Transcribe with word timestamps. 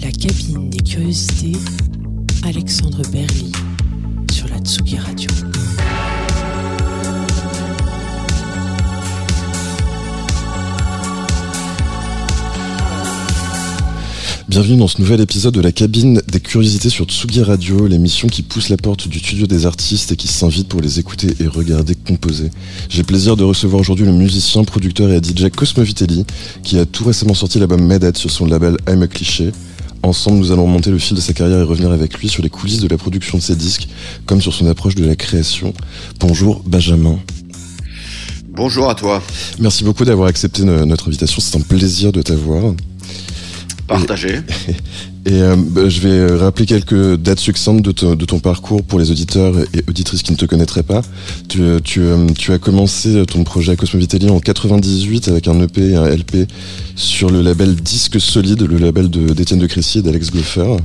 La 0.00 0.10
cabine 0.10 0.70
des 0.70 0.80
curiosités, 0.80 1.58
Alexandre 2.44 3.02
Berly, 3.10 3.52
sur 4.30 4.48
la 4.48 4.58
Tsugi 4.58 4.98
Radio. 4.98 5.41
Bienvenue 14.52 14.76
dans 14.76 14.86
ce 14.86 15.00
nouvel 15.00 15.22
épisode 15.22 15.54
de 15.54 15.62
la 15.62 15.72
cabine 15.72 16.20
des 16.28 16.38
curiosités 16.38 16.90
sur 16.90 17.06
Tsugi 17.06 17.42
Radio, 17.42 17.86
l'émission 17.86 18.28
qui 18.28 18.42
pousse 18.42 18.68
la 18.68 18.76
porte 18.76 19.08
du 19.08 19.18
studio 19.18 19.46
des 19.46 19.64
artistes 19.64 20.12
et 20.12 20.16
qui 20.16 20.28
s'invite 20.28 20.68
pour 20.68 20.82
les 20.82 20.98
écouter 20.98 21.34
et 21.40 21.46
regarder 21.46 21.94
composer. 21.94 22.50
J'ai 22.90 23.02
plaisir 23.02 23.34
de 23.38 23.44
recevoir 23.44 23.80
aujourd'hui 23.80 24.04
le 24.04 24.12
musicien, 24.12 24.62
producteur 24.64 25.10
et 25.10 25.22
DJ 25.22 25.48
Cosmo 25.48 25.82
Vitelli, 25.82 26.26
qui 26.62 26.78
a 26.78 26.84
tout 26.84 27.02
récemment 27.02 27.32
sorti 27.32 27.60
l'album 27.60 27.82
Medhead 27.82 28.18
sur 28.18 28.30
son 28.30 28.44
label 28.44 28.76
I'm 28.86 29.00
a 29.00 29.06
Cliché. 29.06 29.52
Ensemble, 30.02 30.36
nous 30.36 30.52
allons 30.52 30.64
remonter 30.64 30.90
le 30.90 30.98
fil 30.98 31.16
de 31.16 31.22
sa 31.22 31.32
carrière 31.32 31.60
et 31.60 31.62
revenir 31.62 31.90
avec 31.90 32.18
lui 32.18 32.28
sur 32.28 32.42
les 32.42 32.50
coulisses 32.50 32.80
de 32.80 32.88
la 32.88 32.98
production 32.98 33.38
de 33.38 33.42
ses 33.42 33.56
disques, 33.56 33.88
comme 34.26 34.42
sur 34.42 34.52
son 34.52 34.66
approche 34.66 34.96
de 34.96 35.06
la 35.06 35.16
création. 35.16 35.72
Bonjour 36.20 36.62
Benjamin. 36.66 37.18
Bonjour 38.50 38.90
à 38.90 38.94
toi. 38.94 39.22
Merci 39.58 39.82
beaucoup 39.82 40.04
d'avoir 40.04 40.28
accepté 40.28 40.62
notre 40.62 41.08
invitation, 41.08 41.40
c'est 41.40 41.56
un 41.56 41.62
plaisir 41.62 42.12
de 42.12 42.20
t'avoir. 42.20 42.74
Partagé. 43.86 44.40
Et, 45.24 45.34
euh, 45.34 45.54
bah, 45.56 45.88
je 45.88 46.00
vais 46.00 46.34
rappeler 46.34 46.66
quelques 46.66 47.16
dates 47.16 47.38
succinctes 47.38 47.84
de, 47.84 48.24
ton 48.24 48.40
parcours 48.40 48.82
pour 48.82 48.98
les 48.98 49.12
auditeurs 49.12 49.54
et 49.72 49.84
auditrices 49.88 50.22
qui 50.22 50.32
ne 50.32 50.36
te 50.36 50.46
connaîtraient 50.46 50.82
pas. 50.82 51.02
Tu, 51.48 51.60
euh, 51.62 52.26
as 52.48 52.58
commencé 52.58 53.24
ton 53.26 53.44
projet 53.44 53.76
Cosmo 53.76 54.00
Vitelli 54.00 54.28
en 54.30 54.40
98 54.40 55.28
avec 55.28 55.46
un 55.46 55.60
EP 55.60 55.90
et 55.90 55.94
un 55.94 56.08
LP 56.08 56.48
sur 56.96 57.30
le 57.30 57.40
label 57.40 57.76
Disque 57.76 58.20
Solide, 58.20 58.62
le 58.62 58.78
label 58.78 59.08
d'Étienne 59.10 59.60
de, 59.60 59.66
de 59.66 59.70
Crécy 59.70 59.98
et 59.98 60.02
d'Alex 60.02 60.32
Goffer. 60.32 60.76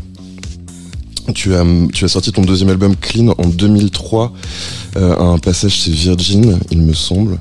Tu 1.34 1.53
as, 1.56 2.08
sorti 2.08 2.31
ton 2.31 2.44
deuxième 2.44 2.70
album 2.70 2.95
Clean 2.95 3.34
en 3.38 3.48
2003, 3.48 4.34
euh, 4.95 5.18
un 5.18 5.38
passage 5.40 5.73
chez 5.73 5.92
Virgin, 5.92 6.58
il 6.72 6.81
me 6.81 6.94
semble. 6.94 7.38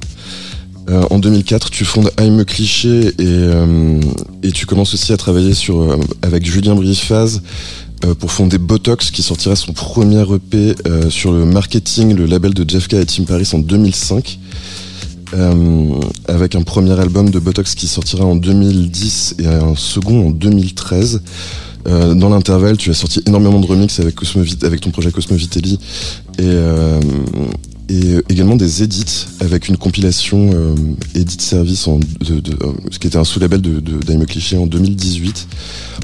Euh, 0.89 1.03
en 1.11 1.19
2004, 1.19 1.71
tu 1.71 1.85
fondes 1.85 2.11
I'm 2.21 2.45
Cliché 2.45 3.09
et, 3.09 3.13
euh, 3.19 4.01
et 4.43 4.53
tu 4.53 4.67
commences 4.67 4.95
aussi 4.95 5.13
à 5.13 5.17
travailler 5.17 5.55
sur, 5.55 5.81
euh, 5.81 5.97
avec 6.23 6.47
Julien 6.47 6.75
Briefaz 6.77 7.41
euh, 8.05 8.15
pour 8.15 8.31
fonder 8.31 8.59
Botox 8.59 9.11
qui 9.11 9.23
sortira 9.23 9.57
son 9.57 9.73
premier 9.73 10.23
EP 10.23 10.77
euh, 10.87 11.11
sur 11.11 11.33
le 11.33 11.45
marketing, 11.45 12.15
le 12.15 12.27
label 12.27 12.55
de 12.55 12.69
Jeff 12.69 12.87
K 12.87 12.95
et 12.95 13.07
Tim 13.07 13.25
Paris 13.25 13.49
en 13.53 13.59
2005. 13.59 14.39
avec 16.29 16.55
un 16.55 16.63
premier 16.63 16.99
album 17.01 17.31
de 17.31 17.41
Botox 17.41 17.75
qui 17.75 17.89
sortira 17.89 18.25
en 18.25 18.37
2010 18.37 19.37
et 19.41 19.47
un 19.49 19.75
second 19.75 20.29
en 20.29 20.31
2013. 20.31 21.21
Euh, 21.89 22.15
dans 22.15 22.29
l'intervalle, 22.29 22.77
tu 22.77 22.91
as 22.91 22.95
sorti 22.95 23.23
énormément 23.27 23.61
de 23.61 23.67
remix 23.67 23.99
avec, 24.01 24.17
avec 24.63 24.81
ton 24.81 24.91
projet 24.91 25.11
Cosmo 25.11 25.37
Vitelli 25.37 25.79
et, 26.39 26.57
et 27.89 28.17
également 28.29 28.57
des 28.57 28.83
edits 28.83 29.27
avec 29.41 29.69
une 29.69 29.77
compilation 29.77 30.51
euh, 30.53 30.75
Edit 31.15 31.41
Service 31.41 31.87
en, 31.87 31.99
de, 31.99 32.41
de, 32.41 32.53
euh, 32.65 32.73
ce 32.91 32.99
qui 32.99 33.07
était 33.07 33.17
un 33.17 33.25
sous-label 33.25 33.61
de, 33.61 33.81
de 33.81 34.25
Cliché 34.25 34.57
en 34.57 34.67
2018. 34.67 35.49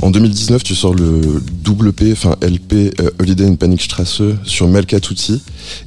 En 0.03 0.11
2019, 0.11 0.63
tu 0.63 0.75
sors 0.75 0.95
le 0.95 1.43
double 1.65 1.93
P, 1.93 2.13
enfin 2.13 2.37
LP 2.41 2.95
euh, 3.01 3.11
Holiday 3.19 3.47
in 3.47 3.57
Panic 3.57 3.83
Strasse 3.83 4.23
sur 4.45 4.69
Melka 4.69 5.01
Tutti 5.01 5.43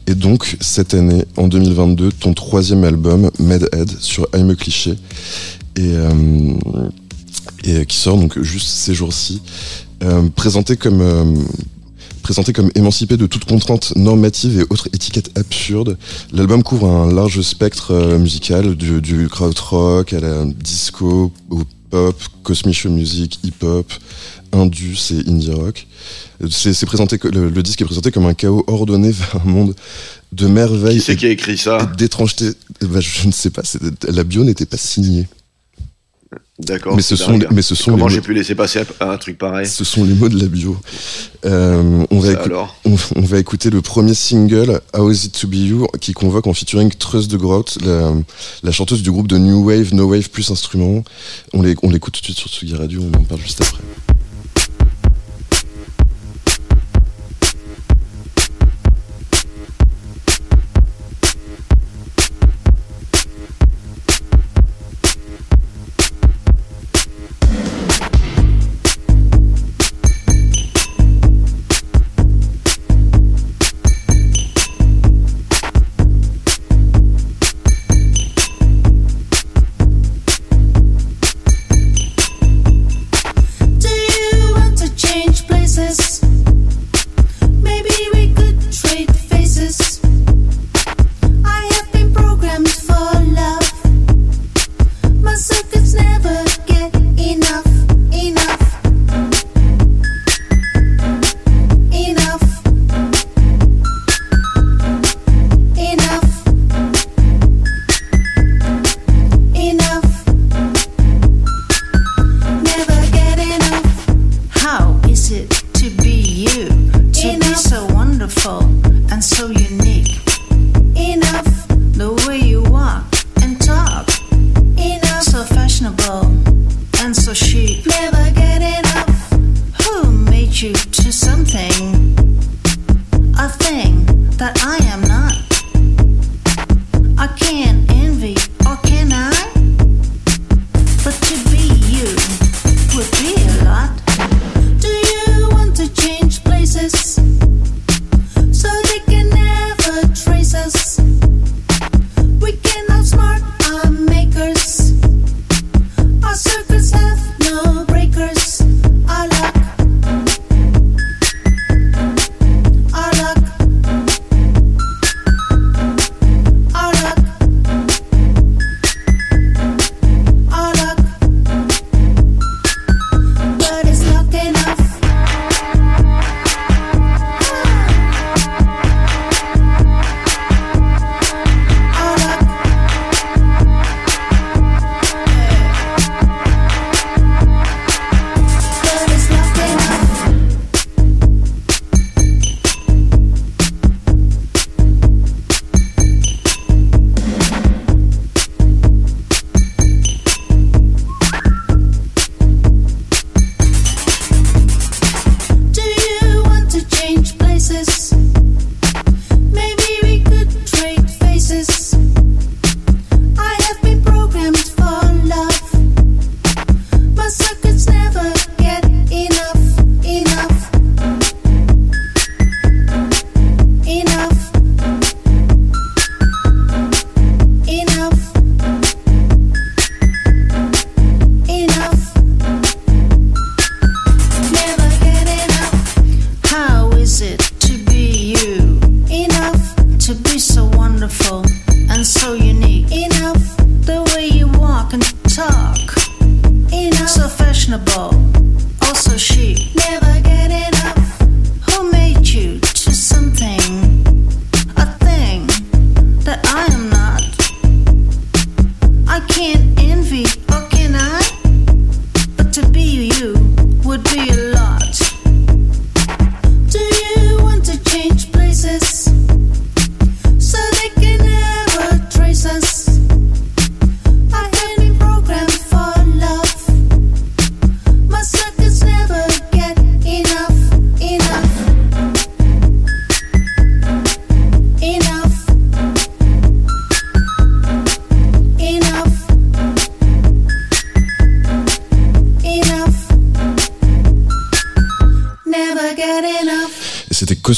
et 0.07 0.15
donc 0.15 0.57
cette 0.59 0.93
année, 0.93 1.23
en 1.37 1.47
2022, 1.47 2.11
ton 2.11 2.33
troisième 2.33 2.83
album 2.83 3.31
Medhead 3.39 3.89
sur 3.99 4.27
I'm 4.35 4.49
a 4.49 4.55
Cliché 4.55 4.95
et, 5.77 5.93
euh, 5.93 6.11
et 7.63 7.85
qui 7.85 7.97
sort 7.97 8.17
donc 8.17 8.41
juste 8.41 8.67
ces 8.67 8.93
jours-ci. 8.93 9.41
Euh, 10.03 10.27
présenté 10.35 10.75
comme 10.75 11.45
présenté 12.25 12.53
comme 12.53 12.71
émancipé 12.73 13.17
de 13.17 13.27
toute 13.27 13.45
contrainte 13.45 13.95
normative 13.95 14.59
et 14.59 14.63
autres 14.71 14.87
étiquettes 14.87 15.37
absurdes. 15.37 15.95
L'album 16.33 16.63
couvre 16.63 16.87
un 16.87 17.13
large 17.13 17.39
spectre 17.41 17.91
euh, 17.91 18.17
musical, 18.17 18.75
du, 18.75 18.99
du 18.99 19.29
krautrock 19.29 20.11
à 20.11 20.19
la 20.19 20.43
disco, 20.45 21.31
au 21.51 21.61
pop, 21.91 22.19
cosmic 22.41 22.85
music, 22.85 23.39
hip-hop, 23.43 23.93
indus 24.53 25.11
et 25.11 25.29
indie 25.29 25.51
rock. 25.51 25.85
C'est 26.49 26.87
présenté 26.87 27.19
le, 27.31 27.49
le, 27.49 27.61
disque 27.61 27.83
est 27.83 27.85
présenté 27.85 28.09
comme 28.09 28.25
un 28.25 28.33
chaos 28.33 28.63
ordonné 28.65 29.11
vers 29.11 29.41
un 29.45 29.47
monde 29.47 29.75
de 30.31 30.47
merveilles. 30.47 30.97
Qui 30.97 31.01
c'est 31.01 31.15
qui 31.15 31.27
a 31.27 31.29
écrit 31.29 31.59
ça? 31.59 31.77
D'étrangeté. 31.95 32.53
Bah, 32.81 33.01
je 33.01 33.27
ne 33.27 33.31
sais 33.31 33.51
pas. 33.51 33.61
La 34.07 34.23
bio 34.23 34.43
n'était 34.43 34.65
pas 34.65 34.77
signée. 34.77 35.27
D'accord. 36.57 36.95
Mais 36.95 37.01
ce 37.01 37.17
sont, 37.17 37.37
mais 37.51 37.61
ce 37.61 37.75
sont 37.75 37.91
comment 37.91 38.07
j'ai 38.07 38.21
pu 38.21 38.33
laisser 38.33 38.55
passer 38.55 38.79
un 39.01 39.17
truc 39.17 39.37
pareil 39.37 39.67
Ce 39.67 39.83
sont 39.83 40.05
les 40.05 40.13
mots 40.13 40.29
de 40.29 40.39
la 40.39 40.45
bio. 40.45 40.77
Euh, 41.43 42.05
on, 42.09 42.19
va 42.19 42.41
alors 42.41 42.77
on, 42.85 42.95
on, 43.17 43.21
va 43.21 43.39
écouter 43.39 43.69
le 43.69 43.81
premier 43.81 44.13
single 44.13 44.79
How 44.97 45.11
Is 45.11 45.25
It 45.25 45.37
To 45.41 45.47
Be 45.47 45.55
You 45.55 45.87
qui 45.99 46.13
convoque 46.13 46.47
en 46.47 46.53
featuring 46.53 46.89
Trust 46.91 47.29
de 47.29 47.35
Grotte, 47.35 47.77
la, 47.83 48.13
la, 48.63 48.71
chanteuse 48.71 49.03
du 49.03 49.11
groupe 49.11 49.27
de 49.27 49.37
New 49.37 49.67
Wave, 49.67 49.93
No 49.93 50.07
Wave 50.07 50.29
plus 50.29 50.49
instrument. 50.49 51.03
On 51.53 51.61
l'écoute 51.61 51.83
on 51.83 51.91
tout 51.91 52.21
de 52.21 52.25
suite 52.25 52.37
sur 52.37 52.49
Tsugi 52.49 52.75
Radio, 52.75 53.01
on 53.01 53.17
en 53.17 53.23
parle 53.23 53.41
juste 53.41 53.61
après. 53.61 53.81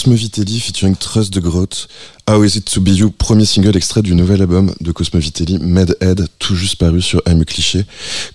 Cosmovitelli 0.07 0.61
featuring 0.61 0.95
Trust 0.95 1.33
de 1.33 1.41
Grotte. 1.41 1.89
How 2.29 2.41
Is 2.41 2.55
It 2.55 2.71
To 2.71 2.79
Be 2.79 2.91
You, 2.91 3.11
premier 3.11 3.43
single 3.43 3.75
extrait 3.75 4.01
du 4.01 4.15
nouvel 4.15 4.41
album 4.41 4.73
de 4.79 4.93
Cosmovitelli, 4.93 5.59
Medhead, 5.59 6.29
tout 6.39 6.55
juste 6.55 6.77
paru 6.77 7.01
sur 7.01 7.21
Amu 7.25 7.43
Cliché. 7.43 7.83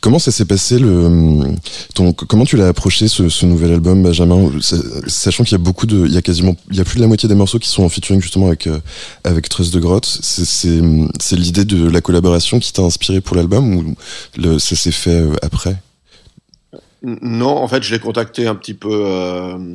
Comment 0.03 0.19
ça 0.19 0.33
s'est 0.33 0.45
passé 0.45 0.79
le, 0.79 1.55
ton, 1.95 2.13
comment 2.13 2.45
tu 2.45 2.59
l'as 2.59 2.69
approché 2.69 3.09
ce, 3.09 3.47
nouvel 3.47 3.73
album, 3.73 4.03
Benjamin, 4.03 4.51
sachant 5.07 5.45
qu'il 5.45 5.53
y 5.53 5.55
a 5.55 5.65
beaucoup 5.65 5.87
de, 5.87 6.05
il 6.05 6.13
y 6.13 6.19
a 6.19 6.23
quasiment, 6.23 6.57
il 6.71 6.77
y 6.77 6.81
a 6.81 6.85
plus 6.85 6.97
de 6.97 7.01
la 7.01 7.09
moitié 7.09 7.27
des 7.27 7.35
morceaux 7.35 7.59
qui 7.59 7.69
sont 7.69 7.85
en 7.85 7.89
featuring 7.89 8.21
justement 8.21 8.49
avec, 8.49 8.67
euh, 8.67 8.79
avec 9.25 9.49
Trust 9.49 9.73
de 9.73 9.81
Grotte. 9.81 10.19
C'est 10.23 11.37
l'idée 11.37 11.65
de 11.65 11.89
la 11.89 12.03
collaboration 12.03 12.61
qui 12.61 12.75
t'a 12.75 12.83
inspiré 12.83 13.23
pour 13.23 13.35
l'album 13.35 13.77
ou 13.77 13.95
le, 14.37 14.59
ça 14.59 14.77
s'est 14.77 14.93
fait 14.93 15.23
euh, 15.23 15.33
après? 15.41 15.79
Non, 17.03 17.57
en 17.57 17.67
fait, 17.67 17.83
je 17.83 17.95
l'ai 17.95 17.99
contacté 17.99 18.47
un 18.47 18.55
petit 18.55 18.75
peu 18.75 19.07
euh, 19.07 19.75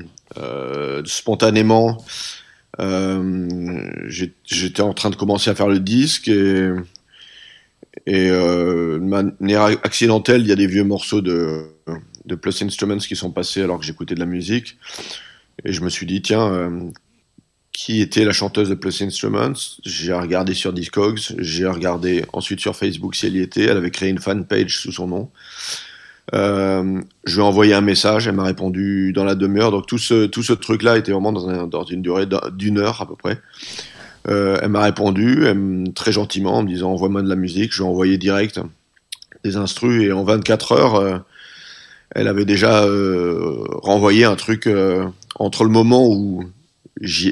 spontanément. 1.05 1.97
Euh, 2.79 3.89
J'étais 4.07 4.81
en 4.81 4.93
train 4.93 5.09
de 5.09 5.15
commencer 5.15 5.49
à 5.49 5.55
faire 5.55 5.67
le 5.67 5.79
disque 5.79 6.27
et, 6.27 6.71
euh, 8.09 8.99
de 8.99 9.03
manière 9.03 9.63
accidentelle, 9.83 10.41
il 10.41 10.47
y 10.47 10.51
a 10.51 10.55
des 10.55 10.67
vieux 10.67 10.83
morceaux 10.83 11.21
de, 11.21 11.73
Plus 12.41 12.61
Instruments 12.61 12.97
qui 12.97 13.15
sont 13.15 13.31
passés 13.31 13.61
alors 13.61 13.79
que 13.79 13.85
j'écoutais 13.85 14.15
de 14.15 14.19
la 14.19 14.25
musique. 14.25 14.77
Et 15.65 15.73
je 15.73 15.81
me 15.81 15.89
suis 15.89 16.05
dit, 16.05 16.21
tiens, 16.21 16.51
euh, 16.51 16.91
qui 17.71 18.01
était 18.01 18.25
la 18.25 18.33
chanteuse 18.33 18.69
de 18.69 18.75
Plus 18.75 19.01
Instruments? 19.01 19.77
J'ai 19.83 20.13
regardé 20.13 20.53
sur 20.53 20.73
Discogs, 20.73 21.19
j'ai 21.39 21.65
regardé 21.65 22.25
ensuite 22.33 22.59
sur 22.59 22.75
Facebook 22.75 23.15
si 23.15 23.27
elle 23.27 23.37
y 23.37 23.41
était. 23.41 23.63
Elle 23.63 23.77
avait 23.77 23.91
créé 23.91 24.09
une 24.09 24.19
fanpage 24.19 24.77
sous 24.77 24.91
son 24.91 25.07
nom. 25.07 25.31
Euh, 26.35 27.01
je 27.25 27.35
lui 27.35 27.41
ai 27.41 27.45
envoyé 27.45 27.73
un 27.73 27.81
message, 27.81 28.27
elle 28.27 28.35
m'a 28.35 28.43
répondu 28.43 29.13
dans 29.13 29.23
la 29.23 29.35
demi-heure. 29.35 29.71
Donc 29.71 29.87
tout 29.87 29.97
ce, 29.97 30.25
tout 30.25 30.43
ce 30.43 30.53
truc-là 30.53 30.97
était 30.97 31.11
vraiment 31.11 31.31
dans, 31.31 31.49
un, 31.49 31.67
dans 31.67 31.83
une 31.83 32.01
durée 32.01 32.27
d'une 32.53 32.79
heure 32.79 33.01
à 33.01 33.07
peu 33.07 33.15
près. 33.15 33.39
Euh, 34.27 34.59
elle 34.61 34.69
m'a 34.69 34.83
répondu 34.83 35.45
très 35.95 36.11
gentiment 36.11 36.57
en 36.57 36.63
me 36.63 36.67
disant 36.67 36.91
envoie-moi 36.91 37.21
de 37.21 37.29
la 37.29 37.35
musique. 37.35 37.71
Je 37.71 37.77
lui 37.77 37.87
ai 37.87 37.89
envoyé 37.89 38.17
direct 38.17 38.59
des 39.43 39.55
instrus 39.55 40.03
et 40.03 40.11
en 40.11 40.23
24 40.23 40.71
heures, 40.73 40.95
euh, 40.95 41.17
elle 42.11 42.27
avait 42.27 42.45
déjà 42.45 42.85
renvoyé 43.83 44.23
un 44.23 44.35
truc 44.35 44.67
entre 45.35 45.63
le 45.65 45.69
moment 45.69 46.07
où 46.07 46.43
je 47.01 47.31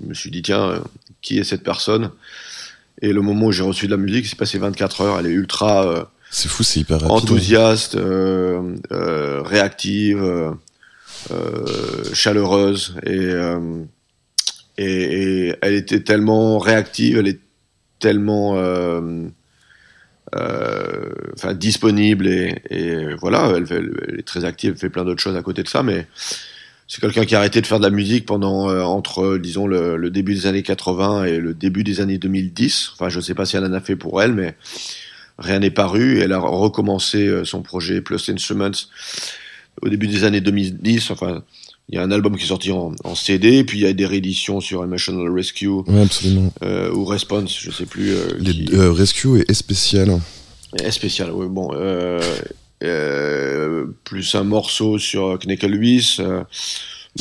me 0.00 0.14
suis 0.14 0.30
dit 0.30 0.42
tiens, 0.42 0.82
qui 1.20 1.38
est 1.38 1.44
cette 1.44 1.62
personne? 1.62 2.10
Et 3.02 3.12
le 3.12 3.20
moment 3.20 3.46
où 3.46 3.52
j'ai 3.52 3.62
reçu 3.62 3.86
de 3.86 3.90
la 3.90 3.98
musique, 3.98 4.26
c'est 4.26 4.38
passé 4.38 4.58
24 4.58 5.00
heures. 5.02 5.18
Elle 5.20 5.26
est 5.26 5.34
ultra 5.34 6.10
c'est 6.34 6.48
fou, 6.48 6.62
c'est 6.62 6.80
hyper 6.80 6.98
rapide. 6.98 7.12
Enthousiaste, 7.12 7.94
euh, 7.94 8.74
euh, 8.90 9.42
réactive, 9.42 10.22
euh, 10.22 10.54
chaleureuse 12.14 12.96
et, 13.04 13.32
et, 14.78 15.54
elle 15.60 15.74
était 15.74 16.00
tellement 16.00 16.58
réactive, 16.58 17.18
elle 17.18 17.28
est 17.28 17.40
tellement 18.00 18.52
enfin 20.32 21.52
disponible 21.52 22.26
et, 22.26 22.62
et 22.70 23.14
voilà, 23.20 23.52
elle, 23.54 24.18
est 24.18 24.26
très 24.26 24.46
active, 24.46 24.72
elle 24.72 24.78
fait 24.78 24.88
plein 24.88 25.04
d'autres 25.04 25.22
choses 25.22 25.36
à 25.36 25.42
côté 25.42 25.62
de 25.62 25.68
ça, 25.68 25.82
mais 25.82 26.06
c'est 26.88 27.02
quelqu'un 27.02 27.26
qui 27.26 27.34
a 27.34 27.40
arrêté 27.40 27.60
de 27.60 27.66
faire 27.66 27.78
de 27.78 27.84
la 27.84 27.90
musique 27.90 28.24
pendant 28.24 28.68
entre 28.86 29.36
disons 29.36 29.66
le, 29.66 30.08
début 30.08 30.32
des 30.32 30.46
années 30.46 30.62
80 30.62 31.24
et 31.24 31.36
le 31.36 31.52
début 31.52 31.84
des 31.84 32.00
années 32.00 32.16
2010. 32.16 32.92
Enfin, 32.94 33.10
je 33.10 33.20
sais 33.20 33.34
pas 33.34 33.44
si 33.44 33.58
elle 33.58 33.66
en 33.66 33.74
a 33.74 33.80
fait 33.80 33.96
pour 33.96 34.22
elle, 34.22 34.32
mais 34.32 34.56
rien 35.42 35.58
n'est 35.58 35.70
paru. 35.70 36.20
Elle 36.20 36.32
a 36.32 36.38
recommencé 36.38 37.26
euh, 37.26 37.44
son 37.44 37.62
projet 37.62 38.00
Plus 38.00 38.28
Instruments 38.28 38.70
au 39.82 39.88
début 39.88 40.06
des 40.06 40.24
années 40.24 40.40
2010. 40.40 41.10
Enfin, 41.10 41.42
il 41.88 41.96
y 41.96 41.98
a 41.98 42.02
un 42.02 42.10
album 42.10 42.36
qui 42.36 42.44
est 42.44 42.48
sorti 42.48 42.70
en, 42.72 42.92
en 43.04 43.14
CD, 43.14 43.64
puis 43.64 43.78
il 43.78 43.82
y 43.82 43.86
a 43.86 43.92
des 43.92 44.06
rééditions 44.06 44.60
sur 44.60 44.84
Emotional 44.84 45.30
Rescue 45.32 45.68
ouais, 45.68 46.02
absolument. 46.02 46.52
Euh, 46.62 46.92
ou 46.92 47.04
Response, 47.04 47.58
je 47.60 47.70
sais 47.70 47.86
plus. 47.86 48.10
Euh, 48.10 48.28
Les, 48.38 48.52
qui... 48.52 48.70
euh, 48.74 48.92
Rescue 48.92 49.44
et 49.46 49.54
Spécial. 49.54 50.18
Et 50.82 50.90
spécial, 50.90 51.30
oui. 51.32 51.46
Bon, 51.50 51.68
plus 54.04 54.34
un 54.34 54.44
morceau 54.44 54.98
sur 54.98 55.38
Knekelwies. 55.38 56.16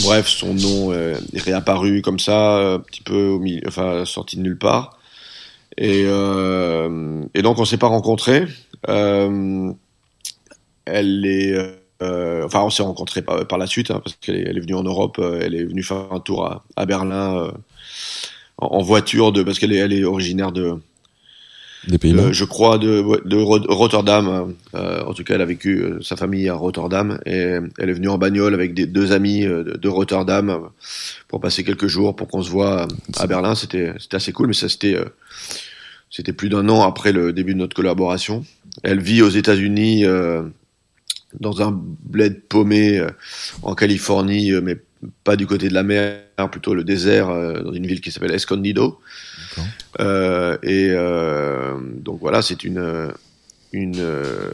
bref, 0.01 0.27
son 0.29 0.53
nom 0.53 0.93
est 0.93 1.41
réapparu 1.41 2.01
comme 2.01 2.19
ça, 2.19 2.75
un 2.75 2.79
petit 2.79 3.01
peu 3.01 3.25
au 3.27 3.39
milieu, 3.39 3.61
enfin 3.67 4.05
sorti 4.05 4.37
de 4.37 4.41
nulle 4.41 4.57
part. 4.57 4.97
Et, 5.77 6.03
euh, 6.05 7.23
et 7.33 7.41
donc 7.41 7.59
on 7.59 7.65
s'est 7.65 7.77
pas 7.77 7.87
rencontrés. 7.87 8.45
Euh, 8.89 9.71
elle 10.85 11.25
est, 11.25 11.53
euh, 12.01 12.45
enfin 12.45 12.61
on 12.61 12.69
s'est 12.69 12.83
rencontrés 12.83 13.21
par, 13.21 13.57
la 13.57 13.67
suite 13.67 13.91
hein, 13.91 14.01
parce 14.03 14.15
qu'elle 14.17 14.35
est, 14.35 14.59
venue 14.59 14.75
en 14.75 14.83
Europe. 14.83 15.19
Elle 15.19 15.55
est 15.55 15.63
venue 15.63 15.83
faire 15.83 16.11
un 16.11 16.19
tour 16.19 16.63
à, 16.75 16.85
Berlin 16.85 17.51
en, 18.57 18.67
en, 18.67 18.81
voiture 18.81 19.31
de 19.31 19.43
parce 19.43 19.59
qu'elle 19.59 19.73
est, 19.73 19.77
elle 19.77 19.93
est 19.93 20.03
originaire 20.03 20.51
de 20.51 20.79
Euh, 21.89 22.31
je 22.31 22.45
crois 22.45 22.77
de, 22.77 22.99
Rotterdam. 23.71 24.55
Euh, 24.75 25.03
en 25.03 25.13
tout 25.13 25.23
cas, 25.23 25.35
elle 25.35 25.41
a 25.41 25.45
vécu 25.45 25.81
euh, 25.81 26.01
sa 26.01 26.15
famille 26.15 26.47
à 26.47 26.53
Rotterdam 26.53 27.19
et 27.25 27.57
elle 27.77 27.89
est 27.89 27.93
venue 27.93 28.09
en 28.09 28.17
bagnole 28.17 28.53
avec 28.53 28.73
deux 28.73 29.11
amis 29.11 29.41
de, 29.41 29.87
Rotterdam 29.89 30.69
pour 31.27 31.41
passer 31.41 31.63
quelques 31.63 31.87
jours 31.87 32.15
pour 32.15 32.27
qu'on 32.27 32.43
se 32.43 32.49
voit 32.49 32.87
à 33.17 33.27
Berlin. 33.27 33.55
C'était 33.55 33.93
assez 34.11 34.31
cool, 34.31 34.47
mais 34.47 34.53
ça 34.53 34.69
c'était 34.69 34.97
c'était 36.09 36.33
plus 36.33 36.49
d'un 36.49 36.67
an 36.69 36.83
après 36.83 37.11
le 37.11 37.33
début 37.33 37.53
de 37.53 37.59
notre 37.59 37.75
collaboration. 37.75 38.45
Elle 38.83 38.99
vit 38.99 39.21
aux 39.21 39.29
États-Unis 39.29 40.05
dans 41.39 41.61
un 41.61 41.71
bled 41.71 42.41
paumé 42.43 43.05
en 43.63 43.75
Californie, 43.75 44.51
mais 44.61 44.77
pas 45.23 45.35
du 45.35 45.47
côté 45.47 45.67
de 45.67 45.73
la 45.73 45.83
mer, 45.83 46.21
plutôt 46.51 46.73
le 46.73 46.83
désert, 46.83 47.27
dans 47.63 47.73
une 47.73 47.87
ville 47.87 48.01
qui 48.01 48.11
s'appelle 48.11 48.31
Escondido. 48.31 48.99
Euh, 49.99 50.57
et 50.63 50.89
euh, 50.91 51.77
donc 51.81 52.19
voilà, 52.19 52.41
c'est 52.41 52.63
une, 52.63 53.11
une 53.71 53.99
euh, 53.99 54.51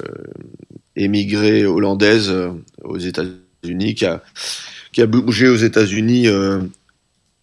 émigrée 0.95 1.65
hollandaise 1.65 2.33
aux 2.83 2.97
États-Unis 2.97 3.95
qui 3.95 4.05
a, 4.05 4.23
qui 4.91 5.01
a 5.01 5.07
bougé 5.07 5.47
aux 5.47 5.55
États-Unis 5.55 6.27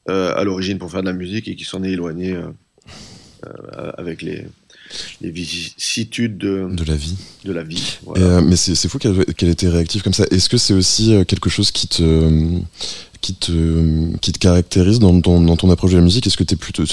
à 0.07 0.45
l'origine 0.45 0.79
pour 0.79 0.91
faire 0.91 1.03
de 1.03 1.09
la 1.09 1.13
musique 1.13 1.49
et 1.49 1.57
qui 1.57 1.65
s'en 1.65 1.83
est 1.83 1.93
éloignée 1.93 2.37
avec 3.97 4.23
les, 4.23 4.47
les 5.21 5.31
vicissitudes 5.31 6.39
de, 6.39 6.69
de 6.71 6.85
la 6.85 6.97
vie. 6.97 7.17
De 7.45 7.53
la 7.53 7.63
vie 7.63 7.99
voilà. 8.05 8.25
euh, 8.25 8.41
mais 8.43 8.57
c'est 8.57 8.89
fou 8.89 8.99
qu'elle 8.99 9.25
qu 9.25 9.47
était 9.47 9.69
réactive 9.69 10.03
comme 10.03 10.15
ça. 10.15 10.25
Est-ce 10.31 10.49
que 10.49 10.57
c'est 10.57 10.75
aussi 10.75 11.15
quelque 11.27 11.51
chose 11.51 11.71
qui 11.71 11.89
te 11.89 12.61
qui 13.21 13.35
te, 13.35 14.17
qui 14.19 14.33
te 14.33 14.39
caractérise 14.39 14.99
dans 14.99 15.19
ton, 15.19 15.41
dans 15.41 15.57
ton 15.57 15.71
approche 15.71 15.93
de 15.93 15.97
la 15.97 16.03
musique? 16.03 16.27
Est-ce 16.27 16.37
que 16.37 16.45
es 16.45 16.57
plutôt 16.57 16.85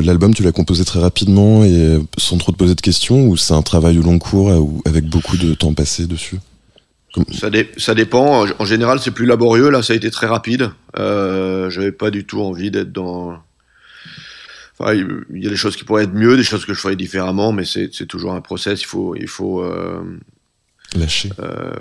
l'album 0.00 0.34
tu 0.34 0.42
l'as 0.42 0.50
composé 0.50 0.84
très 0.84 0.98
rapidement 0.98 1.64
et 1.64 1.98
sans 2.16 2.36
trop 2.36 2.50
te 2.50 2.56
poser 2.56 2.74
de 2.74 2.80
questions 2.80 3.28
ou 3.28 3.36
c'est 3.36 3.54
un 3.54 3.62
travail 3.62 3.98
au 3.98 4.02
long 4.02 4.18
cours 4.18 4.48
ou 4.48 4.82
avec 4.86 5.04
beaucoup 5.08 5.36
de 5.36 5.54
temps 5.54 5.74
passé 5.74 6.06
dessus? 6.06 6.38
Comme... 7.14 7.24
ça, 7.32 7.48
dé 7.48 7.68
ça 7.76 7.94
dépend. 7.94 8.44
En 8.58 8.64
général, 8.64 8.98
c'est 9.00 9.12
plus 9.12 9.24
laborieux. 9.26 9.70
Là, 9.70 9.82
ça 9.82 9.92
a 9.92 9.96
été 9.96 10.10
très 10.10 10.26
rapide. 10.26 10.70
Euh, 10.98 11.70
J'avais 11.70 11.92
pas 11.92 12.10
du 12.10 12.24
tout 12.24 12.40
envie 12.40 12.70
d'être 12.70 12.92
dans. 12.92 13.38
Enfin, 14.78 14.94
il 14.94 15.42
y 15.42 15.46
a 15.46 15.50
des 15.50 15.56
choses 15.56 15.76
qui 15.76 15.84
pourraient 15.84 16.04
être 16.04 16.14
mieux, 16.14 16.36
des 16.36 16.44
choses 16.44 16.64
que 16.64 16.74
je 16.74 16.80
ferais 16.80 16.96
différemment, 16.96 17.52
mais 17.52 17.64
c'est 17.64 18.06
toujours 18.06 18.32
un 18.32 18.40
process. 18.40 18.80
Il 18.82 18.86
faut, 18.86 19.16
il 19.16 19.28
faut 19.28 19.62
euh, 19.62 20.02
lâcher. 20.94 21.30
Euh, 21.40 21.72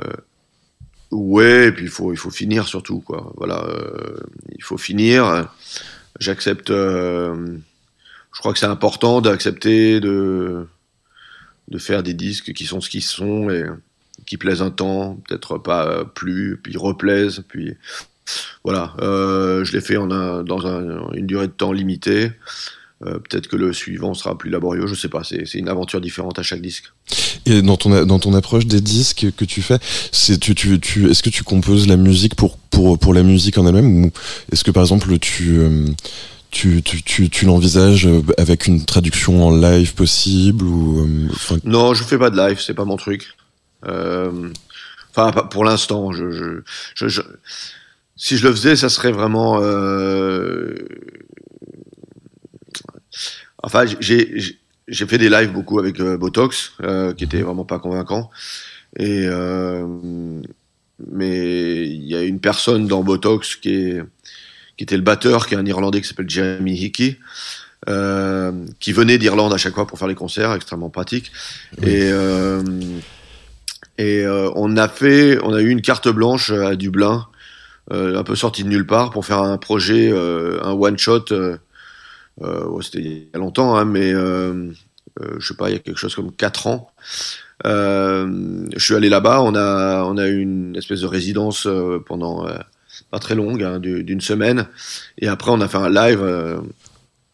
Ouais, 1.11 1.67
et 1.67 1.71
puis 1.71 1.85
il 1.85 1.89
faut 1.89 2.11
il 2.11 2.17
faut 2.17 2.29
finir 2.29 2.67
surtout 2.67 2.99
quoi. 2.99 3.31
Voilà, 3.37 3.63
euh, 3.63 4.17
il 4.55 4.63
faut 4.63 4.77
finir. 4.77 5.49
J'accepte. 6.19 6.69
Euh, 6.69 7.57
je 8.33 8.39
crois 8.39 8.53
que 8.53 8.59
c'est 8.59 8.65
important 8.65 9.21
d'accepter 9.21 9.99
de 10.01 10.67
de 11.69 11.77
faire 11.77 12.03
des 12.03 12.13
disques 12.13 12.53
qui 12.53 12.65
sont 12.65 12.81
ce 12.81 12.89
qu'ils 12.89 13.03
sont 13.03 13.49
et 13.49 13.63
qui 14.25 14.37
plaisent 14.37 14.61
un 14.61 14.71
temps, 14.71 15.17
peut-être 15.27 15.57
pas 15.57 16.03
plus, 16.05 16.59
puis 16.61 16.75
replaisent, 16.77 17.43
puis 17.47 17.75
voilà. 18.63 18.93
Euh, 18.99 19.63
je 19.63 19.73
l'ai 19.73 19.81
fait 19.81 19.97
en 19.97 20.11
un, 20.11 20.43
dans 20.43 20.67
un, 20.67 21.11
une 21.13 21.27
durée 21.27 21.47
de 21.47 21.53
temps 21.53 21.71
limitée. 21.71 22.31
Euh, 23.05 23.19
peut-être 23.19 23.47
que 23.47 23.55
le 23.55 23.73
suivant 23.73 24.15
sera 24.15 24.35
plus 24.35 24.49
laborieux, 24.49 24.87
je 24.87 24.95
sais 24.95 25.09
pas. 25.09 25.23
C'est 25.23 25.53
une 25.53 25.69
aventure 25.69 26.01
différente 26.01 26.39
à 26.39 26.43
chaque 26.43 26.61
disque. 26.61 26.85
Et 27.45 27.61
dans 27.61 27.77
ton 27.77 28.05
dans 28.05 28.17
ton 28.17 28.33
approche 28.33 28.65
des 28.65 28.81
disques 28.81 29.27
que 29.37 29.45
tu 29.45 29.61
fais, 29.61 29.77
c'est 30.11 30.39
tu 30.39 30.55
tu, 30.55 30.79
tu 30.79 31.09
est-ce 31.09 31.21
que 31.21 31.29
tu 31.29 31.43
composes 31.43 31.87
la 31.87 31.97
musique 31.97 32.33
pour 32.33 32.57
pour 32.57 32.97
pour 32.97 33.13
la 33.13 33.21
musique 33.21 33.57
en 33.59 33.67
elle-même 33.67 34.05
ou 34.05 34.11
est-ce 34.51 34.63
que 34.63 34.71
par 34.71 34.83
exemple 34.83 35.17
tu 35.19 35.59
tu, 36.49 36.81
tu, 36.81 37.03
tu, 37.03 37.29
tu 37.29 37.45
l'envisages 37.45 38.07
avec 38.37 38.67
une 38.67 38.85
traduction 38.85 39.45
en 39.45 39.55
live 39.55 39.93
possible 39.93 40.65
ou 40.65 41.27
enfin... 41.29 41.57
Non, 41.65 41.93
je 41.93 42.03
fais 42.03 42.17
pas 42.17 42.29
de 42.29 42.37
live, 42.37 42.59
c'est 42.59 42.73
pas 42.73 42.85
mon 42.85 42.95
truc. 42.95 43.35
Euh, 43.85 44.49
enfin, 45.15 45.31
pour 45.31 45.65
l'instant, 45.65 46.11
je, 46.13 46.31
je, 46.31 46.61
je, 46.95 47.07
je, 47.07 47.21
si 48.15 48.37
je 48.37 48.47
le 48.47 48.53
faisais, 48.53 48.75
ça 48.75 48.89
serait 48.89 49.11
vraiment. 49.11 49.59
Euh, 49.61 50.75
Enfin, 53.67 53.83
j'ai 53.99 54.57
j'ai 54.87 55.05
fait 55.05 55.17
des 55.17 55.29
lives 55.29 55.51
beaucoup 55.51 55.77
avec 55.77 55.99
euh, 55.99 56.15
Botox, 56.15 56.71
euh, 56.81 57.13
qui 57.13 57.25
était 57.25 57.41
vraiment 57.41 57.65
pas 57.65 57.79
convaincant. 57.79 58.31
Et 58.95 59.25
euh, 59.25 59.85
mais 61.11 61.85
il 61.85 62.07
y 62.07 62.15
a 62.15 62.21
une 62.21 62.39
personne 62.39 62.87
dans 62.87 63.03
Botox 63.03 63.57
qui 63.57 63.73
est 63.75 64.01
qui 64.77 64.85
était 64.85 64.95
le 64.95 65.03
batteur, 65.03 65.47
qui 65.47 65.55
est 65.55 65.57
un 65.57 65.65
Irlandais 65.65 65.99
qui 65.99 66.07
s'appelle 66.07 66.29
Jeremy 66.29 66.75
Hickey. 66.75 67.19
Qui 68.79 68.91
venait 68.93 69.17
d'Irlande 69.17 69.53
à 69.53 69.57
chaque 69.57 69.75
fois 69.75 69.85
pour 69.85 69.99
faire 69.99 70.07
les 70.07 70.15
concerts, 70.15 70.53
extrêmement 70.53 70.89
pratique. 70.89 71.31
Et, 71.83 72.09
et 73.97 74.25
on 74.27 74.75
a 74.75 74.87
fait, 74.89 75.39
on 75.43 75.53
a 75.53 75.61
eu 75.61 75.69
une 75.69 75.81
carte 75.81 76.09
blanche 76.09 76.51
à 76.51 76.75
Dublin, 76.75 77.27
un 77.91 78.23
peu 78.23 78.35
sortie 78.35 78.63
de 78.63 78.69
nulle 78.69 78.85
part, 78.85 79.11
pour 79.11 79.25
faire 79.25 79.41
un 79.41 79.57
projet, 79.57 80.11
un 80.11 80.71
one 80.71 80.97
shot. 80.97 81.25
C'était 82.81 82.99
il 82.99 83.17
y 83.23 83.29
a 83.33 83.37
longtemps, 83.37 83.75
hein, 83.75 83.85
mais 83.85 84.11
je 84.11 84.71
sais 85.39 85.55
pas, 85.55 85.69
il 85.69 85.73
y 85.73 85.75
a 85.75 85.79
quelque 85.79 85.97
chose 85.97 86.15
comme 86.15 86.31
quatre 86.31 86.67
ans. 86.67 86.91
je 87.63 88.75
suis 88.77 88.95
allé 88.95 89.09
là-bas, 89.09 89.41
on 89.41 89.55
a, 89.55 90.03
on 90.03 90.17
a 90.17 90.27
eu 90.27 90.39
une 90.39 90.75
espèce 90.75 91.01
de 91.01 91.07
résidence 91.07 91.67
pendant 92.05 92.47
pas 93.11 93.19
très 93.19 93.35
longue, 93.35 93.63
hein, 93.63 93.79
d'une 93.79 94.21
semaine, 94.21 94.67
et 95.17 95.27
après 95.27 95.51
on 95.51 95.61
a 95.61 95.67
fait 95.67 95.77
un 95.77 95.89
live 95.89 96.23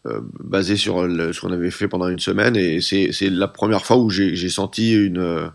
euh, 0.06 0.20
basé 0.44 0.76
sur 0.76 0.96
ce 1.04 1.40
qu'on 1.40 1.54
avait 1.54 1.72
fait 1.72 1.88
pendant 1.88 2.10
une 2.10 2.20
semaine. 2.20 2.58
Et 2.58 2.82
c'est 2.82 3.30
la 3.30 3.48
première 3.48 3.86
fois 3.86 3.96
où 3.96 4.10
j'ai 4.10 4.50
senti 4.50 4.92
une, 4.92 5.18
euh, 5.18 5.48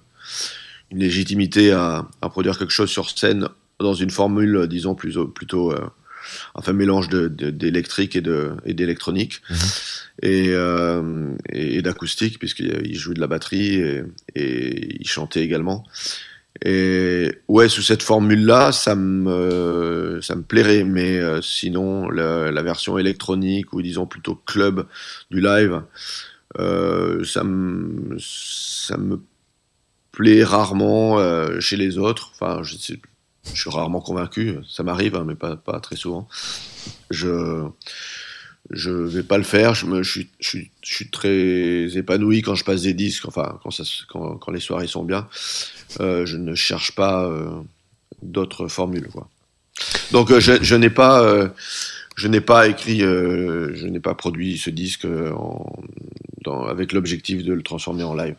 une 0.91 1.01
légitimité 1.01 1.73
à, 1.73 2.07
à, 2.23 2.31
produire 2.31 2.59
quelque 2.59 2.71
chose 2.71 2.89
sur 2.89 3.11
scène 3.11 3.49
dans 3.79 3.93
une 3.93 4.09
formule, 4.09 4.67
disons, 4.67 4.95
plus, 4.95 5.19
plutôt 5.35 5.73
euh, 5.73 5.87
enfin 6.55 6.73
mélange 6.73 7.09
d'électrique 7.09 8.17
et 8.17 8.75
d'électronique 8.75 9.43
mhm. 9.51 9.57
et, 10.23 10.49
euh, 10.51 11.35
et, 11.53 11.77
et 11.77 11.83
d'acoustique 11.83 12.39
puisqu'il 12.39 12.95
jouait 12.95 13.15
de 13.15 13.21
la 13.21 13.27
batterie 13.27 13.75
et, 13.75 14.03
et, 14.35 14.97
il 15.01 15.09
chantait 15.09 15.43
également 15.43 15.85
et 16.65 17.31
ouais, 17.47 17.69
sous 17.69 17.83
cette 17.83 18.03
formule-là, 18.03 18.73
ça 18.73 18.97
me 18.97 20.19
ça 20.23 20.35
me 20.35 20.43
plairait, 20.43 20.83
mais 20.83 21.19
euh, 21.19 21.41
sinon 21.41 22.11
la, 22.11 22.51
la, 22.51 22.63
version 22.63 22.99
électronique 22.99 23.73
ou 23.73 23.83
disons 23.83 24.07
plutôt 24.07 24.35
club 24.35 24.87
du 25.31 25.41
live, 25.41 25.83
euh, 26.59 27.23
ça 27.25 27.45
me 27.45 28.17
ça 28.19 28.97
me 28.97 29.21
plaît 30.11 30.43
rarement 30.43 31.19
chez 31.61 31.77
les 31.77 31.97
autres. 31.99 32.33
Enfin, 32.35 32.63
je, 32.65 32.75
je 33.55 33.61
suis 33.61 33.71
rarement 33.71 34.01
convaincu. 34.01 34.57
Ça 34.69 34.83
m'arrive, 34.83 35.15
hein, 35.17 35.25
mais 35.27 35.35
pas 35.35 35.81
très 35.81 35.97
souvent. 35.97 36.29
Je 37.11 37.69
je 38.71 38.91
vais 38.91 39.23
pas 39.23 39.39
le 39.39 39.45
faire. 39.45 39.75
Je, 39.75 39.87
me, 39.87 40.03
suis, 40.03 40.29
je, 40.41 40.59
suis, 40.83 41.11
très 41.11 41.97
épanoui 41.97 42.43
quand 42.43 42.55
je 42.55 42.65
passe 42.65 42.83
des 42.83 42.95
disques, 42.95 43.27
enfin 43.27 43.59
quand, 44.09 44.37
quand, 44.37 44.51
les 44.53 44.61
soirées 44.61 44.87
sont 44.87 45.05
bien. 45.05 45.29
Euh, 46.01 46.27
je 46.27 46.37
ne 46.37 46.55
cherche 46.55 46.95
pas 46.95 47.25
euh, 47.25 47.49
d'autres 48.23 48.69
formules. 48.69 49.09
Donc 50.13 50.31
euh, 50.31 50.41
je, 50.41 50.75
n'ai 50.75 50.91
pas, 50.91 51.51
je 52.17 52.29
n'ai 52.29 52.41
pas 52.41 52.69
écrit, 52.69 53.01
je 53.01 53.87
n'ai 53.87 54.01
pas 54.01 54.15
produit 54.15 54.59
ce 54.59 54.71
disque 54.71 55.07
avec 56.69 56.93
l'objectif 56.93 57.45
de 57.45 57.53
le 57.53 57.63
transformer 57.63 58.05
en 58.05 58.15
live. 58.15 58.37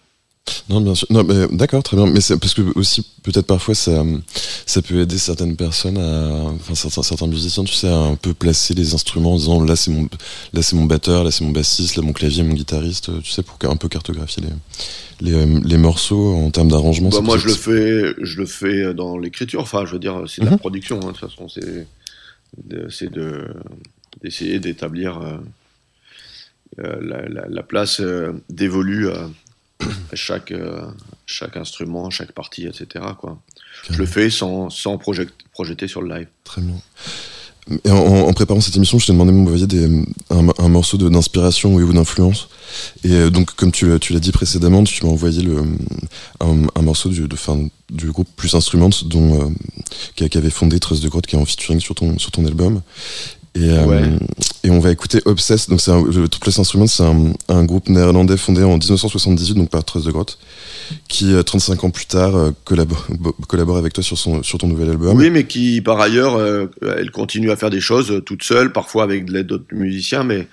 Non, 0.69 0.81
bien 0.81 0.95
sûr. 0.95 1.07
Non, 1.09 1.23
mais 1.23 1.47
d'accord, 1.51 1.83
très 1.83 1.97
bien. 1.97 2.05
Mais 2.07 2.21
c'est 2.21 2.37
parce 2.37 2.53
que 2.53 2.61
aussi, 2.75 3.05
peut-être 3.23 3.45
parfois, 3.45 3.75
ça, 3.75 4.03
ça 4.65 4.81
peut 4.81 5.01
aider 5.01 5.17
certaines 5.17 5.55
personnes 5.55 5.97
à, 5.97 6.43
enfin, 6.55 6.75
certains, 6.75 7.03
certains 7.03 7.27
musiciens, 7.27 7.63
tu 7.63 7.73
sais, 7.73 7.87
à 7.87 7.95
un 7.97 8.15
peu 8.15 8.33
placer 8.33 8.73
les 8.73 8.93
instruments 8.93 9.33
en 9.33 9.37
disant 9.37 9.63
là, 9.63 9.75
c'est 9.75 9.91
mon, 9.91 10.07
là, 10.53 10.61
c'est 10.61 10.75
mon 10.75 10.85
batteur, 10.85 11.23
là, 11.23 11.31
c'est 11.31 11.43
mon 11.43 11.51
bassiste, 11.51 11.95
là, 11.95 12.03
mon 12.03 12.13
clavier, 12.13 12.43
mon 12.43 12.53
guitariste, 12.53 13.11
tu 13.23 13.31
sais, 13.31 13.43
pour 13.43 13.57
un 13.69 13.75
peu 13.75 13.87
cartographier 13.89 14.43
les, 15.21 15.31
les, 15.31 15.45
les 15.45 15.77
morceaux 15.77 16.35
en 16.35 16.51
termes 16.51 16.69
d'arrangement. 16.69 17.09
Bah, 17.09 17.21
moi, 17.21 17.37
je 17.37 17.47
le 17.47 17.53
fais, 17.53 18.13
je 18.21 18.37
le 18.37 18.45
fais 18.45 18.93
dans 18.93 19.17
l'écriture. 19.17 19.61
Enfin, 19.61 19.85
je 19.85 19.93
veux 19.93 19.99
dire, 19.99 20.23
c'est 20.27 20.41
de 20.41 20.45
la 20.45 20.51
mhm. 20.51 20.59
production, 20.59 20.97
hein, 20.97 21.11
de 21.11 21.17
toute 21.17 21.29
façon, 21.29 21.47
c'est, 21.49 21.87
c'est 22.89 23.11
de, 23.11 23.47
d'essayer 24.21 24.59
d'établir, 24.59 25.19
euh, 25.21 25.37
euh, 26.79 26.97
la, 27.01 27.27
la, 27.27 27.47
la, 27.49 27.63
place 27.63 27.99
euh, 27.99 28.31
dévolue 28.49 29.09
à, 29.09 29.29
chaque, 30.13 30.51
euh, 30.51 30.87
chaque 31.25 31.57
instrument, 31.57 32.09
chaque 32.09 32.31
partie, 32.31 32.65
etc. 32.67 33.05
Quoi. 33.17 33.39
Je 33.89 33.97
le 33.97 34.05
fais 34.05 34.29
sans, 34.29 34.69
sans 34.69 34.97
projeter 34.97 35.87
sur 35.87 36.01
le 36.01 36.15
live. 36.15 36.27
Très 36.43 36.61
bien. 36.61 36.75
Et 37.85 37.91
en, 37.91 38.33
préparant 38.33 38.61
cette 38.61 38.75
émission, 38.75 38.97
je 38.97 39.05
t'ai 39.05 39.11
demandé 39.11 39.31
de 39.31 39.37
m'envoyer 39.37 39.67
un, 40.31 40.47
un 40.57 40.69
morceau 40.69 40.97
d'inspiration 40.97 41.75
ou 41.75 41.93
d'influence. 41.93 42.49
Et 43.03 43.11
euh, 43.11 43.29
donc, 43.29 43.53
comme 43.55 43.71
tu, 43.71 43.87
tu 43.99 44.13
l'as 44.13 44.19
dit 44.19 44.31
précédemment, 44.31 44.83
tu 44.83 45.05
m'as 45.05 45.11
envoyé 45.11 45.43
le, 45.43 45.63
un, 46.39 46.63
un, 46.73 46.81
morceau 46.81 47.09
du, 47.09 47.27
de, 47.27 47.35
fin, 47.35 47.67
du 47.91 48.11
groupe 48.11 48.27
Plus 48.35 48.55
Instruments, 48.55 48.89
dont, 49.05 49.41
euh, 49.41 49.49
qui, 50.15 50.27
qui, 50.27 50.37
avait 50.37 50.49
fondé 50.49 50.79
Trust 50.79 51.03
de 51.03 51.09
Grotte, 51.09 51.27
qui 51.27 51.35
est 51.35 51.39
en 51.39 51.45
featuring 51.45 51.79
sur 51.79 51.93
ton, 51.93 52.17
sur 52.17 52.31
ton 52.31 52.43
album. 52.45 52.81
Et, 53.59 53.69
euh, 53.71 54.17
et 54.63 54.69
on 54.69 54.79
va 54.79 54.91
écouter 54.91 55.21
Obsess. 55.25 55.69
Donc, 55.69 55.81
c'est 55.81 55.91
un, 55.91 56.03
Plus 56.03 56.59
Instruments, 56.59 56.87
c'est 56.87 57.03
un, 57.03 57.33
un, 57.49 57.65
groupe 57.65 57.89
néerlandais 57.89 58.37
fondé 58.37 58.63
en 58.63 58.77
1978, 58.77 59.55
donc 59.55 59.69
par 59.69 59.83
Trust 59.83 60.05
de 60.05 60.11
Grotte, 60.11 60.37
qui 61.07 61.33
35 61.43 61.83
euh, 61.83 61.87
ans 61.87 61.89
plus 61.89 62.05
tard 62.05 62.35
euh, 62.35 62.51
collabore, 62.63 63.07
collabore, 63.47 63.77
avec 63.77 63.93
toi 63.93 64.03
sur, 64.03 64.17
son, 64.17 64.43
sur 64.43 64.57
ton 64.57 64.67
nouvel 64.67 64.89
album. 64.91 65.17
Oui, 65.17 65.29
mais 65.29 65.45
qui 65.45 65.81
par 65.81 65.99
ailleurs, 65.99 66.39
elle 66.81 67.11
continue 67.11 67.51
à 67.51 67.55
faire 67.55 67.69
des 67.69 67.81
choses 67.81 68.21
toute 68.25 68.43
seule, 68.43 68.71
parfois 68.71 69.03
avec 69.03 69.25
de 69.25 69.33
l'aide 69.33 69.47
d'autres 69.47 69.73
musiciens, 69.73 70.23
mais 70.23 70.47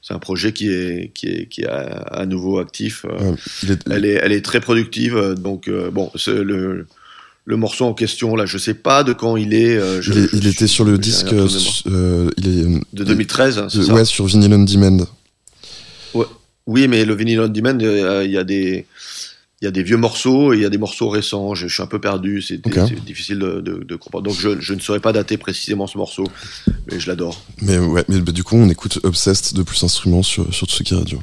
c'est 0.00 0.14
un 0.14 0.18
projet 0.18 0.52
qui 0.52 0.70
est 0.70 1.12
qui 1.12 1.26
est 1.26 1.46
qui 1.48 1.62
est 1.62 1.68
à, 1.68 2.24
nouveau 2.24 2.58
actif. 2.58 3.04
elle 3.90 4.06
est 4.06 4.20
elle 4.22 4.32
est 4.32 4.44
très 4.44 4.60
productive. 4.60 5.34
Donc 5.36 5.68
bon, 5.92 6.10
le 6.26 6.86
le 7.48 7.56
morceau 7.56 7.86
en 7.86 7.94
question 7.94 8.36
là 8.36 8.44
je 8.44 8.58
sais 8.58 8.74
pas 8.74 9.02
de 9.04 9.14
quand 9.14 9.38
il 9.38 9.54
est 9.54 9.74
euh, 9.74 10.02
il, 10.34 10.46
était 10.46 10.66
sur 10.66 10.84
le 10.84 10.98
disque 10.98 11.32
euh, 11.32 12.30
il 12.36 12.46
est 12.46 12.80
de 12.92 13.04
2013 13.04 13.68
c'est 13.70 13.84
ça 13.84 13.94
ouais 13.94 14.04
sur 14.04 14.26
Vinyl 14.26 14.52
on 14.52 14.64
Demand. 14.64 15.06
Ouais. 16.12 16.26
oui 16.66 16.88
mais 16.88 17.06
le 17.06 17.14
Vinyl 17.14 17.40
on 17.40 17.48
Demand 17.48 17.78
euh, 17.80 18.22
il 18.22 18.32
y 18.32 18.36
a 18.36 18.44
des 18.44 18.84
il 19.62 19.64
y 19.64 19.68
a 19.68 19.70
des 19.70 19.82
vieux 19.82 19.96
morceaux 19.96 20.52
et 20.52 20.58
il 20.58 20.62
y 20.62 20.66
a 20.66 20.68
des 20.68 20.78
morceaux 20.78 21.08
récents. 21.08 21.56
Je, 21.56 21.66
suis 21.66 21.82
un 21.82 21.86
peu 21.86 22.00
perdu 22.00 22.42
c'est 22.42 22.62
difficile 23.04 23.40
de, 23.40 23.60
de, 23.60 23.96
comprendre. 23.96 24.28
Donc 24.28 24.38
je, 24.38 24.60
je, 24.60 24.72
ne 24.72 24.78
saurais 24.78 25.00
pas 25.00 25.12
dater 25.12 25.36
précisément 25.36 25.88
ce 25.88 25.98
morceau 25.98 26.24
mais 26.88 27.00
je 27.00 27.08
l'adore. 27.08 27.42
Mais 27.62 27.78
ouais 27.78 28.04
mais 28.08 28.20
bah, 28.20 28.30
du 28.30 28.44
coup 28.44 28.56
on 28.56 28.68
écoute 28.68 29.00
Obsessed 29.04 29.56
de 29.56 29.62
plus 29.62 29.82
instruments 29.82 30.22
sur 30.22 30.54
sur 30.54 30.66
Tsuki 30.66 30.94
Radio 30.94 31.18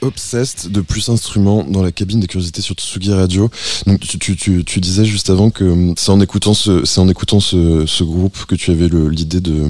Obsessed 0.00 0.70
de 0.70 0.80
plus 0.80 1.08
instruments 1.08 1.64
dans 1.64 1.82
la 1.82 1.92
cabine 1.92 2.20
des 2.20 2.26
curiosités 2.26 2.62
sur 2.62 2.74
Tsugi 2.74 3.12
Radio. 3.12 3.50
Donc 3.86 4.00
tu, 4.00 4.18
tu, 4.18 4.36
tu, 4.36 4.64
tu 4.64 4.80
disais 4.80 5.04
juste 5.04 5.30
avant 5.30 5.50
que 5.50 5.64
hum, 5.64 5.94
c'est 5.96 6.10
en 6.10 6.20
écoutant 6.20 6.54
ce 6.54 6.84
c'est 6.84 7.00
en 7.00 7.08
écoutant 7.08 7.40
ce, 7.40 7.86
ce 7.86 8.04
groupe 8.04 8.44
que 8.46 8.54
tu 8.54 8.70
avais 8.70 8.88
l'idée 9.10 9.40
de, 9.40 9.68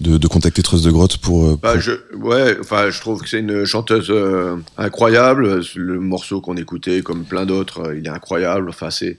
de, 0.00 0.18
de 0.18 0.26
contacter 0.28 0.62
Trust 0.62 0.84
de 0.84 0.90
Grotte 0.90 1.16
pour, 1.18 1.44
euh, 1.46 1.58
Bah, 1.60 1.78
je, 1.78 1.92
ouais, 2.16 2.56
enfin, 2.60 2.90
je 2.90 3.00
trouve 3.00 3.22
que 3.22 3.28
c'est 3.28 3.40
une 3.40 3.64
chanteuse 3.64 4.08
euh, 4.10 4.56
incroyable. 4.78 5.62
Le 5.74 6.00
morceau 6.00 6.40
qu'on 6.40 6.56
écoutait, 6.56 7.02
comme 7.02 7.24
plein 7.24 7.46
d'autres, 7.46 7.88
euh, 7.88 7.98
il 7.98 8.06
est 8.06 8.10
incroyable. 8.10 8.68
Enfin, 8.68 8.90
c'est, 8.90 9.18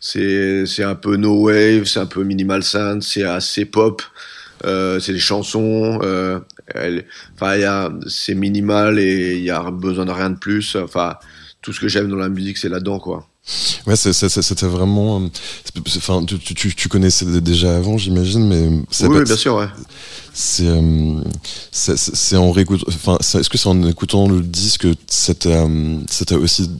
c'est, 0.00 0.66
c'est 0.66 0.84
un 0.84 0.94
peu 0.94 1.16
no 1.16 1.46
wave, 1.46 1.84
c'est 1.84 2.00
un 2.00 2.06
peu 2.06 2.24
minimal 2.24 2.62
synth, 2.62 3.02
c'est 3.02 3.24
assez 3.24 3.64
pop. 3.64 4.02
Euh, 4.64 5.00
c'est 5.00 5.12
des 5.12 5.18
chansons. 5.18 5.98
Euh, 6.02 6.38
enfin, 7.34 7.54
il 7.56 7.60
y 7.60 7.64
a, 7.64 7.90
c'est 8.06 8.34
minimal 8.34 8.98
et 8.98 9.36
il 9.36 9.44
y 9.44 9.50
a 9.50 9.70
besoin 9.70 10.04
de 10.04 10.10
rien 10.12 10.30
de 10.30 10.38
plus. 10.38 10.76
Enfin, 10.76 11.14
tout 11.62 11.72
ce 11.72 11.80
que 11.80 11.88
j'aime 11.88 12.08
dans 12.08 12.16
la 12.16 12.28
musique, 12.28 12.58
c'est 12.58 12.68
là-dedans, 12.68 12.98
quoi. 12.98 13.28
Ouais, 13.86 13.94
c'était 13.94 14.66
vraiment. 14.66 15.20
euh, 15.20 15.28
Enfin, 15.98 16.24
tu, 16.24 16.38
tu- 16.38 16.74
tu, 16.74 16.88
connaissais 16.88 17.26
déjà 17.42 17.76
avant, 17.76 17.98
j'imagine, 17.98 18.48
mais 18.48 18.68
Oui, 18.68 19.18
oui, 19.18 19.24
bien 19.24 19.36
sûr, 19.36 19.56
ouais. 19.56 19.66
C'est 20.32 20.66
euh, 20.66 21.20
c'est- 21.70 22.36
en 22.36 22.50
réécoutant. 22.52 22.86
Enfin, 22.88 23.18
est-ce 23.20 23.50
que 23.50 23.58
c'est 23.58 23.68
en 23.68 23.86
écoutant 23.86 24.28
le 24.28 24.40
disque 24.40 24.82
que 24.90 24.94
ça 25.06 25.34
t'a 25.34 25.50
euh, 25.66 25.98
aussi 26.40 26.70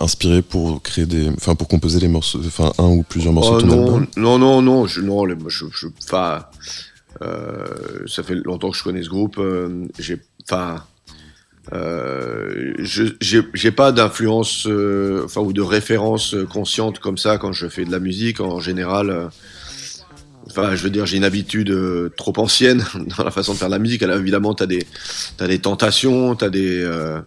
inspiré 0.00 0.42
pour 0.42 0.82
créer 0.82 1.06
des, 1.06 1.28
enfin, 1.36 1.54
pour 1.54 1.68
composer 1.68 2.00
les 2.00 2.08
morceaux, 2.08 2.40
enfin, 2.44 2.72
un 2.78 2.88
ou 2.88 3.04
plusieurs 3.08 3.32
morceaux 3.32 3.54
Oh, 3.54 3.62
de 3.62 3.68
ton 3.68 3.76
non, 3.76 3.86
album? 3.86 4.06
Non, 4.16 4.38
non, 4.38 4.60
non, 4.60 4.86
je, 4.86 5.00
non, 5.02 5.24
les- 5.24 5.36
je, 5.46 5.66
je, 5.72 5.86
enfin, 6.04 6.44
ça 8.06 8.22
fait 8.22 8.34
longtemps 8.34 8.70
que 8.70 8.76
je 8.76 8.82
connais 8.82 9.02
ce 9.02 9.08
groupe. 9.08 9.38
euh, 9.38 9.86
j'ai, 9.98 10.20
enfin, 10.44 10.84
euh, 11.72 12.74
j'ai, 12.78 13.70
pas 13.70 13.92
d'influence, 13.92 14.66
euh, 14.66 15.26
ou 15.36 15.52
de 15.52 15.62
référence 15.62 16.34
euh, 16.34 16.44
consciente 16.44 16.98
comme 16.98 17.18
ça 17.18 17.38
quand 17.38 17.52
je 17.52 17.68
fais 17.68 17.84
de 17.84 17.92
la 17.92 18.00
musique. 18.00 18.40
En 18.40 18.58
général, 18.58 19.10
euh, 19.10 19.28
je 20.48 20.82
veux 20.82 20.90
dire, 20.90 21.06
j'ai 21.06 21.18
une 21.18 21.24
habitude 21.24 21.70
euh, 21.70 22.10
trop 22.16 22.32
ancienne 22.38 22.84
dans 23.16 23.24
la 23.24 23.30
façon 23.30 23.52
de 23.52 23.58
faire 23.58 23.68
la 23.68 23.78
musique. 23.78 24.02
Alors 24.02 24.16
évidemment, 24.16 24.54
t'as 24.54 24.66
des, 24.66 24.84
t'as 25.36 25.46
des 25.46 25.60
tentations, 25.60 26.34
t'as 26.34 26.50
des 26.50 26.82
euh, 26.82 27.20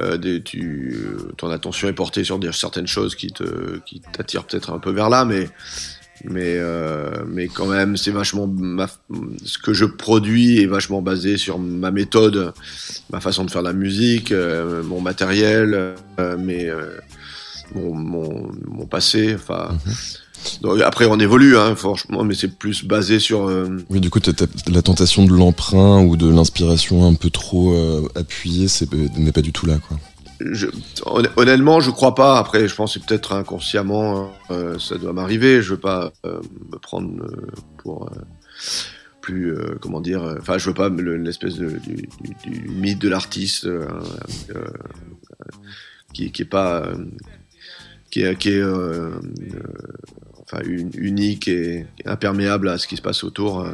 euh, 0.00 0.18
euh, 0.18 1.32
ton 1.36 1.50
attention 1.50 1.88
est 1.88 1.92
portée 1.92 2.24
sur 2.24 2.40
certaines 2.52 2.88
choses 2.88 3.14
qui 3.14 3.28
te, 3.28 3.78
qui 3.86 4.00
t'attirent 4.00 4.44
peut-être 4.44 4.72
un 4.72 4.80
peu 4.80 4.90
vers 4.90 5.08
là, 5.08 5.24
mais, 5.24 5.48
mais, 6.24 6.54
euh, 6.56 7.10
mais 7.26 7.48
quand 7.48 7.66
même, 7.66 7.96
c'est 7.96 8.10
vachement 8.10 8.46
ma, 8.46 8.88
ce 9.44 9.58
que 9.58 9.72
je 9.72 9.84
produis 9.84 10.60
est 10.60 10.66
vachement 10.66 11.02
basé 11.02 11.36
sur 11.36 11.58
ma 11.58 11.90
méthode, 11.90 12.52
ma 13.12 13.20
façon 13.20 13.44
de 13.44 13.50
faire 13.50 13.62
de 13.62 13.68
la 13.68 13.74
musique, 13.74 14.32
euh, 14.32 14.82
mon 14.82 15.00
matériel, 15.00 15.74
euh, 15.74 15.94
euh, 16.18 16.96
mon, 17.74 17.94
mon, 17.94 18.50
mon 18.66 18.86
passé, 18.86 19.34
enfin. 19.34 19.76
Donc, 20.60 20.80
après, 20.82 21.06
on 21.06 21.18
évolue, 21.18 21.56
hein, 21.56 21.74
franchement, 21.74 22.22
mais 22.22 22.34
c'est 22.34 22.58
plus 22.58 22.84
basé 22.84 23.18
sur. 23.18 23.48
euh, 23.48 23.78
Oui, 23.88 24.00
du 24.00 24.10
coup, 24.10 24.20
la 24.68 24.82
tentation 24.82 25.24
de 25.24 25.32
l'emprunt 25.32 26.02
ou 26.02 26.16
de 26.18 26.28
l'inspiration 26.28 27.06
un 27.06 27.14
peu 27.14 27.30
trop 27.30 27.74
euh, 27.74 28.06
appuyée, 28.14 28.68
c'est 28.68 28.92
n'est 28.92 29.32
pas 29.32 29.40
du 29.40 29.52
tout 29.52 29.64
là, 29.66 29.78
quoi. 29.88 29.98
Je, 30.52 30.66
hon- 31.06 31.22
honnêtement, 31.36 31.80
je 31.80 31.90
crois 31.90 32.14
pas. 32.14 32.38
Après, 32.38 32.68
je 32.68 32.74
pense 32.74 32.96
que 32.98 33.04
peut-être 33.04 33.32
inconsciemment, 33.32 34.32
euh, 34.50 34.78
ça 34.78 34.96
doit 34.98 35.12
m'arriver. 35.12 35.62
Je 35.62 35.70
veux 35.74 35.80
pas 35.80 36.12
euh, 36.26 36.40
me 36.72 36.78
prendre 36.78 37.22
euh, 37.24 37.46
pour 37.78 38.10
plus, 39.20 39.56
comment 39.80 40.00
dire. 40.00 40.22
Enfin, 40.38 40.58
je 40.58 40.68
veux 40.68 40.74
pas 40.74 40.88
le- 40.90 41.16
l'espèce 41.16 41.54
du, 41.54 42.08
mythe 42.68 42.98
de 43.00 43.08
l'artiste 43.08 43.66
qui, 46.12 46.30
qui 46.30 46.42
est 46.42 46.46
pas, 46.46 46.88
qui 48.10 48.22
est, 48.22 48.36
qui 48.36 48.50
est 48.50 48.62
enfin 50.54 50.62
unique 50.94 51.48
et 51.48 51.86
imperméable 52.04 52.68
à 52.68 52.78
ce 52.78 52.86
qui 52.86 52.96
se 52.96 53.02
passe 53.02 53.24
autour. 53.24 53.60
euh, 53.60 53.72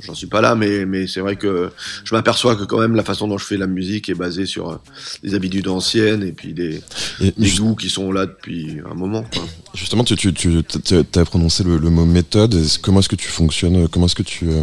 J'en 0.00 0.14
suis 0.14 0.26
pas 0.26 0.40
là, 0.40 0.54
mais, 0.54 0.84
mais 0.84 1.06
c'est 1.06 1.20
vrai 1.20 1.36
que 1.36 1.70
je 2.04 2.14
m'aperçois 2.14 2.54
que 2.56 2.64
quand 2.64 2.78
même 2.80 2.94
la 2.94 3.04
façon 3.04 3.28
dont 3.28 3.38
je 3.38 3.44
fais 3.46 3.56
la 3.56 3.66
musique 3.66 4.08
est 4.08 4.14
basée 4.14 4.46
sur 4.46 4.70
euh, 4.70 4.76
des 5.22 5.34
habitudes 5.34 5.68
anciennes 5.68 6.22
et 6.22 6.32
puis 6.32 6.52
des, 6.52 6.82
Et 7.20 7.32
des 7.36 7.46
ju- 7.46 7.60
goûts 7.62 7.74
qui 7.74 7.88
sont 7.88 8.12
là 8.12 8.26
depuis 8.26 8.78
un 8.90 8.94
moment. 8.94 9.22
quoi. 9.22 9.44
justement, 9.74 10.04
tu, 10.04 10.16
tu, 10.16 10.32
tu 10.32 10.94
as 11.18 11.24
prononcé 11.24 11.64
le, 11.64 11.78
le 11.78 11.90
mot 11.90 12.04
méthode. 12.04 12.56
Comment 12.82 13.00
est-ce 13.00 13.08
que 13.08 13.16
tu 13.16 13.28
fonctionnes 13.28 13.88
Comment 13.88 14.06
est-ce 14.06 14.14
que 14.16 14.22
tu 14.22 14.48
euh, 14.50 14.62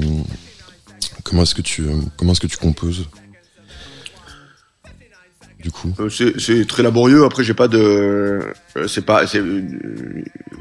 comment 1.24 1.44
est-ce 1.44 1.56
que 1.56 1.62
tu 1.62 1.84
euh, 1.88 1.96
comment 2.18 2.34
est-ce 2.34 2.42
que 2.42 2.48
tu 2.48 2.58
composes? 2.58 3.06
Du 5.60 5.72
coup. 5.72 5.94
Euh, 6.00 6.10
c'est 6.10 6.66
très 6.66 6.84
laborieux. 6.84 7.26
Après, 7.26 7.44
j'ai 7.44 7.54
pas 7.54 7.68
de, 7.68 7.78
euh, 7.78 8.88
c'est 8.88 9.06
pas, 9.06 9.26
euh, 9.36 9.62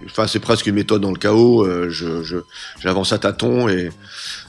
enfin, 0.07 0.27
c'est 0.27 0.41
presque 0.41 0.67
une 0.67 0.75
méthode 0.75 1.03
dans 1.03 1.13
le 1.13 1.19
chaos. 1.19 1.65
je, 1.89 2.23
je, 2.25 2.39
j'avance 2.81 3.13
à 3.13 3.19
tâtons 3.19 3.69
et, 3.69 3.91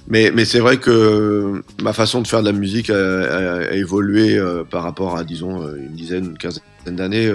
mais, 0.08 0.32
mais 0.34 0.46
c'est 0.46 0.60
vrai 0.60 0.78
que 0.78 1.62
ma 1.84 1.94
façon 1.94 2.22
de 2.22 2.28
faire 2.28 2.42
de 2.42 2.48
la 2.48 2.58
musique 2.58 2.90
a, 2.90 2.96
a- 2.96 3.60
a 3.70 3.72
évolué 3.74 4.42
par 4.72 4.82
rapport 4.84 5.18
à, 5.18 5.24
disons, 5.24 5.68
une 5.76 5.94
dizaine, 5.94 6.26
une 6.32 6.38
quinzaine 6.38 6.64
d'années 6.88 7.32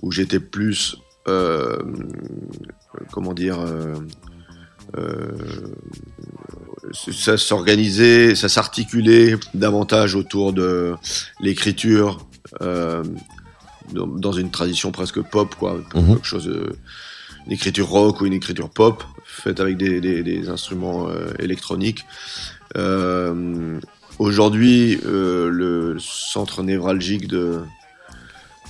où 0.00 0.10
j'étais 0.10 0.40
plus, 0.40 0.96
euh, 1.28 1.76
comment 3.12 3.34
dire. 3.34 3.58
euh, 3.60 3.94
ça 6.92 7.36
s'organisait, 7.36 8.34
ça 8.34 8.48
s'articulait 8.48 9.36
davantage 9.54 10.14
autour 10.14 10.52
de 10.52 10.94
l'écriture 11.40 12.26
euh, 12.62 13.02
dans 13.92 14.32
une 14.32 14.50
tradition 14.50 14.92
presque 14.92 15.20
pop, 15.22 15.54
quoi, 15.56 15.80
Mhm. 15.94 16.14
quelque 16.14 16.26
chose, 16.26 16.46
de- 16.46 16.76
une 17.46 17.52
écriture 17.52 17.88
rock 17.88 18.20
ou 18.20 18.26
une 18.26 18.32
écriture 18.32 18.70
pop 18.70 19.04
faite 19.24 19.60
avec 19.60 19.76
des, 19.76 20.00
des, 20.00 20.22
des 20.22 20.48
instruments 20.48 21.08
euh, 21.08 21.32
électroniques. 21.38 22.04
Euh, 22.76 23.78
Aujourd'hui, 24.20 25.00
euh, 25.06 25.48
le 25.50 25.96
centre 25.98 26.62
névralgique 26.62 27.26
de 27.26 27.60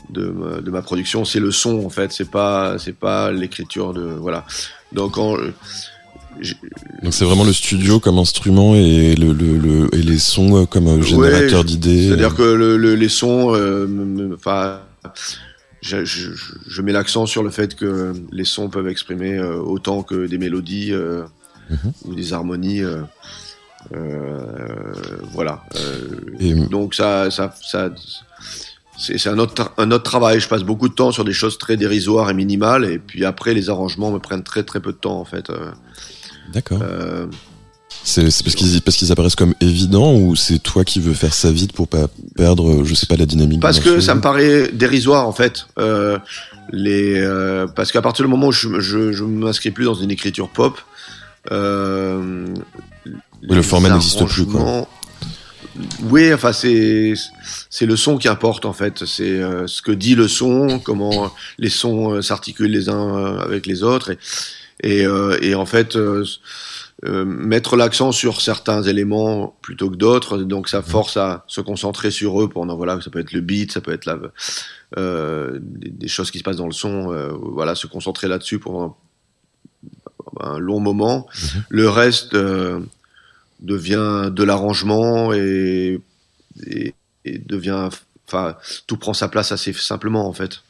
de 0.09 0.29
ma, 0.31 0.61
de 0.62 0.70
ma 0.70 0.81
production, 0.81 1.27
c'est 1.27 1.38
le 1.38 1.50
son 1.50 1.85
en 1.85 1.90
fait. 1.90 2.12
C'est 2.12 2.31
pas 2.31 2.79
c'est 2.79 2.94
pas 2.96 3.31
l'écriture 3.31 3.92
de 3.92 4.05
voilà. 4.05 4.46
Donc 4.92 5.16
je- 5.16 5.50
Donc 7.03 7.14
c'est 7.14 7.25
vraiment 7.25 7.44
le 7.44 7.53
studio 7.53 8.01
comme 8.01 8.18
instrument 8.18 8.75
et 8.75 9.14
le, 9.14 9.33
le, 9.33 9.57
le- 9.59 9.94
et 9.94 10.03
les 10.03 10.18
sons 10.18 10.62
euh, 10.62 10.64
comme 10.66 10.87
euh, 10.88 11.03
générateur 11.03 11.61
Ouais, 11.61 11.64
d'idées. 11.64 12.09
C'est-à-dire 12.09 12.35
que 12.35 12.42
le, 12.42 12.77
le- 12.77 12.94
les 12.94 13.09
sons, 13.09 13.55
euh, 13.55 14.31
enfin, 14.35 14.81
je, 15.81 16.05
je, 16.05 16.31
je 16.66 16.83
mets 16.83 16.92
l'accent 16.92 17.27
sur 17.27 17.42
le 17.42 17.51
fait 17.51 17.75
que 17.75 18.12
les 18.33 18.44
sons 18.44 18.68
peuvent 18.68 18.88
exprimer 18.88 19.35
euh, 19.35 19.57
autant 19.59 20.03
que 20.03 20.27
des 20.27 20.38
mélodies 20.38 20.92
euh, 20.92 21.23
Mhm. 21.70 21.92
ou 22.05 22.14
des 22.14 22.33
harmonies. 22.35 22.83
euh, 22.83 23.01
euh, 23.94 24.44
voilà. 25.33 25.62
Euh, 25.77 26.09
Et- 26.40 26.55
donc 26.55 26.94
ça, 26.94 27.31
ça, 27.31 27.55
ça 27.62 27.90
c'est 28.99 29.18
c'est 29.18 29.29
un 29.29 29.38
autre, 29.38 29.73
un 29.79 29.90
autre 29.90 30.05
travail. 30.05 30.40
Je 30.40 30.49
passe 30.49 30.62
beaucoup 30.62 30.88
de 30.88 30.94
temps 30.94 31.11
sur 31.12 31.25
des 31.25 31.33
choses 31.33 31.59
très 31.59 31.77
dérisoires 31.77 32.31
et 32.31 32.35
minimales, 32.35 32.85
et 32.85 32.99
puis 32.99 33.25
après 33.25 33.53
les 33.55 33.68
arrangements 33.70 34.11
me 34.12 34.18
prennent 34.18 34.42
très 34.44 34.62
très 34.62 34.81
peu 34.81 34.92
de 34.92 34.97
temps 34.99 35.18
en 35.20 35.25
fait. 35.25 35.51
D'accord. 36.52 36.78
euh, 36.83 37.26
C'est 38.02 38.22
parce 38.22 38.54
qu'ils 38.54 38.80
parce 38.83 38.96
qu'ils 38.96 39.12
apparaissent 39.12 39.37
comme 39.37 39.54
évidents 39.61 40.14
ou 40.14 40.37
c'est 40.37 40.59
toi 40.59 40.85
qui 40.85 41.00
veux 41.00 41.14
faire 41.14 41.35
ça 41.35 41.50
vite 41.50 41.72
pour 41.72 41.88
pas 41.88 42.09
perdre, 42.37 42.70
euh, 42.70 42.85
je 42.85 42.94
sais 42.94 43.07
pas, 43.07 43.16
la 43.16 43.26
dynamique. 43.26 43.61
Parce 43.61 43.80
que 43.80 44.00
ça 44.00 44.14
me 44.14 44.20
paraît 44.20 44.70
dérisoire 44.72 45.26
en 45.26 45.33
fait. 45.33 45.66
Euh, 45.78 46.18
les, 46.70 47.22
parce 47.74 47.92
qu'à 47.92 48.02
partir 48.02 48.24
du 48.24 48.30
moment 48.30 48.48
où 48.48 48.52
je, 48.52 48.80
je, 48.80 49.12
je 49.12 49.24
m'inscris 49.24 49.70
plus 49.70 49.85
dans 49.85 49.94
une 49.94 50.11
écriture 50.11 50.48
pop, 50.48 50.80
euh, 51.52 52.46
le 53.42 53.62
format 53.62 53.90
n'existe 53.90 54.24
plus, 54.26 54.46
quoi. 54.46 54.87
Oui, 56.04 56.33
enfin 56.33 56.52
c'est 56.52 57.14
c'est 57.68 57.87
le 57.87 57.96
son 57.96 58.16
qui 58.16 58.28
importe 58.28 58.64
en 58.64 58.72
fait. 58.72 59.04
C'est 59.07 59.24
euh, 59.24 59.66
ce 59.66 59.83
que 59.83 59.90
dit 59.90 60.14
le 60.14 60.28
son, 60.28 60.78
comment 60.78 61.33
les 61.59 61.68
sons 61.68 62.12
euh, 62.12 62.22
s'articulent 62.22 62.70
les 62.70 62.88
uns 62.88 63.38
avec 63.38 63.66
les 63.66 63.83
autres 63.83 64.11
et 64.11 64.18
et, 64.80 65.06
euh, 65.06 65.38
et 65.40 65.54
en 65.54 65.66
fait 65.66 65.96
euh, 65.96 66.24
euh, 67.04 67.24
mettre 67.24 67.76
l'accent 67.76 68.12
sur 68.12 68.40
certains 68.40 68.82
éléments 68.82 69.56
plutôt 69.62 69.90
que 69.90 69.96
d'autres. 69.96 70.38
Donc 70.38 70.68
ça 70.68 70.82
force 70.82 71.16
à 71.16 71.44
se 71.46 71.60
concentrer 71.60 72.10
sur 72.10 72.40
eux 72.42 72.48
pendant 72.48 72.76
voilà, 72.76 73.00
ça 73.00 73.10
peut 73.10 73.20
être 73.20 73.32
le 73.32 73.40
beat, 73.40 73.72
ça 73.72 73.80
peut 73.80 73.92
être 73.92 74.06
la 74.06 74.18
des, 74.96 75.90
des 75.90 76.08
choses 76.08 76.30
qui 76.30 76.38
se 76.38 76.44
passent 76.44 76.56
dans 76.56 76.66
le 76.66 76.72
son. 76.72 77.12
voilà, 77.52 77.74
se 77.74 77.87
concentrer 77.87 78.28
là-dessus 78.28 78.58
pendant 78.58 78.96
un 80.40 80.58
long 80.58 80.80
moment. 80.80 81.26
Le 81.68 81.88
reste 81.88 82.37
devient 83.60 84.30
de 84.32 84.44
l'arrangement 84.44 85.32
et, 85.32 86.00
et, 86.66 86.94
et 87.24 87.38
devient, 87.38 87.88
enfin, 88.28 88.56
tout 88.87 88.96
prend 88.96 89.14
sa 89.14 89.28
place 89.28 89.50
assez 89.50 89.72
simplement 89.72 90.28
en 90.28 90.32
fait. 90.32 90.62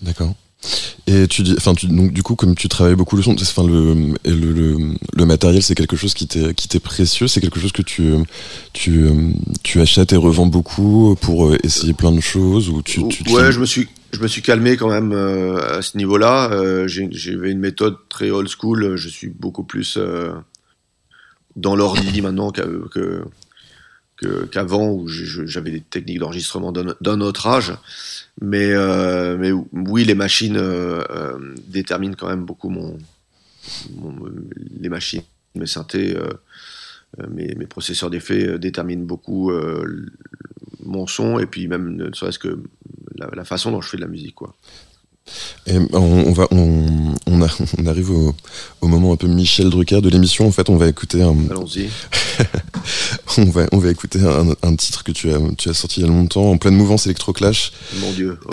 D'accord. 0.00 0.34
Et 1.06 1.26
tu 1.26 1.42
dis, 1.42 1.54
enfin, 1.56 1.72
donc 1.84 2.12
du 2.12 2.22
coup, 2.22 2.36
comme 2.36 2.54
tu 2.54 2.68
travailles 2.68 2.94
beaucoup 2.94 3.16
le 3.16 3.22
son, 3.22 3.34
enfin 3.34 3.66
le, 3.66 4.14
le, 4.24 4.52
le, 4.52 4.76
le 5.14 5.24
matériel, 5.26 5.62
c'est 5.62 5.74
quelque 5.74 5.96
chose 5.96 6.14
qui 6.14 6.26
t'est 6.26 6.54
qui 6.54 6.68
t'est 6.68 6.80
précieux, 6.80 7.26
c'est 7.26 7.40
quelque 7.40 7.58
chose 7.58 7.72
que 7.72 7.82
tu 7.82 8.12
tu 8.72 9.08
tu 9.62 9.80
achètes 9.80 10.12
et 10.12 10.16
revends 10.16 10.46
beaucoup 10.46 11.16
pour 11.20 11.54
essayer 11.64 11.94
plein 11.94 12.12
de 12.12 12.20
choses 12.20 12.68
ou 12.68 12.82
tu, 12.82 13.06
tu 13.08 13.22
ouais, 13.32 13.50
je 13.50 13.58
me 13.58 13.66
suis 13.66 13.88
je 14.12 14.20
me 14.20 14.28
suis 14.28 14.42
calmé 14.42 14.76
quand 14.76 14.90
même 14.90 15.12
euh, 15.12 15.78
à 15.78 15.82
ce 15.82 15.96
niveau-là. 15.96 16.50
Euh, 16.52 16.86
J'avais 16.86 17.50
une 17.50 17.60
méthode 17.60 17.96
très 18.08 18.30
old 18.30 18.48
school. 18.48 18.96
Je 18.96 19.08
suis 19.08 19.28
beaucoup 19.28 19.64
plus 19.64 19.96
euh, 19.96 20.32
dans 21.56 21.76
l'ordi 21.76 22.20
maintenant 22.20 22.50
que 22.50 23.24
qu'avant 24.52 24.90
où 24.90 25.08
j'avais 25.08 25.70
des 25.70 25.80
techniques 25.80 26.18
d'enregistrement 26.18 26.72
d'un 26.72 27.20
autre 27.20 27.46
âge. 27.46 27.72
Mais, 28.40 28.72
euh, 28.72 29.36
mais 29.36 29.52
oui, 29.52 30.04
les 30.04 30.14
machines 30.14 30.56
euh, 30.56 31.02
euh, 31.10 31.54
déterminent 31.68 32.14
quand 32.18 32.28
même 32.28 32.44
beaucoup 32.44 32.70
mon, 32.70 32.96
les 34.80 34.88
machines, 34.88 35.22
mes 35.54 35.66
synthés, 35.66 36.16
mes, 37.28 37.54
mes, 37.54 37.66
processeurs 37.66 38.08
d'effets 38.08 38.58
déterminent 38.58 39.04
beaucoup 39.04 39.52
mon 40.82 41.06
son 41.06 41.38
et 41.38 41.46
puis 41.46 41.68
même 41.68 41.94
ne 41.94 42.12
serait-ce 42.14 42.38
que 42.38 42.62
la, 43.16 43.28
la, 43.34 43.44
façon 43.44 43.70
dont 43.70 43.82
je 43.82 43.90
fais 43.90 43.98
de 43.98 44.02
la 44.02 44.08
musique, 44.08 44.34
quoi. 44.34 44.54
Et 45.66 45.76
on, 45.92 46.32
va, 46.32 46.46
on, 46.50 47.14
on, 47.26 47.40
on 47.78 47.86
arrive 47.86 48.10
au, 48.10 48.34
au, 48.80 48.88
moment 48.88 49.12
un 49.12 49.16
peu 49.16 49.26
Michel 49.26 49.70
Drucker 49.70 50.00
de 50.00 50.08
l'émission. 50.08 50.46
En 50.46 50.52
fait, 50.52 50.68
on 50.68 50.76
va 50.76 50.88
écouter 50.88 51.22
un. 51.22 51.34
Allons-y. 51.50 51.88
on 53.38 53.44
va, 53.44 53.66
on 53.72 53.78
va 53.78 53.90
écouter 53.90 54.20
un, 54.20 54.54
un, 54.62 54.76
titre 54.76 55.04
que 55.04 55.12
tu 55.12 55.32
as, 55.32 55.38
tu 55.56 55.68
as 55.68 55.74
sorti 55.74 56.00
il 56.00 56.06
y 56.06 56.06
a 56.06 56.12
longtemps, 56.12 56.50
en 56.50 56.58
pleine 56.58 56.74
mouvance 56.74 57.06
électroclash. 57.06 57.72
Mon 58.00 58.12
Dieu. 58.12 58.38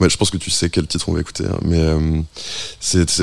Ouais, 0.00 0.10
je 0.10 0.16
pense 0.16 0.30
que 0.30 0.36
tu 0.36 0.50
sais 0.50 0.70
quel 0.70 0.86
titre 0.86 1.08
on 1.08 1.12
va 1.12 1.20
écouter, 1.20 1.44
hein. 1.44 1.58
mais 1.62 1.80
euh, 1.80 2.20
c'était 2.80 3.14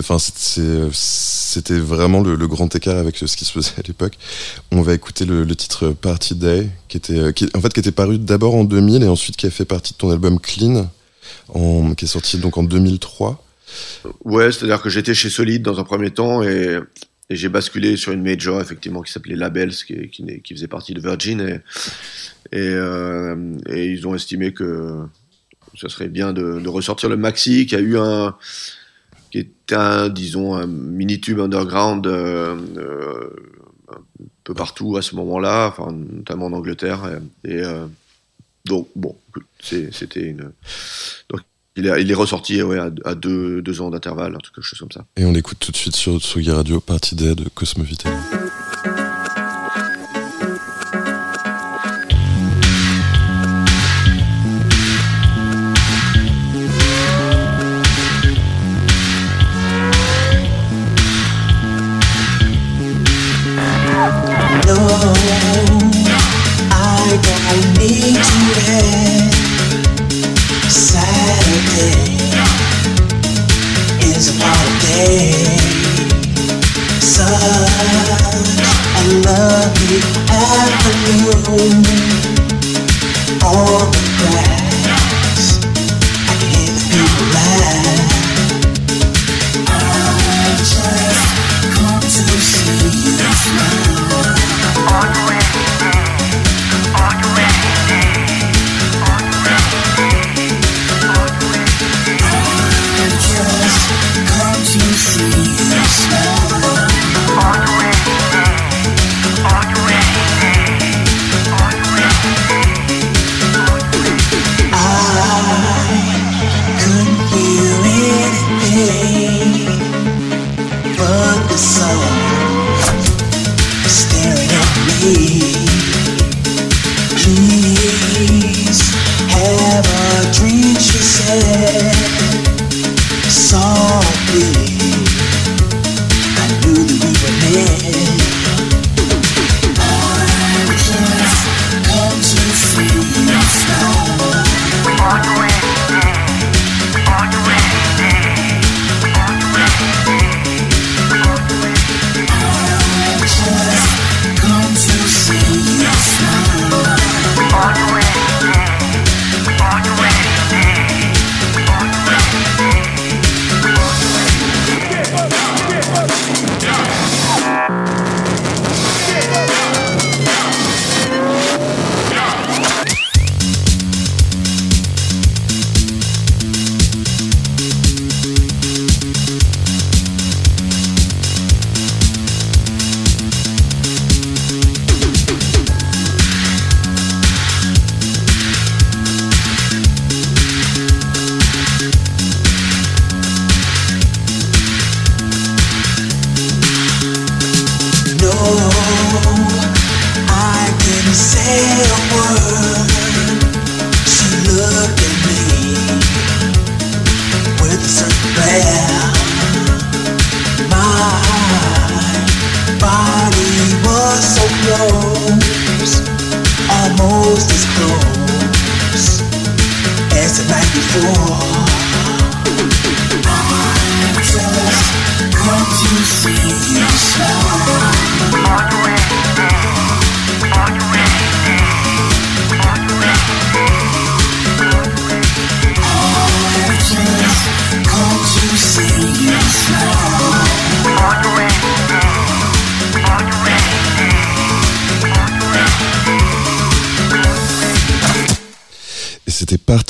vraiment 1.77 2.21
le, 2.21 2.35
le, 2.35 2.47
grand 2.47 2.73
écart 2.75 2.97
avec 2.97 3.17
ce 3.17 3.37
qui 3.37 3.45
se 3.45 3.51
faisait 3.51 3.73
à 3.77 3.81
l'époque. 3.87 4.17
On 4.71 4.81
va 4.81 4.93
écouter 4.93 5.25
le, 5.25 5.43
le, 5.43 5.55
titre 5.55 5.89
Party 5.89 6.35
Day, 6.35 6.69
qui 6.87 6.97
était, 6.97 7.33
qui, 7.33 7.49
en 7.53 7.61
fait, 7.61 7.73
qui 7.73 7.79
était 7.79 7.91
paru 7.91 8.17
d'abord 8.17 8.55
en 8.55 8.63
2000 8.63 9.03
et 9.03 9.07
ensuite 9.07 9.37
qui 9.37 9.45
a 9.45 9.51
fait 9.51 9.65
partie 9.65 9.93
de 9.93 9.97
ton 9.97 10.09
album 10.09 10.39
Clean 10.39 10.89
qui 11.95 12.05
est 12.05 12.07
sorti 12.07 12.37
donc 12.37 12.57
en 12.57 12.63
2003. 12.63 13.43
Ouais, 14.23 14.51
c'est-à-dire 14.51 14.81
que 14.81 14.89
j'étais 14.89 15.13
chez 15.13 15.29
Solid 15.29 15.61
dans 15.61 15.79
un 15.79 15.83
premier 15.83 16.11
temps 16.11 16.43
et, 16.43 16.79
j'ai 17.29 17.49
basculé 17.49 17.95
sur 17.95 18.11
une 18.11 18.23
major 18.23 18.59
effectivement 18.59 19.03
qui 19.03 19.11
s'appelait 19.11 19.35
Labels, 19.35 19.75
qui, 19.75 20.41
faisait 20.51 20.67
partie 20.67 20.95
de 20.95 20.99
Virgin 20.99 21.61
et, 22.51 22.57
euh, 22.57 23.55
ils 23.71 24.07
ont 24.07 24.15
estimé 24.15 24.51
que 24.51 25.03
ce 25.75 25.87
serait 25.89 26.07
bien 26.07 26.33
de, 26.33 26.67
ressortir 26.67 27.07
le 27.07 27.17
maxi 27.17 27.67
qui 27.67 27.75
a 27.75 27.79
eu 27.79 27.99
un 27.99 28.35
qui 29.29 29.37
était 29.37 29.75
un 29.75 30.09
disons 30.09 30.55
un 30.55 30.65
mini 30.65 31.21
tube 31.21 31.39
underground 31.39 32.07
euh, 32.07 32.57
euh, 32.77 33.29
un 33.91 34.01
peu 34.43 34.55
partout 34.55 34.97
à 34.97 35.03
ce 35.03 35.15
moment-là, 35.15 35.67
enfin 35.67 35.91
notamment 35.91 36.47
en 36.47 36.53
Angleterre 36.53 37.19
et, 37.43 37.61
donc 38.69 38.87
bon, 38.95 39.15
c'était 39.59 40.21
une. 40.21 40.51
Donc 41.29 41.41
il 41.75 41.87
est, 41.87 42.13
ressorti 42.13 42.61
ouais, 42.61 42.77
à, 42.77 43.15
deux, 43.15 43.81
ans 43.81 43.89
d'intervalle, 43.89 44.35
un 44.35 44.39
truc 44.39 44.63
chose 44.63 44.79
comme 44.79 44.91
ça. 44.91 45.05
Et 45.17 45.25
on 45.25 45.31
l'écoute 45.31 45.59
tout 45.59 45.71
de 45.71 45.77
suite 45.77 45.95
sur 45.95 46.19
Tsugi 46.19 46.51
Radio, 46.51 46.79
partie 46.79 47.15
D 47.15 47.35
de 47.35 47.49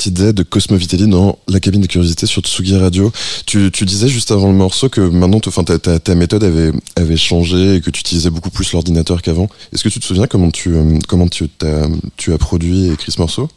Party 0.00 0.12
Day 0.12 0.32
de 0.32 0.42
Cosmo 0.42 0.78
Vitelli 0.78 1.06
dans 1.06 1.38
la 1.46 1.60
cabine 1.60 1.82
de 1.82 1.86
curiosité 1.86 2.24
sur 2.24 2.40
Tsugi 2.40 2.74
Radio. 2.74 3.12
Tu, 3.44 3.70
disais 3.70 4.08
juste 4.08 4.30
avant 4.30 4.46
le 4.46 4.54
morceau 4.56 4.88
que 4.88 5.02
maintenant, 5.02 5.40
ta, 5.40 5.98
ta, 5.98 6.14
méthode 6.14 6.42
avait, 6.42 7.16
changé 7.18 7.74
et 7.74 7.80
que 7.82 7.90
tu 7.90 8.00
utilisais 8.00 8.30
beaucoup 8.30 8.48
plus 8.48 8.72
l'ordinateur 8.72 9.20
qu'avant. 9.20 9.50
Est-ce 9.74 9.84
que 9.84 9.90
tu 9.90 10.00
te 10.00 10.06
souviens 10.06 10.26
comment 10.26 10.50
tu, 10.50 10.74
euh, 10.74 10.98
comment 11.06 11.28
tu, 11.28 11.50
as, 11.62 12.38
produit 12.38 12.86
et 12.86 12.92
écrit 12.92 13.12
ce 13.12 13.20
morceau? 13.20 13.50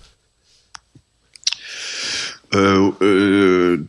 Euh, 2.56 2.92
euh, 3.02 3.88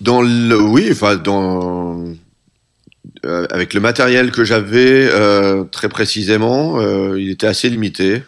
dans 0.00 0.22
le, 0.22 0.62
oui, 0.62 0.86
enfin 0.92 1.16
dans 1.16 2.04
euh, 3.26 3.48
avec 3.50 3.74
le 3.74 3.80
matériel 3.80 4.30
que 4.30 4.44
j'avais 4.44 5.08
euh, 5.12 5.64
très 5.64 5.88
précisément, 5.88 6.80
euh, 6.80 7.20
il 7.20 7.30
était 7.30 7.48
assez 7.48 7.68
limité. 7.68 8.22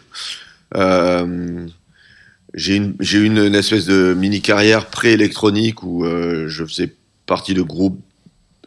J'ai 2.53 2.75
une, 2.75 2.95
j'ai 2.99 3.19
une, 3.19 3.37
une, 3.37 3.55
espèce 3.55 3.85
de 3.85 4.13
mini 4.13 4.41
carrière 4.41 4.87
pré-électronique 4.87 5.83
où 5.83 6.05
je 6.05 6.65
faisais 6.65 6.93
partie 7.25 7.53
de 7.53 7.61
groupes. 7.61 7.99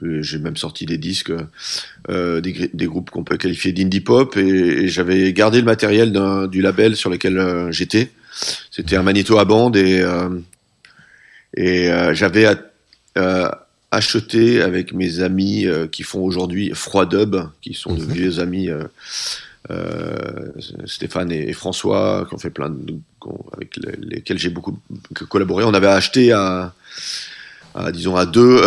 J'ai 0.02 0.38
même 0.38 0.56
sorti 0.56 0.86
des 0.86 0.98
disques, 0.98 1.32
des, 2.08 2.70
des, 2.72 2.86
groupes 2.86 3.10
qu'on 3.10 3.24
peut 3.24 3.36
qualifier 3.36 3.72
d'indie 3.72 4.00
pop, 4.00 4.36
et, 4.36 4.40
et 4.40 4.88
j'avais 4.88 5.32
gardé 5.32 5.58
le 5.58 5.64
matériel 5.64 6.12
du 6.50 6.60
label 6.60 6.96
sur 6.96 7.10
lequel 7.10 7.68
j'étais. 7.70 8.10
C'était 8.70 8.96
un 8.96 9.02
magnéto 9.02 9.38
à 9.38 9.44
bande 9.44 9.76
et 9.76 10.04
et 11.56 11.90
j'avais 12.12 12.46
acheté 13.94 14.60
avec 14.60 14.92
mes 14.92 15.20
amis 15.20 15.66
euh, 15.66 15.86
qui 15.86 16.02
font 16.02 16.22
aujourd'hui 16.22 16.72
Froid 16.74 17.06
Dub, 17.06 17.36
qui 17.60 17.74
sont 17.74 17.94
de 17.94 18.04
mhm. 18.04 18.12
vieux 18.12 18.40
amis, 18.40 18.68
euh, 18.68 18.84
euh, 19.70 20.52
Stéphane 20.84 21.32
et, 21.32 21.52
François, 21.52 22.26
qui 22.28 22.34
ont 22.34 22.38
fait 22.38 22.50
plein 22.50 22.70
de, 22.70 22.98
avec 23.52 23.76
lesquels 23.98 24.38
j'ai 24.38 24.50
beaucoup 24.50 24.78
collaboré. 25.28 25.64
On 25.64 25.74
avait 25.74 25.86
acheté 25.86 26.32
à, 26.32 26.74
disons 27.92 28.16
à 28.16 28.26
deux 28.26 28.60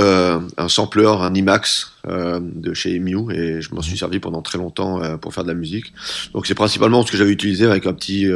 un 0.58 0.70
sampler, 0.70 1.08
un 1.08 1.34
IMAX 1.34 1.93
de 2.06 2.74
chez 2.74 3.00
Mew, 3.00 3.32
et 3.32 3.62
je 3.62 3.74
m'en 3.74 3.82
suis 3.82 3.98
servi 3.98 4.20
pendant 4.20 4.41
très 4.41 4.58
longtemps 4.58 5.17
pour 5.17 5.34
faire 5.34 5.43
de 5.43 5.50
la 5.50 5.56
musique. 5.56 5.93
Donc 6.34 6.48
c'est 6.48 6.56
principalement 6.56 7.06
ce 7.06 7.12
que 7.12 7.17
j'avais 7.17 7.32
utilisé 7.32 7.65
avec 7.65 7.86
un 7.86 7.93
petit 7.93 8.28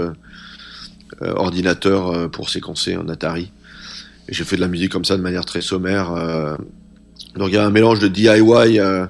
ordinateur 1.21 2.29
pour 2.31 2.49
séquencer 2.49 2.95
un 2.95 3.07
Atari. 3.10 3.51
Et 4.29 4.34
j'ai 4.34 4.43
fait 4.43 4.55
de 4.55 4.62
la 4.62 4.67
musique 4.67 4.91
comme 4.91 5.05
ça 5.05 5.17
de 5.17 5.21
manière 5.21 5.45
très 5.45 5.62
sommaire. 5.62 6.57
Donc 7.36 7.49
il 7.49 7.55
y 7.55 7.57
a 7.57 7.65
un 7.65 7.69
mélange 7.69 7.99
de 7.99 8.07
DIY 8.07 8.29
euh, 8.79 9.05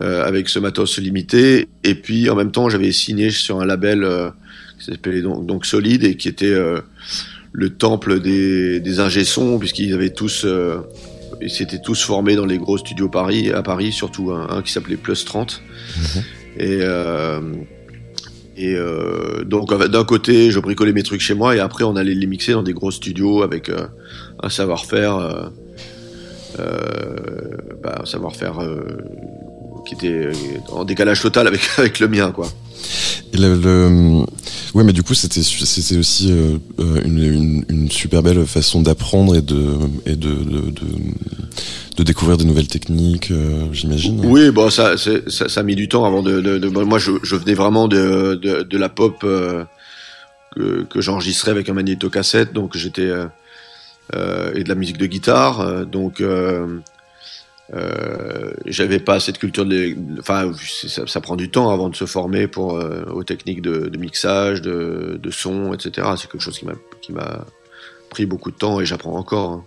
euh, 0.00 0.24
avec 0.24 0.48
ce 0.48 0.58
matos 0.58 0.98
limité, 0.98 1.68
et 1.84 1.94
puis 1.94 2.30
en 2.30 2.34
même 2.34 2.50
temps 2.50 2.68
j'avais 2.68 2.92
signé 2.92 3.30
sur 3.30 3.60
un 3.60 3.66
label 3.66 4.04
euh, 4.04 4.30
qui 4.82 4.90
s'appelait 4.90 5.22
donc, 5.22 5.46
donc 5.46 5.66
Solide 5.66 6.04
et 6.04 6.16
qui 6.16 6.28
était 6.28 6.46
euh, 6.46 6.80
le 7.52 7.70
temple 7.70 8.20
des, 8.20 8.80
des 8.80 9.00
ingé-sons, 9.00 9.58
puisqu'ils 9.58 9.94
avaient 9.94 10.10
tous 10.10 10.46
ils 11.40 11.50
s'étaient 11.50 11.80
tous 11.80 12.02
formés 12.02 12.36
dans 12.36 12.44
les 12.44 12.58
gros 12.58 12.78
studios 12.78 13.08
Paris, 13.08 13.50
à 13.50 13.62
Paris, 13.62 13.90
surtout 13.90 14.30
un, 14.32 14.62
qui 14.62 14.70
s'appelait 14.70 14.96
Plus 14.96 15.24
30. 15.24 15.60
Mhm. 15.96 16.22
Et, 16.58 16.78
euh, 16.82 17.40
et 18.56 18.74
euh, 18.74 19.42
donc 19.44 19.74
d'un 19.74 20.04
côté, 20.04 20.50
je 20.50 20.60
bricolais 20.60 20.92
mes 20.92 21.02
trucs 21.02 21.20
chez 21.20 21.34
moi 21.34 21.56
et 21.56 21.60
après 21.60 21.84
on 21.84 21.96
allait 21.96 22.14
les 22.14 22.26
mixer 22.26 22.52
dans 22.52 22.62
des 22.62 22.74
gros 22.74 22.90
studios 22.90 23.42
avec 23.42 23.70
un 24.42 24.48
savoir-faire 24.50 25.50
euh, 26.58 27.56
bah, 27.82 28.02
savoir-faire 28.04 28.60
euh, 28.60 28.82
qui 29.86 29.94
était 29.94 30.30
en 30.70 30.84
décalage 30.84 31.20
total 31.20 31.46
avec, 31.46 31.60
avec 31.78 32.00
le 32.00 32.08
mien, 32.08 32.32
quoi. 32.32 32.48
Et 33.32 33.36
le, 33.36 33.54
le, 33.54 34.24
ouais, 34.74 34.84
mais 34.84 34.92
du 34.92 35.02
coup, 35.02 35.14
c'était 35.14 35.42
c'était 35.42 35.96
aussi 35.96 36.32
euh, 36.32 36.58
une, 37.04 37.18
une, 37.18 37.64
une, 37.68 37.90
super 37.90 38.22
belle 38.22 38.44
façon 38.44 38.82
d'apprendre 38.82 39.36
et 39.36 39.42
de 39.42 39.78
et 40.04 40.16
de, 40.16 40.34
de, 40.34 40.70
de, 40.70 40.86
de 41.96 42.02
découvrir 42.02 42.36
de 42.36 42.44
nouvelles 42.44 42.66
techniques, 42.66 43.30
euh, 43.30 43.66
j'imagine. 43.72 44.20
Oui, 44.26 44.50
bon, 44.50 44.68
ça, 44.68 44.96
ça, 44.98 45.48
ça 45.48 45.60
a 45.60 45.62
mis 45.62 45.76
du 45.76 45.88
temps 45.88 46.04
avant 46.04 46.22
de. 46.22 46.40
de, 46.40 46.68
moi, 46.68 46.98
je, 46.98 47.12
je 47.22 47.36
venais 47.36 47.54
vraiment 47.54 47.88
de 47.88 48.34
de, 48.34 48.78
la 48.78 48.88
pop 48.88 49.16
euh, 49.24 49.64
que, 50.54 50.82
que 50.82 51.00
j'enregistrais 51.00 51.52
avec 51.52 51.68
un 51.68 51.74
magnéto-cassette, 51.74 52.52
donc 52.52 52.76
j'étais 52.76 53.10
euh, 54.14 54.52
et 54.54 54.64
de 54.64 54.68
la 54.68 54.74
musique 54.74 54.98
de 54.98 55.06
guitare. 55.06 55.60
Euh, 55.60 55.84
donc 55.84 56.22
euh, 57.74 58.52
j'avais 58.66 58.98
pas 58.98 59.20
cette 59.20 59.38
culture 59.38 59.64
de, 59.64 59.94
enfin 60.18 60.52
ça, 61.06 61.20
prend 61.20 61.36
du 61.36 61.50
temps 61.50 61.70
avant 61.70 61.88
de 61.88 61.96
se 61.96 62.06
former 62.06 62.46
pour 62.46 62.78
aux 63.12 63.24
techniques 63.24 63.62
de, 63.62 63.96
mixage, 63.96 64.62
de, 64.62 65.30
son, 65.30 65.72
etc. 65.72 66.08
C'est 66.16 66.30
quelque 66.30 66.42
chose 66.42 66.60
qui 67.00 67.12
m'a 67.12 67.46
pris 68.10 68.26
beaucoup 68.26 68.50
de 68.50 68.56
temps 68.56 68.80
et 68.80 68.86
j'apprends 68.86 69.16
encore. 69.16 69.50
Hein. 69.50 69.64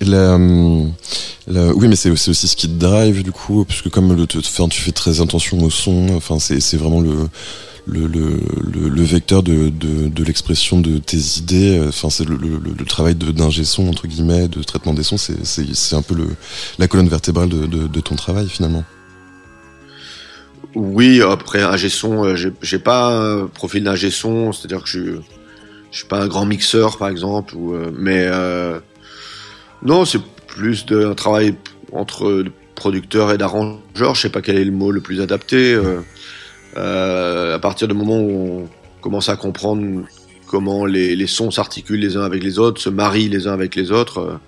La, 0.00 0.36
oui, 1.74 1.88
mais 1.88 1.96
c'est 1.96 2.10
aussi 2.10 2.34
ce 2.34 2.56
qui 2.56 2.68
te 2.68 2.78
drive 2.78 3.22
du 3.22 3.32
coup, 3.32 3.64
puisque 3.64 3.90
comme 3.90 4.10
enfin, 4.12 4.68
tu 4.68 4.80
fais 4.80 4.92
très 4.92 5.20
attention 5.20 5.58
au 5.62 5.70
son. 5.70 6.08
Enfin, 6.14 6.38
c'est 6.38 6.76
vraiment 6.76 7.00
le 7.00 7.28
le, 7.92 9.02
vecteur 9.02 9.42
de, 9.42 9.68
de, 9.68 10.08
de 10.08 10.24
l'expression 10.24 10.80
de 10.80 10.98
tes 10.98 11.38
idées. 11.38 11.78
Euh, 11.78 11.88
enfin, 11.88 12.10
c'est 12.10 12.28
le, 12.28 12.38
travail 12.86 13.14
d'ingé 13.14 13.64
son 13.64 13.88
entre 13.88 14.06
guillemets, 14.06 14.48
de 14.48 14.62
traitement 14.62 14.94
des 14.94 15.02
sons. 15.02 15.16
C'est 15.18 15.96
un 15.96 16.02
peu 16.02 16.16
la 16.78 16.88
colonne 16.88 17.08
vertébrale 17.08 17.48
de, 17.48 17.66
de, 17.66 17.86
de 17.86 18.00
ton 18.00 18.16
travail 18.16 18.48
finalement. 18.48 18.84
Oui, 20.74 21.20
après 21.20 21.62
ingé 21.62 21.88
son, 21.88 22.24
euh, 22.24 22.36
j'ai 22.62 22.78
pas 22.78 23.08
un 23.08 23.46
profil 23.46 23.82
d'ingé 23.82 24.10
son, 24.10 24.52
c'est-à-dire 24.52 24.84
que 24.84 24.88
je, 24.88 25.00
je 25.90 25.98
suis 25.98 26.06
pas 26.06 26.22
un 26.22 26.28
grand 26.28 26.46
mixeur 26.46 26.96
par 26.96 27.08
exemple, 27.08 27.54
euh, 27.56 27.90
mais 27.96 28.24
euh, 28.26 28.78
non, 29.82 30.04
c'est 30.04 30.20
plus 30.46 30.86
d'un 30.86 31.14
travail 31.14 31.54
entre 31.92 32.44
producteur 32.80 33.32
et 33.32 33.38
d'arrangeur. 33.38 34.14
Je 34.14 34.20
sais 34.20 34.30
pas 34.30 34.42
quel 34.42 34.58
est 34.58 34.64
le 34.64 34.72
mot 34.72 34.90
le 34.90 35.00
plus 35.00 35.20
adapté. 35.20 35.74
Euh, 35.74 35.82
euh, 35.82 36.00
à 36.76 37.58
partir 37.60 37.88
du 37.88 37.94
moment 37.94 38.20
où 38.20 38.62
on 38.62 39.00
commence 39.00 39.28
à 39.28 39.36
comprendre 39.36 40.04
comment 40.46 40.84
les, 40.84 41.14
les 41.14 41.26
sons 41.26 41.50
s'articulent 41.50 42.00
les 42.00 42.16
uns 42.16 42.24
avec 42.24 42.42
les 42.42 42.58
autres, 42.58 42.80
se 42.80 42.90
marient 42.90 43.28
les 43.28 43.46
uns 43.46 43.52
avec 43.52 43.76
les 43.76 43.92
autres, 43.92 44.40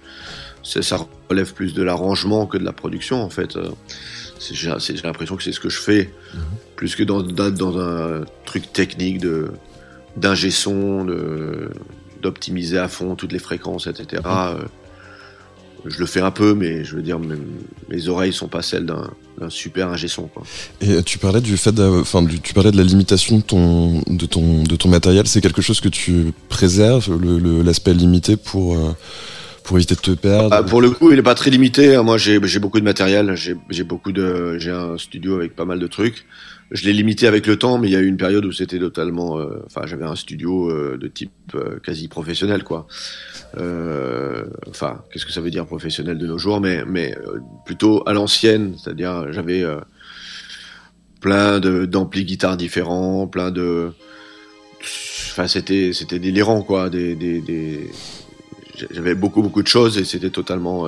euh, 0.74 0.82
ça 0.82 0.98
relève 1.28 1.54
plus 1.54 1.74
de 1.74 1.82
l'arrangement 1.82 2.46
que 2.46 2.58
de 2.58 2.64
la 2.64 2.72
production 2.72 3.22
en 3.22 3.30
fait. 3.30 3.56
Euh, 3.56 3.70
j'ai 4.50 4.68
l'impression 5.04 5.36
que 5.36 5.44
c'est 5.44 5.52
ce 5.52 5.60
que 5.60 5.68
je 5.68 5.78
fais, 5.78 6.12
mhm. 6.34 6.40
plus 6.74 6.96
que 6.96 7.04
dans, 7.04 7.22
dans 7.22 7.78
un 7.78 8.24
truc 8.44 8.72
technique 8.72 9.24
d'ingé 10.16 10.50
son, 10.50 11.06
d'optimiser 12.20 12.78
à 12.78 12.88
fond 12.88 13.14
toutes 13.14 13.32
les 13.32 13.38
fréquences, 13.38 13.86
etc 13.86 14.20
je 15.86 15.98
le 15.98 16.06
fais 16.06 16.20
un 16.20 16.30
peu, 16.30 16.54
mais 16.54 16.84
je 16.84 16.96
veux 16.96 17.02
dire, 17.02 17.18
mes, 17.18 17.36
mes 17.88 18.08
oreilles 18.08 18.32
sont 18.32 18.48
pas 18.48 18.62
celles 18.62 18.86
d'un 18.86 19.10
super 19.48 19.88
ingé 19.88 20.08
son. 20.08 20.28
Quoi. 20.28 20.44
Et 20.80 21.02
tu 21.02 21.18
parlais 21.18 21.40
du 21.40 21.56
fait, 21.56 21.78
enfin, 21.80 22.24
tu 22.42 22.54
parlais 22.54 22.70
de 22.70 22.76
la 22.76 22.84
limitation 22.84 23.38
de 23.38 23.42
ton, 23.42 24.02
de 24.06 24.26
ton, 24.26 24.62
de 24.62 24.76
ton 24.76 24.88
matériel. 24.88 25.26
C'est 25.26 25.40
quelque 25.40 25.62
chose 25.62 25.80
que 25.80 25.88
tu 25.88 26.32
préserves, 26.48 27.10
l'aspect 27.64 27.94
limité 27.94 28.36
pour. 28.36 28.76
Euh, 28.76 28.92
pour 29.64 29.76
éviter 29.76 29.94
de 29.94 30.00
te 30.00 30.10
perdre? 30.10 30.48
Ah, 30.50 30.64
pour 30.64 30.80
le 30.80 30.90
coup, 30.90 31.12
il 31.12 31.18
est 31.20 31.22
pas 31.22 31.36
très 31.36 31.48
limité. 31.48 31.96
Moi, 32.02 32.18
j'ai 32.18 32.40
beaucoup 32.58 32.80
de 32.80 32.84
matériel. 32.84 33.36
J'ai 33.36 33.84
beaucoup 33.84 34.10
de, 34.10 34.58
j'ai 34.58 34.72
un 34.72 34.98
studio 34.98 35.36
avec 35.36 35.54
pas 35.54 35.64
mal 35.64 35.78
de 35.78 35.86
trucs 35.86 36.26
je 36.72 36.84
l'ai 36.86 36.94
limité 36.94 37.26
avec 37.26 37.46
le 37.46 37.58
temps, 37.58 37.78
mais 37.78 37.88
il 37.88 37.92
y 37.92 37.96
a 37.96 38.00
eu 38.00 38.06
une 38.06 38.16
période 38.16 38.44
où 38.46 38.52
c'était 38.52 38.78
totalement, 38.78 39.38
euh, 39.38 39.62
enfin, 39.66 39.82
j'avais 39.84 40.06
un 40.06 40.16
studio 40.16 40.70
euh, 40.70 40.96
de 40.98 41.06
type 41.06 41.30
euh, 41.54 41.78
quasi 41.78 42.08
professionnel, 42.08 42.64
quoi. 42.64 42.86
Enfin, 44.66 45.02
qu'est-ce 45.10 45.26
que 45.26 45.32
ça 45.32 45.42
veut 45.42 45.50
dire 45.50 45.66
professionnel 45.66 46.16
de 46.16 46.26
nos 46.26 46.38
jours, 46.38 46.60
mais 46.60 46.84
mais 46.86 47.14
plutôt 47.66 48.02
à 48.08 48.14
l'ancienne, 48.14 48.74
c'est-à-dire 48.82 49.30
j'avais 49.32 49.62
plein 51.20 51.60
de 51.60 51.84
d'amplis 51.84 52.24
guitares 52.24 52.56
différents, 52.56 53.26
plein 53.26 53.50
de, 53.50 53.92
enfin, 54.80 55.46
c'était 55.48 55.92
c'était 55.92 56.18
délirant, 56.18 56.62
quoi. 56.62 56.88
Des, 56.88 57.14
des, 57.14 57.42
des... 57.42 57.90
j'avais 58.90 59.14
beaucoup 59.14 59.42
beaucoup 59.42 59.62
de 59.62 59.68
choses 59.68 59.98
et 59.98 60.04
c'était 60.06 60.30
totalement 60.30 60.86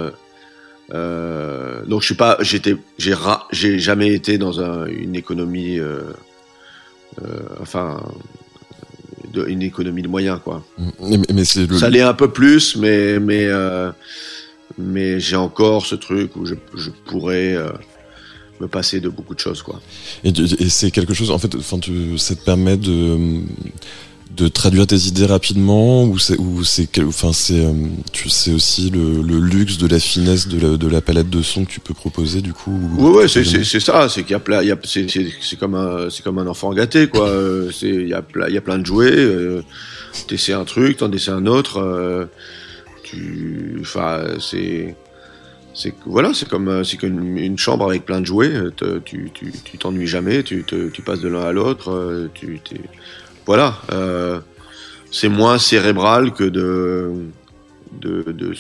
euh, 0.93 1.85
donc 1.87 2.03
je 2.03 2.07
suis 2.07 2.15
pas, 2.15 2.37
j'étais, 2.41 2.77
j'ai, 2.99 3.15
j'ai 3.53 3.79
jamais 3.79 4.13
été 4.13 4.39
dans 4.39 4.61
un, 4.61 4.87
une 4.87 5.15
économie, 5.15 5.79
euh, 5.79 6.03
euh, 7.23 7.41
enfin, 7.61 8.03
de, 9.33 9.47
une 9.47 9.63
économie 9.63 10.03
de 10.03 10.09
moyens 10.09 10.41
quoi. 10.45 10.63
Mais, 11.01 11.19
mais 11.33 11.45
c'est 11.45 11.73
Ça 11.75 11.89
l'est 11.89 12.03
un 12.03 12.15
peu 12.15 12.29
plus, 12.31 12.77
mais 12.77 13.19
mais 13.19 13.49
mais 14.77 15.21
j'ai 15.21 15.37
encore 15.37 15.87
ce 15.87 15.95
truc 15.95 16.37
où 16.37 16.45
je, 16.45 16.55
je 16.75 16.91
pourrais 17.07 17.57
me 18.61 18.69
passer 18.69 19.01
de 19.01 19.09
beaucoup 19.09 19.35
de 19.35 19.41
choses 19.41 19.63
quoi. 19.63 19.81
Et, 20.23 20.31
et 20.31 20.69
c'est 20.69 20.91
quelque 20.91 21.15
chose, 21.15 21.31
en 21.31 21.39
fait, 21.39 21.55
enfin, 21.55 21.79
ça 22.19 22.35
te 22.35 22.45
permet 22.45 22.77
de 22.77 23.41
de 24.37 24.49
traduire 24.49 24.87
tes 24.87 24.97
idées 25.07 25.27
rapidement 25.27 26.05
ou 26.05 26.19
c'est 26.19 26.37
ou 26.39 26.65
c'est 26.65 26.89
enfin 27.05 27.33
c'est 27.33 27.65
euh, 27.65 27.73
tu 28.13 28.29
sais 28.29 28.53
aussi 28.53 28.91
le, 28.91 29.23
le, 29.23 29.39
luxe 29.39 29.79
de 29.79 29.87
la 29.87 29.99
finesse 30.01 30.49
de 30.49 30.59
la, 30.59 30.77
de 30.77 30.89
la 30.89 31.01
palette 31.01 31.31
de 31.31 31.41
sons 31.43 31.65
que 31.65 31.71
tu 31.71 31.81
peux 31.81 31.95
proposer 31.95 32.41
du 32.41 32.53
coup 32.53 32.77
ouais 32.99 33.11
ouais 33.11 33.29
c'est 33.29 33.45
c'est 33.45 33.81
ça 33.81 34.09
c'est 34.09 34.23
qu'il 34.23 34.33
y 34.33 34.35
a 34.35 34.41
plein 34.41 34.61
il 34.63 34.69
y 34.69 34.73
a 34.73 34.79
c'est 34.83 35.07
c'est 35.09 35.57
comme 35.59 35.75
un 35.75 36.11
c'est 36.11 36.23
comme 36.23 36.39
un 36.39 36.47
enfant 36.47 36.73
gâté 36.73 37.07
quoi 37.07 37.29
euh, 37.29 37.71
c'est 37.73 37.89
il 37.89 38.09
y 38.09 38.15
a 38.15 38.23
plein 38.23 38.49
il 38.49 38.55
y 38.55 38.59
a 38.59 38.61
plein 38.61 38.79
de 38.79 38.87
jouets 38.87 39.13
euh, 39.15 39.63
t'essaies 40.27 40.53
un 40.53 40.65
truc, 40.65 40.99
t'en 40.99 41.11
essaies 41.13 41.33
un 41.33 41.47
autre. 41.47 41.79
euh, 41.79 42.27
tu, 43.03 43.79
enfin, 43.81 44.23
c'est, 44.41 44.95
c'est 45.75 45.93
voilà, 46.07 46.33
c'est 46.35 46.49
comme, 46.49 46.85
c'est 46.85 46.97
qu'une 46.97 47.37
une 47.37 47.59
chambre 47.59 47.87
avec 47.89 48.05
plein 48.05 48.21
de 48.21 48.27
jouets. 48.27 48.53
Tu, 49.05 49.31
tu, 49.35 49.53
tu 49.65 49.79
t'ennuies 49.79 50.07
jamais. 50.07 50.43
Tu, 50.43 50.65
te- 50.65 50.89
tu 50.89 51.03
passes 51.03 51.21
de 51.21 51.29
l'un 51.29 51.43
à 51.43 51.53
l'autre. 51.53 52.31
Tu, 52.35 52.61
t'es- 52.61 52.81
voilà. 53.47 53.77
euh, 53.93 54.41
c'est 55.11 55.29
moins 55.29 55.59
cérébral 55.59 56.33
que 56.33 56.45
de, 56.45 57.13
de, 58.01 58.23
de 58.33 58.53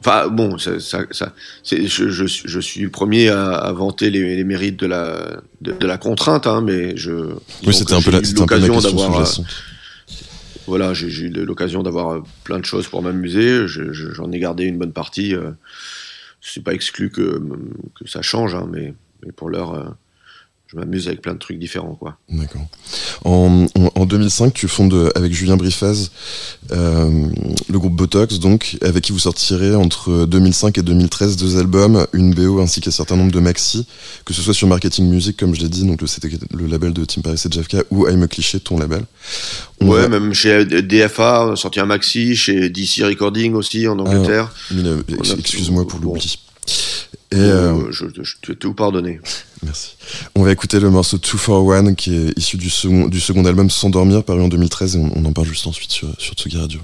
Enfin 0.00 0.28
bon, 0.28 0.58
ça, 0.58 0.78
ça, 0.78 1.00
ça- 1.10 1.34
c'est, 1.64 1.86
je, 1.86 2.08
je, 2.08 2.24
suis- 2.24 2.48
je 2.48 2.60
suis 2.60 2.80
le 2.82 2.88
premier 2.90 3.30
à, 3.30 3.52
à 3.54 3.72
vanter 3.72 4.10
les, 4.10 4.36
les 4.36 4.44
mérites 4.44 4.78
de 4.78 4.86
la, 4.86 5.40
de, 5.60 5.72
de 5.72 5.86
la 5.86 5.98
contrainte, 5.98 6.46
hein, 6.46 6.62
mais 6.64 6.96
je. 6.96 7.10
Oui, 7.66 7.74
c'était 7.74 7.94
un 7.94 8.00
peu 8.00 8.10
un 8.14 8.20
l'occasion 8.40 8.74
d'avoir, 8.80 9.26
voilà, 10.68 10.94
j'ai, 10.94 11.08
eu 11.08 11.30
l'occasion 11.30 11.82
d'avoir 11.82 12.22
plein 12.44 12.60
de 12.60 12.64
choses 12.64 12.86
pour 12.86 13.02
m'amuser. 13.02 13.66
Je- 13.66 13.92
je- 13.92 14.12
j'en 14.12 14.30
ai 14.30 14.38
gardé 14.38 14.64
une 14.64 14.78
bonne 14.78 14.92
partie. 14.92 15.34
euh, 15.34 15.50
c'est 16.40 16.62
pas 16.62 16.74
exclu 16.74 17.10
que, 17.10 17.42
que 18.00 18.08
ça 18.08 18.22
change, 18.22 18.54
hein, 18.54 18.68
mais, 18.70 18.94
mais 19.26 19.32
pour 19.32 19.50
l'heure, 19.50 19.74
euh, 19.74 19.84
je 20.70 20.76
m'amuse 20.76 21.06
avec 21.08 21.22
plein 21.22 21.32
de 21.32 21.38
trucs 21.38 21.58
différents, 21.58 21.94
quoi. 21.94 22.18
D'accord. 22.28 22.60
En, 23.24 23.66
en, 23.74 23.90
en 23.94 24.04
2005, 24.06 24.52
tu 24.52 24.68
fondes 24.68 24.92
euh, 24.92 25.08
avec 25.14 25.32
Julien 25.32 25.56
Briffaz 25.56 26.10
euh, 26.72 27.26
le 27.70 27.78
groupe 27.78 27.96
Botox, 27.96 28.38
donc, 28.38 28.76
avec 28.82 29.04
qui 29.04 29.12
vous 29.12 29.18
sortirez 29.18 29.74
entre 29.74 30.26
2005 30.26 30.76
et 30.78 30.82
2013 30.82 31.36
deux 31.38 31.56
albums, 31.58 32.06
une 32.12 32.34
BO 32.34 32.60
ainsi 32.60 32.80
qu'un 32.82 32.90
certain 32.90 33.16
nombre 33.16 33.32
de 33.32 33.40
maxi, 33.40 33.86
que 34.26 34.34
ce 34.34 34.42
soit 34.42 34.52
sur 34.52 34.68
Marketing 34.68 35.06
Music, 35.08 35.36
comme 35.38 35.54
je 35.54 35.60
l'ai 35.62 35.68
dit, 35.70 35.84
donc 35.86 36.02
le, 36.02 36.06
c'était 36.06 36.28
le 36.52 36.66
label 36.66 36.92
de 36.92 37.04
Tim 37.06 37.22
Paris 37.22 37.40
et 37.44 37.48
K, 37.48 37.84
ou 37.90 38.06
I'm 38.06 38.22
a 38.22 38.28
Cliché, 38.28 38.60
ton 38.60 38.78
label. 38.78 39.04
On 39.80 39.88
ouais, 39.88 40.02
va- 40.02 40.08
même 40.08 40.34
chez 40.34 40.64
DFA, 40.66 41.46
on 41.46 41.52
a 41.52 41.56
sorti 41.56 41.80
un 41.80 41.86
maxi, 41.86 42.36
chez 42.36 42.68
DC 42.68 43.02
Recording 43.04 43.54
aussi 43.54 43.88
en 43.88 43.98
Angleterre. 43.98 44.52
Mais, 44.72 44.84
euh, 44.84 45.02
Excuse-moi 45.38 45.86
pour 45.88 45.98
bon. 46.00 46.14
Et 47.30 47.36
euh, 47.36 47.92
je, 47.92 48.06
je, 48.22 48.52
tout 48.52 48.72
pardonné. 48.72 49.20
Merci. 49.62 49.96
On 50.34 50.42
va 50.42 50.52
écouter 50.52 50.80
le 50.80 50.88
morceau 50.88 51.18
2 51.18 51.26
for 51.36 51.72
1 51.72 51.94
qui 51.94 52.16
est 52.16 52.38
issu 52.38 52.56
du 52.56 52.70
second, 52.70 53.06
du 53.06 53.20
second 53.20 53.44
album 53.44 53.68
S'endormir 53.68 54.24
paru 54.24 54.40
en 54.40 54.48
2013 54.48 54.96
et 54.96 54.98
on, 54.98 55.12
on 55.14 55.24
en 55.26 55.32
parle 55.32 55.46
juste 55.46 55.66
ensuite 55.66 55.90
sur, 55.90 56.08
sur 56.18 56.34
Tsugi 56.34 56.56
Radio. 56.56 56.80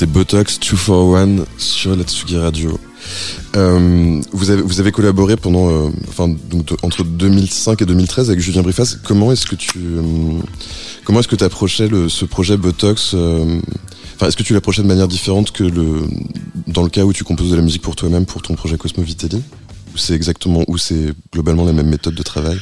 C'était 0.00 0.12
Botox 0.12 0.58
241 0.60 1.44
sur 1.58 1.94
la 1.94 2.04
Tsugi 2.04 2.38
Radio. 2.38 2.80
Euh, 3.54 4.18
vous, 4.32 4.50
avez, 4.50 4.62
vous 4.62 4.80
avez 4.80 4.92
collaboré 4.92 5.36
pendant, 5.36 5.68
euh, 5.68 5.90
enfin, 6.08 6.26
donc, 6.26 6.72
entre 6.80 7.04
2005 7.04 7.82
et 7.82 7.84
2013 7.84 8.30
avec 8.30 8.40
Julien 8.40 8.62
Brifas. 8.62 8.96
Comment 9.04 9.30
est-ce 9.30 9.44
que 9.44 9.56
tu, 9.56 9.76
euh, 9.76 10.38
comment 11.04 11.20
est-ce 11.20 11.28
que 11.28 11.36
tu 11.36 11.44
approchais 11.44 11.86
le, 11.86 12.08
ce 12.08 12.24
projet 12.24 12.56
Botox 12.56 13.12
Enfin, 13.12 14.28
est-ce 14.28 14.38
que 14.38 14.42
tu 14.42 14.54
l'approchais 14.54 14.80
de 14.80 14.86
manière 14.86 15.06
différente 15.06 15.50
que 15.50 15.64
le, 15.64 16.04
dans 16.66 16.82
le 16.82 16.88
cas 16.88 17.04
où 17.04 17.12
tu 17.12 17.22
composes 17.22 17.50
de 17.50 17.56
la 17.56 17.62
musique 17.62 17.82
pour 17.82 17.94
toi-même 17.94 18.24
pour 18.24 18.40
ton 18.40 18.54
projet 18.54 18.78
Cosmo 18.78 19.02
Vitelli 19.02 19.42
c'est 19.96 20.14
exactement, 20.14 20.64
ou 20.66 20.78
c'est 20.78 21.12
globalement 21.32 21.64
la 21.64 21.72
même 21.72 21.88
méthode 21.88 22.14
de 22.14 22.22
travail? 22.22 22.58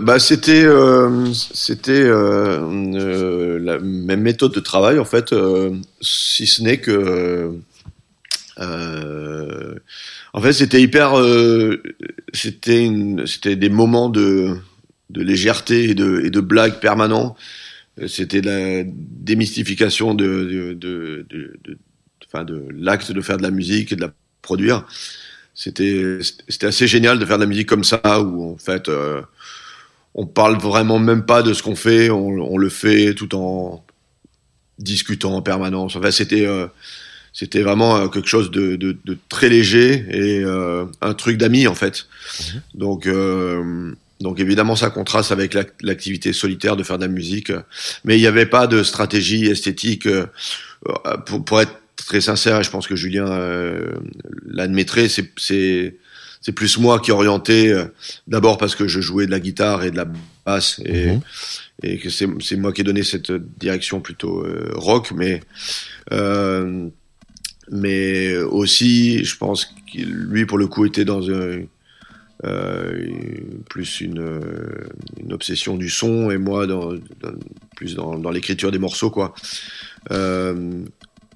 Bah, 0.00 0.18
c'était 0.18 0.64
euh, 0.64 1.32
c'était 1.34 1.90
euh, 1.90 2.60
euh, 2.94 3.58
la 3.58 3.78
même 3.80 4.20
méthode 4.20 4.54
de 4.54 4.60
travail 4.60 4.98
en 4.98 5.04
fait, 5.04 5.32
euh, 5.32 5.74
si 6.00 6.46
ce 6.46 6.62
n'est 6.62 6.78
que 6.78 7.52
euh, 8.58 9.74
en 10.32 10.40
fait 10.40 10.52
c'était 10.52 10.80
hyper 10.80 11.14
c'était 12.32 12.90
c'était 13.26 13.56
des 13.56 13.70
moments 13.70 14.08
de 14.08 14.56
de 15.10 15.22
légèreté 15.22 15.90
et 15.90 15.94
de 15.94 16.22
et 16.24 16.30
de 16.30 16.40
blague 16.40 16.80
permanents. 16.80 17.36
C'était 18.06 18.40
la 18.40 18.84
démystification 18.86 20.14
de 20.14 20.24
de 20.24 20.72
de, 20.74 21.26
de, 21.28 21.58
de, 21.64 22.44
de 22.44 22.68
l'acte 22.72 23.10
de 23.10 23.20
faire 23.20 23.36
de 23.36 23.42
la 23.42 23.50
musique 23.50 23.92
et 23.92 23.96
de 23.96 24.00
la 24.00 24.12
produire 24.42 24.86
c'était 25.54 26.18
c'était 26.48 26.66
assez 26.66 26.86
génial 26.86 27.18
de 27.18 27.26
faire 27.26 27.36
de 27.36 27.42
la 27.42 27.48
musique 27.48 27.68
comme 27.68 27.84
ça 27.84 28.20
où 28.20 28.52
en 28.52 28.56
fait 28.56 28.88
euh, 28.88 29.22
on 30.14 30.26
parle 30.26 30.56
vraiment 30.56 30.98
même 30.98 31.24
pas 31.24 31.42
de 31.42 31.52
ce 31.54 31.62
qu'on 31.62 31.76
fait. 31.76 32.10
On, 32.10 32.28
on, 32.28 32.58
le 32.58 32.68
fait 32.68 33.14
tout 33.14 33.34
en 33.34 33.84
discutant 34.78 35.34
en 35.34 35.42
permanence. 35.42 35.96
Enfin 35.96 36.10
c'était 36.10 36.46
euh, 36.46 36.66
c'était 37.32 37.62
vraiment 37.62 37.96
euh, 37.96 38.08
quelque 38.08 38.28
chose 38.28 38.50
de, 38.50 38.76
de, 38.76 38.96
de 39.04 39.18
très 39.28 39.48
léger 39.48 40.04
et 40.10 40.40
euh, 40.44 40.86
un 41.00 41.14
truc 41.14 41.36
d'amis 41.36 41.66
en 41.66 41.74
fait. 41.74 42.06
Mmh. 42.40 42.58
donc 42.74 43.08
donc 44.20 44.38
évidemment 44.38 44.76
ça 44.76 44.90
contraste 44.90 45.32
avec 45.32 45.56
l'activité 45.80 46.32
solitaire 46.32 46.76
de 46.76 46.82
faire 46.82 46.98
de 46.98 47.04
la 47.04 47.12
musique. 47.12 47.52
Mais 48.04 48.18
il 48.18 48.20
n'y 48.20 48.26
avait 48.26 48.46
pas 48.46 48.66
de 48.66 48.82
stratégie 48.82 49.46
esthétique 49.46 50.08
pour, 51.24 51.44
pour 51.44 51.60
être 51.60 51.79
très 52.10 52.20
sincère 52.20 52.60
je 52.64 52.70
pense 52.70 52.88
que 52.88 52.96
Julien 52.96 53.30
euh, 53.30 53.92
l'admettrait. 54.44 55.08
C'est 55.08 55.30
c'est 55.36 55.96
c'est 56.40 56.52
plus 56.52 56.78
moi 56.78 56.98
qui 56.98 57.12
orienté 57.12 57.70
euh, 57.70 57.84
d'abord 58.26 58.58
parce 58.58 58.74
que 58.74 58.88
je 58.88 59.00
jouais 59.00 59.26
de 59.26 59.30
la 59.30 59.38
guitare 59.38 59.84
et 59.84 59.92
de 59.92 59.96
la 59.96 60.06
basse 60.44 60.80
et 60.84 61.12
mmh. 61.12 61.20
et 61.84 61.98
que 61.98 62.10
c'est 62.10 62.26
c'est 62.40 62.56
moi 62.56 62.72
qui 62.72 62.80
ai 62.80 62.84
donné 62.84 63.04
cette 63.04 63.30
direction 63.30 64.00
plutôt 64.00 64.44
euh, 64.44 64.72
rock, 64.74 65.12
mais 65.12 65.40
euh, 66.10 66.88
mais 67.70 68.36
aussi 68.38 69.24
je 69.24 69.36
pense 69.36 69.66
que 69.66 69.98
lui 69.98 70.46
pour 70.46 70.58
le 70.58 70.66
coup 70.66 70.84
était 70.86 71.04
dans 71.04 71.30
un 71.30 71.62
plus 73.68 74.00
une, 74.00 74.40
une 75.22 75.32
obsession 75.34 75.76
du 75.76 75.90
son 75.90 76.30
et 76.30 76.38
moi 76.38 76.66
dans, 76.66 76.94
dans 76.94 77.34
plus 77.76 77.94
dans, 77.94 78.18
dans 78.18 78.30
l'écriture 78.30 78.72
des 78.72 78.78
morceaux 78.78 79.10
quoi. 79.10 79.34
Euh, 80.10 80.84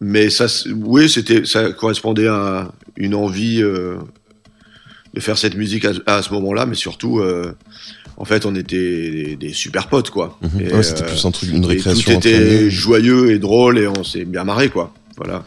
mais 0.07 0.29
ça, 0.29 0.47
oui, 0.75 1.09
c'était, 1.09 1.47
ça 1.47 1.73
correspondait 1.73 2.29
à 2.29 2.71
une 2.97 3.15
envie 3.15 3.63
euh, 3.63 3.97
de 5.15 5.21
faire 5.21 5.39
cette 5.39 5.57
musique 5.57 5.87
à, 5.87 5.93
à 6.05 6.21
ce 6.21 6.31
moment-là, 6.35 6.67
mais 6.67 6.75
surtout, 6.75 7.21
euh, 7.21 7.55
en 8.19 8.27
fait, 8.27 8.45
on 8.45 8.55
était 8.55 9.11
des, 9.11 9.37
des 9.37 9.53
super 9.55 9.89
potes, 9.89 10.11
quoi. 10.11 10.39
Mmh. 10.43 10.75
Ouais, 10.75 10.83
c'était 10.83 11.07
plus 11.07 11.25
un 11.25 11.31
truc, 11.31 11.51
une 11.51 11.65
récréation. 11.65 12.13
Tout 12.13 12.19
était 12.19 12.69
joyeux 12.69 13.31
et 13.31 13.39
drôle 13.39 13.79
et 13.79 13.89
on 13.89 14.05
s'est 14.05 14.27
bien 14.27 14.45
marré, 14.45 14.69
quoi. 14.69 14.93
Voilà. 15.17 15.43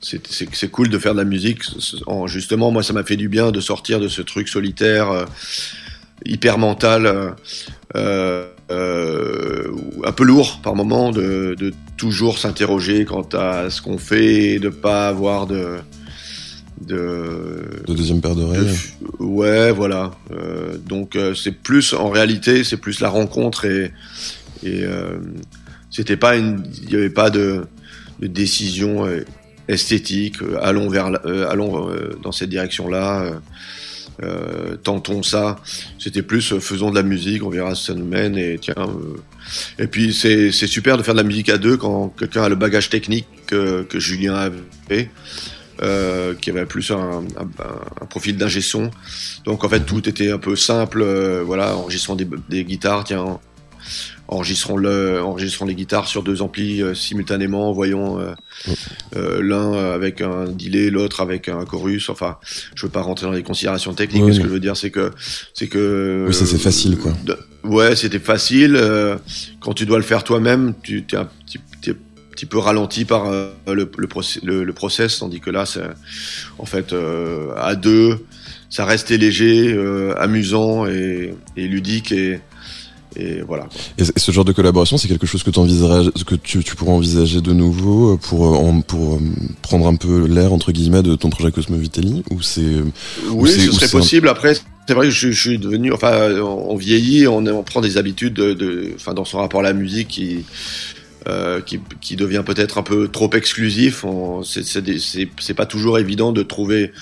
C'est 0.00 0.70
cool 0.70 0.88
de 0.88 0.98
faire 0.98 1.14
de 1.14 1.18
la 1.18 1.24
musique. 1.24 1.62
En, 2.06 2.28
justement, 2.28 2.70
moi, 2.70 2.84
ça 2.84 2.92
m'a 2.92 3.02
fait 3.02 3.16
du 3.16 3.28
bien 3.28 3.50
de 3.50 3.60
sortir 3.60 3.98
de 3.98 4.06
ce 4.06 4.22
truc 4.22 4.48
solitaire, 4.48 5.10
euh, 5.10 5.24
hyper 6.24 6.58
mental. 6.58 7.34
Euh, 7.96 8.46
euh, 8.70 9.70
un 10.04 10.12
peu 10.12 10.24
lourd 10.24 10.60
par 10.62 10.74
moment 10.74 11.10
de, 11.10 11.54
de 11.58 11.72
toujours 11.96 12.38
s'interroger 12.38 13.04
quant 13.04 13.28
à 13.32 13.70
ce 13.70 13.80
qu'on 13.82 13.98
fait 13.98 14.54
et 14.54 14.58
de 14.58 14.68
pas 14.68 15.08
avoir 15.08 15.46
de 15.46 15.76
de, 16.80 17.64
de 17.86 17.94
deuxième 17.94 18.20
paire 18.20 18.34
d'oreilles. 18.34 18.66
De, 19.00 19.24
ouais, 19.24 19.72
voilà. 19.72 20.12
Euh, 20.30 20.76
donc 20.76 21.16
euh, 21.16 21.34
c'est 21.34 21.52
plus 21.52 21.94
en 21.94 22.10
réalité, 22.10 22.64
c'est 22.64 22.76
plus 22.76 23.00
la 23.00 23.08
rencontre 23.08 23.64
et 23.64 23.92
et 24.62 24.82
euh, 24.84 25.18
c'était 25.90 26.16
pas 26.16 26.36
une, 26.36 26.64
il 26.82 26.90
y 26.90 26.96
avait 26.96 27.10
pas 27.10 27.30
de, 27.30 27.66
de 28.20 28.26
décision 28.26 29.06
euh, 29.06 29.24
esthétique. 29.68 30.42
Euh, 30.42 30.58
allons 30.60 30.88
vers, 30.90 31.06
allons 31.48 31.88
dans 32.22 32.32
cette 32.32 32.50
direction-là 32.50 33.30
euh, 34.22 34.76
tentons 34.76 35.22
ça. 35.22 35.56
C'était 35.98 36.22
plus 36.22 36.52
euh, 36.52 36.60
faisons 36.60 36.90
de 36.90 36.94
la 36.94 37.02
musique, 37.02 37.42
on 37.42 37.50
verra 37.50 37.74
si 37.74 37.84
ça 37.86 37.94
nous 37.94 38.04
mène 38.04 38.36
et 38.36 38.58
tiens. 38.60 38.74
Euh... 38.78 39.16
Et 39.78 39.86
puis 39.86 40.12
c'est 40.12 40.50
super 40.50 40.96
de 40.96 41.02
faire 41.02 41.14
de 41.14 41.20
la 41.20 41.26
musique 41.26 41.48
à 41.48 41.58
deux 41.58 41.76
quand 41.76 42.08
quelqu'un 42.08 42.42
a 42.42 42.48
le 42.48 42.56
bagage 42.56 42.90
technique 42.90 43.26
que, 43.46 43.86
Julien 43.94 44.34
avait. 44.34 45.10
Qui 46.40 46.50
avait 46.50 46.66
plus 46.66 46.90
un, 46.90 47.24
profil 48.10 48.36
d'ingé 48.36 48.60
son. 48.60 48.90
Donc 49.44 49.62
en 49.62 49.68
fait 49.68 49.80
tout 49.80 50.08
était 50.08 50.32
un 50.32 50.38
peu 50.38 50.56
simple, 50.56 51.04
voilà, 51.44 51.76
enregistrant 51.76 52.16
des, 52.16 52.26
des 52.48 52.64
guitares, 52.64 53.04
tiens, 53.04 53.38
enregistrons, 54.28 54.76
le, 54.76 55.22
enregistrons 55.22 55.66
les 55.66 55.74
guitares 55.74 56.08
sur 56.08 56.22
deux 56.22 56.42
amplis 56.42 56.82
euh, 56.82 56.94
simultanément, 56.94 57.72
voyons 57.72 58.18
euh, 58.18 58.32
euh, 59.16 59.40
l'un 59.42 59.72
avec 59.72 60.20
un 60.20 60.46
delay, 60.46 60.90
l'autre 60.90 61.20
avec 61.20 61.48
un 61.48 61.64
chorus. 61.64 62.10
Enfin, 62.10 62.38
je 62.74 62.86
veux 62.86 62.92
pas 62.92 63.02
rentrer 63.02 63.26
dans 63.26 63.32
les 63.32 63.42
considérations 63.42 63.94
techniques, 63.94 64.22
oui, 64.22 64.28
mais 64.28 64.34
ce 64.34 64.40
que 64.40 64.48
je 64.48 64.52
veux 64.52 64.60
dire, 64.60 64.76
c'est 64.76 64.90
que 64.90 65.12
c'est 65.54 65.68
que 65.68 66.24
oui, 66.28 66.34
ça 66.34 66.46
c'est 66.46 66.58
facile, 66.58 66.98
quoi. 66.98 67.12
Ouais, 67.66 67.96
c'était 67.96 68.18
facile. 68.18 68.76
Euh, 68.76 69.16
quand 69.60 69.74
tu 69.74 69.86
dois 69.86 69.98
le 69.98 70.04
faire 70.04 70.24
toi-même, 70.24 70.74
tu 70.82 71.04
es 71.10 71.16
un 71.16 71.28
petit, 71.46 71.58
petit 72.30 72.46
peu 72.46 72.58
ralenti 72.58 73.04
par 73.04 73.26
euh, 73.26 73.50
le, 73.66 73.90
le, 73.96 74.06
process, 74.06 74.42
le, 74.44 74.62
le, 74.62 74.72
process, 74.72 75.18
tandis 75.18 75.40
que 75.40 75.50
là, 75.50 75.66
c'est 75.66 75.82
en 76.58 76.66
fait 76.66 76.92
euh, 76.92 77.52
à 77.56 77.74
deux, 77.74 78.24
ça 78.70 78.84
restait 78.84 79.16
léger, 79.16 79.76
amusant 80.18 80.86
et, 80.86 81.34
et 81.56 81.66
ludique 81.66 82.12
et 82.12 82.40
et 83.18 83.40
voilà. 83.42 83.68
Et 83.98 84.04
ce 84.04 84.32
genre 84.32 84.44
de 84.44 84.52
collaboration, 84.52 84.98
c'est 84.98 85.08
quelque 85.08 85.26
chose 85.26 85.42
que, 85.42 85.50
que 85.50 86.34
tu, 86.34 86.62
tu 86.62 86.76
pourrais 86.76 86.92
envisager 86.92 87.40
de 87.40 87.52
nouveau 87.52 88.16
pour, 88.18 88.42
en, 88.42 88.80
pour 88.80 89.20
prendre 89.62 89.86
un 89.86 89.96
peu 89.96 90.26
l'air 90.26 90.52
entre 90.52 90.72
guillemets 90.72 91.02
de 91.02 91.14
ton 91.14 91.30
projet 91.30 91.50
Cosmo 91.50 91.76
Vitelli 91.76 92.22
ou 92.30 92.42
c'est 92.42 92.62
Oui, 93.30 93.50
ce 93.50 93.72
serait 93.72 93.88
possible. 93.88 94.28
Un... 94.28 94.32
Après, 94.32 94.54
c'est 94.54 94.94
vrai 94.94 95.06
que 95.06 95.12
je, 95.12 95.30
je, 95.30 95.40
suis 95.40 95.58
devenu, 95.58 95.92
enfin, 95.92 96.30
on 96.40 96.76
vieillit, 96.76 97.26
on, 97.26 97.44
on 97.46 97.62
prend 97.62 97.80
des 97.80 97.96
habitudes, 97.96 98.34
de, 98.34 98.52
de, 98.52 98.92
enfin, 98.94 99.14
dans 99.14 99.24
son 99.24 99.38
rapport 99.38 99.60
à 99.60 99.64
la 99.64 99.72
musique 99.72 100.08
qui. 100.08 100.44
Euh, 101.28 101.60
qui, 101.60 101.80
qui 102.00 102.14
devient 102.14 102.44
peut-être 102.46 102.78
un 102.78 102.84
peu 102.84 103.08
trop 103.08 103.28
exclusif. 103.32 104.04
C'est 104.44 105.54
pas 105.54 105.66
toujours 105.66 105.98
évident 105.98 106.30
de 106.30 106.44
trouver 106.44 106.92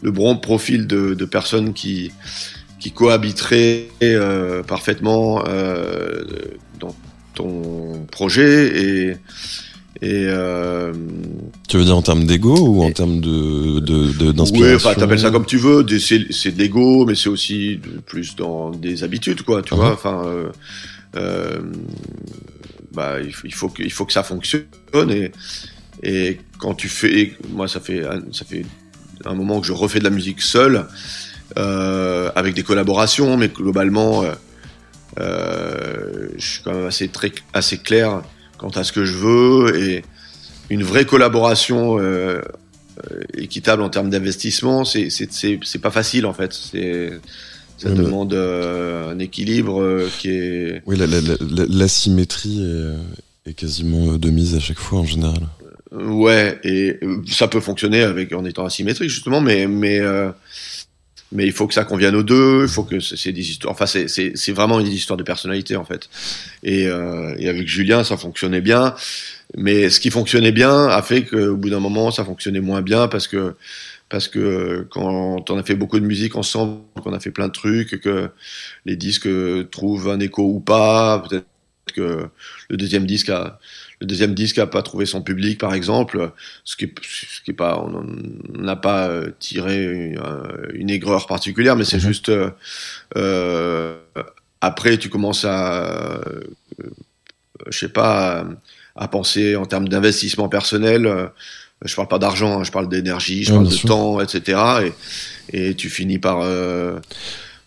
le 0.00 0.10
bon 0.10 0.36
profil 0.38 0.86
de, 0.86 1.12
de 1.12 1.24
personnes 1.26 1.74
qui, 1.74 2.10
qui 2.84 2.90
cohabiterait 2.92 3.88
euh, 4.02 4.62
parfaitement 4.62 5.42
euh, 5.48 6.22
dans 6.78 6.94
ton 7.34 8.04
projet 8.10 8.78
et 8.78 9.16
et 10.02 10.26
euh... 10.28 10.92
tu 11.66 11.78
veux 11.78 11.84
dire 11.84 11.96
en 11.96 12.02
termes 12.02 12.26
d'ego 12.26 12.54
ou 12.54 12.82
en 12.82 12.90
termes 12.90 13.22
de 13.22 13.80
d'inspiration 14.32 14.58
de, 14.58 14.70
oui 14.70 14.74
enfin 14.74 14.92
t'appelles 14.92 15.20
ça 15.20 15.30
comme 15.30 15.46
tu 15.46 15.56
veux 15.56 15.86
c'est 15.98 16.30
c'est 16.30 16.52
de 16.52 16.58
l'ego 16.58 17.06
mais 17.06 17.14
c'est 17.14 17.30
aussi 17.30 17.80
plus 18.04 18.36
dans 18.36 18.70
des 18.70 19.02
habitudes 19.02 19.40
quoi 19.40 19.62
tu 19.62 19.72
-huh. 19.72 19.76
vois 19.78 19.92
enfin 19.94 20.22
euh, 20.26 20.50
euh, 21.16 21.60
bah 22.92 23.14
il 23.22 23.54
faut 23.54 23.70
que 23.70 23.82
il 23.82 23.92
faut 23.96 24.04
que 24.04 24.12
ça 24.12 24.24
fonctionne 24.24 25.10
et 25.10 25.32
et 26.02 26.38
quand 26.58 26.74
tu 26.74 26.90
fais 26.90 27.32
moi 27.48 27.66
ça 27.66 27.80
fait 27.80 28.02
ça 28.38 28.44
fait 28.44 28.66
un 29.24 29.34
moment 29.40 29.58
que 29.62 29.66
je 29.66 29.72
refais 29.72 30.00
de 30.00 30.08
la 30.10 30.14
musique 30.18 30.42
seule 30.42 30.76
euh, 30.76 30.82
avec 31.56 32.54
des 32.54 32.62
collaborations, 32.62 33.36
mais 33.36 33.48
globalement, 33.48 34.24
euh, 34.24 34.32
euh, 35.20 36.28
je 36.36 36.46
suis 36.46 36.62
quand 36.62 36.74
même 36.74 36.86
assez, 36.86 37.08
très, 37.08 37.32
assez 37.52 37.78
clair 37.78 38.22
quant 38.58 38.70
à 38.70 38.84
ce 38.84 38.92
que 38.92 39.04
je 39.04 39.14
veux 39.14 39.78
et 39.80 40.04
une 40.70 40.82
vraie 40.82 41.04
collaboration 41.04 41.98
euh, 41.98 42.40
équitable 43.36 43.82
en 43.82 43.90
termes 43.90 44.10
d'investissement, 44.10 44.84
c'est 44.84 45.78
pas 45.80 45.90
facile 45.90 46.26
en 46.26 46.32
fait. 46.32 46.52
Ça 47.76 47.90
oui, 47.90 47.96
demande 47.96 48.32
euh, 48.34 49.10
un 49.10 49.18
équilibre 49.18 49.82
euh, 49.82 50.08
qui 50.20 50.30
est. 50.30 50.82
Oui, 50.86 50.96
l'asymétrie 50.96 52.60
la, 52.60 52.66
la, 52.66 52.94
est, 53.46 53.50
est, 53.50 53.54
quasiment 53.54 54.16
de 54.16 54.30
mise 54.30 54.54
à 54.54 54.60
chaque 54.60 54.78
fois 54.78 55.00
en 55.00 55.04
général. 55.04 55.42
Ouais, 55.92 56.58
et 56.64 56.98
ça 57.28 57.48
peut 57.48 57.60
fonctionner 57.60 58.02
avec 58.02 58.32
en 58.32 58.44
étant 58.44 58.64
asymétrique 58.64 59.10
justement, 59.10 59.40
mais 59.40 59.66
mais 59.66 60.00
euh, 60.00 60.30
mais 61.34 61.44
il 61.46 61.52
faut 61.52 61.66
que 61.66 61.74
ça 61.74 61.84
convienne 61.84 62.14
aux 62.14 62.22
deux, 62.22 62.62
il 62.62 62.68
faut 62.68 62.84
que 62.84 63.00
c'est 63.00 63.32
des 63.32 63.50
histoires, 63.50 63.72
enfin 63.72 63.86
c'est 63.86 64.52
vraiment 64.52 64.80
une 64.80 64.86
histoire 64.86 65.16
de 65.16 65.24
personnalité 65.24 65.76
en 65.76 65.84
fait. 65.84 66.08
Et, 66.62 66.86
euh, 66.86 67.34
et 67.38 67.48
avec 67.48 67.66
Julien 67.68 68.04
ça 68.04 68.16
fonctionnait 68.16 68.60
bien. 68.60 68.94
mais 69.56 69.90
ce 69.90 70.00
qui 70.00 70.10
fonctionnait 70.10 70.52
bien 70.52 70.86
a 70.88 71.02
fait 71.02 71.24
qu'au 71.24 71.56
bout 71.56 71.70
d'un 71.70 71.80
moment, 71.80 72.10
ça 72.10 72.24
fonctionnait 72.24 72.60
moins 72.60 72.82
bien 72.82 73.08
parce 73.08 73.28
que 73.28 73.54
parce 74.08 74.28
que 74.28 74.86
quand 74.90 75.50
on 75.50 75.58
a 75.58 75.62
fait 75.64 75.74
beaucoup 75.74 75.98
de 75.98 76.06
musique 76.06 76.36
ensemble, 76.36 76.82
qu'on 77.02 77.12
a 77.12 77.20
fait 77.20 77.32
plein 77.32 77.48
de 77.48 77.52
trucs, 77.52 78.00
que 78.00 78.30
les 78.84 78.96
disques 78.96 79.28
trouvent 79.70 80.08
un 80.08 80.20
écho 80.20 80.44
ou 80.44 80.60
pas, 80.60 81.20
peut-être 81.28 81.46
que 81.94 82.28
le 82.68 82.76
deuxième 82.76 83.06
disque 83.06 83.30
a 83.30 83.58
le 84.00 84.06
deuxième 84.06 84.34
disque 84.34 84.58
a 84.58 84.66
pas 84.66 84.82
trouvé 84.82 85.06
son 85.06 85.22
public 85.22 85.58
par 85.60 85.72
exemple 85.74 86.32
ce 86.64 86.76
qui 86.76 86.84
est, 86.86 86.94
ce 87.02 87.40
qui 87.42 87.52
est 87.52 87.54
pas 87.54 87.78
on 87.80 88.04
n'a 88.58 88.76
pas 88.76 89.08
euh, 89.08 89.30
tiré 89.38 89.82
une, 89.84 90.20
une, 90.74 90.90
aigreur 90.90 91.26
particulière 91.26 91.76
mais 91.76 91.84
c'est 91.84 91.96
Mhm. 91.98 92.02
juste 92.02 92.28
euh, 92.28 92.50
euh, 93.16 93.96
après 94.60 94.98
tu 94.98 95.08
commences 95.08 95.44
à 95.44 95.84
euh, 95.84 96.20
je 97.70 97.78
sais 97.78 97.88
pas 97.88 98.40
à, 98.96 99.04
à 99.04 99.08
penser 99.08 99.56
en 99.56 99.66
termes 99.66 99.88
d'investissement 99.88 100.48
personnel 100.48 101.06
euh, 101.06 101.26
je 101.84 101.94
parle 101.94 102.08
pas 102.08 102.18
d'argent 102.18 102.60
hein, 102.60 102.64
je 102.64 102.72
parle 102.72 102.88
d'énergie 102.88 103.44
je 103.44 103.52
Ouais, 103.52 103.56
parle 103.58 103.68
de 103.68 103.74
sûr. 103.74 103.88
temps 103.88 104.20
etc 104.20 104.92
et, 105.52 105.70
et 105.70 105.74
tu 105.74 105.90
finis 105.90 106.18
par 106.18 106.40
euh, 106.42 106.98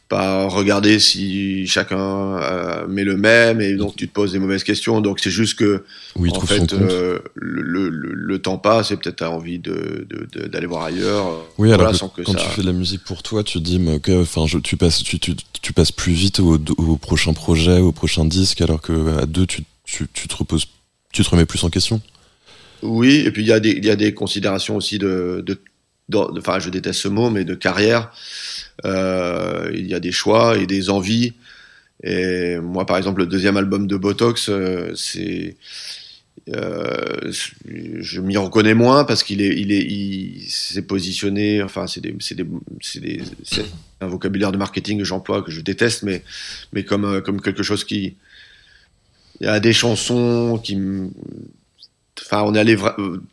par 0.09 0.51
regarder 0.51 0.99
si 0.99 1.67
chacun 1.67 2.37
euh, 2.37 2.87
met 2.87 3.03
le 3.03 3.17
même 3.17 3.59
et 3.59 3.73
donc 3.75 3.95
tu 3.97 4.07
te 4.07 4.13
poses 4.13 4.31
des 4.31 4.39
mauvaises 4.39 4.63
questions 4.63 5.01
donc 5.01 5.19
c'est 5.19 5.29
juste 5.31 5.59
que 5.59 5.83
Oui, 6.15 6.29
en 6.31 6.39
fait 6.39 6.71
euh, 6.73 7.19
le, 7.35 7.61
le, 7.61 7.89
le- 7.89 8.39
temps 8.39 8.57
passe 8.57 8.91
et 8.91 8.97
peut-être 8.97 9.17
t'as 9.17 9.29
envie 9.29 9.59
de 9.59 10.07
d'aller 10.47 10.67
voir 10.67 10.83
ailleurs 10.85 11.45
Oui, 11.57 11.67
voilà, 11.69 11.75
alors 11.89 11.91
que 11.91 11.97
sans 11.97 12.07
que 12.09 12.21
quand 12.21 12.31
ça 12.33 12.37
tu 12.39 12.45
fais 12.49 12.61
de 12.61 12.67
la 12.67 12.73
musique 12.73 13.03
pour 13.03 13.21
toi, 13.21 13.43
tu 13.43 13.59
dis, 13.59 13.79
mais 13.79 13.95
ok, 13.95 14.09
enfin, 14.21 14.45
tu 14.63 14.77
passes, 14.77 15.03
tu, 15.03 15.19
tu, 15.19 15.33
tu 15.61 15.73
passes 15.73 15.91
plus 15.91 16.13
vite 16.13 16.39
au, 16.39 16.57
au 16.77 16.97
prochain 16.97 17.33
projet, 17.33 17.79
au 17.79 17.91
prochain 17.91 18.23
disque, 18.25 18.61
alors 18.61 18.81
que 18.81 19.17
à 19.17 19.25
deux, 19.25 19.45
tu, 19.45 19.63
tu, 19.83 20.07
tu 20.13 20.27
te 20.27 20.35
reposes, 20.35 20.67
tu 21.11 21.23
te 21.23 21.29
remets 21.29 21.45
plus 21.45 21.63
en 21.63 21.69
question. 21.69 21.99
Oui, 22.83 23.23
et 23.25 23.31
puis 23.31 23.41
il 23.41 23.47
y 23.47 23.51
a 23.51 23.59
des 23.59 23.71
il 23.71 23.83
y 23.85 23.89
a 23.89 23.95
des 23.95 24.13
considérations 24.13 24.75
aussi 24.77 24.99
de- 24.99 25.43
de- 25.45 25.59
enfin 26.37 26.59
je 26.59 26.69
déteste 26.69 27.01
ce 27.01 27.07
mot 27.07 27.29
mais 27.29 27.43
de 27.43 27.55
carrière. 27.55 28.11
Euh, 28.85 29.71
il 29.73 29.87
y 29.87 29.93
a 29.93 29.99
des 29.99 30.11
choix 30.11 30.57
et 30.57 30.67
des 30.67 30.89
envies. 30.89 31.33
Et 32.03 32.57
moi 32.57 32.85
par 32.85 32.97
exemple 32.97 33.21
le 33.21 33.25
deuxième 33.27 33.57
album 33.57 33.87
de 33.87 33.97
Botox 33.97 34.49
euh, 34.49 34.91
c'est 34.95 35.57
euh, 36.55 37.31
je 37.31 38.21
m'y 38.21 38.37
reconnais 38.37 38.75
moins 38.75 39.03
parce 39.03 39.23
qu'il 39.23 39.41
est 39.41 39.59
il 39.59 39.71
est 39.71 39.83
il 39.83 40.45
s'est 40.47 40.83
positionné 40.83 41.63
enfin 41.63 41.87
c'est 41.87 41.99
des 42.01 42.15
c'est 42.19 42.35
des 42.35 42.45
c'est 42.81 42.99
des 42.99 43.21
c'est 43.43 43.65
un 43.99 44.07
vocabulaire 44.07 44.51
de 44.51 44.57
marketing 44.57 44.99
que 44.99 45.03
j'emploie 45.03 45.41
que 45.41 45.51
je 45.51 45.61
déteste 45.61 46.03
mais 46.03 46.23
mais 46.71 46.83
comme 46.83 47.21
comme 47.23 47.41
quelque 47.41 47.63
chose 47.63 47.83
qui 47.83 48.15
il 49.41 49.45
y 49.47 49.49
a 49.49 49.59
des 49.59 49.73
chansons 49.73 50.59
qui 50.63 50.77
enfin 52.21 52.43
on 52.43 52.53
est 52.55 52.59
allé 52.59 52.77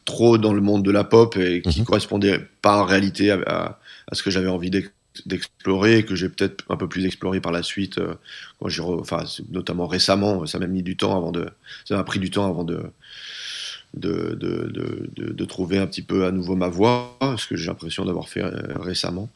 trop 0.05 0.39
dans 0.39 0.53
le 0.53 0.61
monde 0.61 0.83
de 0.85 0.91
la 0.91 1.05
pop 1.05 1.37
et 1.37 1.63
qui 1.63 1.81
Mhm. 1.81 1.87
correspondait 1.87 2.41
pas 2.63 2.79
en 2.81 2.85
réalité 2.85 3.31
à, 3.31 3.39
à, 3.47 3.81
à 4.11 4.15
ce 4.15 4.23
que 4.23 4.31
j'avais 4.31 4.49
envie 4.49 4.71
d'ex- 4.71 4.91
d'explorer 5.27 6.05
que 6.05 6.15
j'ai 6.15 6.29
peut-être 6.29 6.65
un 6.69 6.77
peu 6.77 6.89
plus 6.89 7.05
exploré 7.07 7.41
par 7.41 7.53
la 7.53 7.63
suite 7.63 7.99
euh, 7.99 8.15
quand 8.59 8.69
j'ai 8.69 8.83
enfin 8.83 9.25
notamment 9.51 9.87
récemment 9.87 10.45
ça 10.47 10.59
m'a 10.59 10.67
mis 10.67 10.83
du 10.83 10.97
temps 10.97 11.17
avant 11.17 11.33
de 11.33 11.49
ça 11.85 11.97
m'a 11.97 12.05
pris 12.05 12.19
du 12.19 12.31
temps 12.31 12.49
avant 12.49 12.65
de 12.65 12.83
de, 13.97 14.37
de, 14.41 14.71
de, 15.15 15.33
de, 15.33 15.45
trouver 15.45 15.79
un 15.79 15.87
petit 15.87 16.03
peu 16.03 16.27
à 16.27 16.33
nouveau 16.33 16.57
ma 16.57 16.69
voix, 16.69 17.17
ce 17.39 17.47
que 17.47 17.57
j'ai 17.57 17.67
l'impression 17.67 18.05
d'avoir 18.05 18.29
fait 18.29 18.43
euh, 18.43 18.51
récemment. 18.81 19.29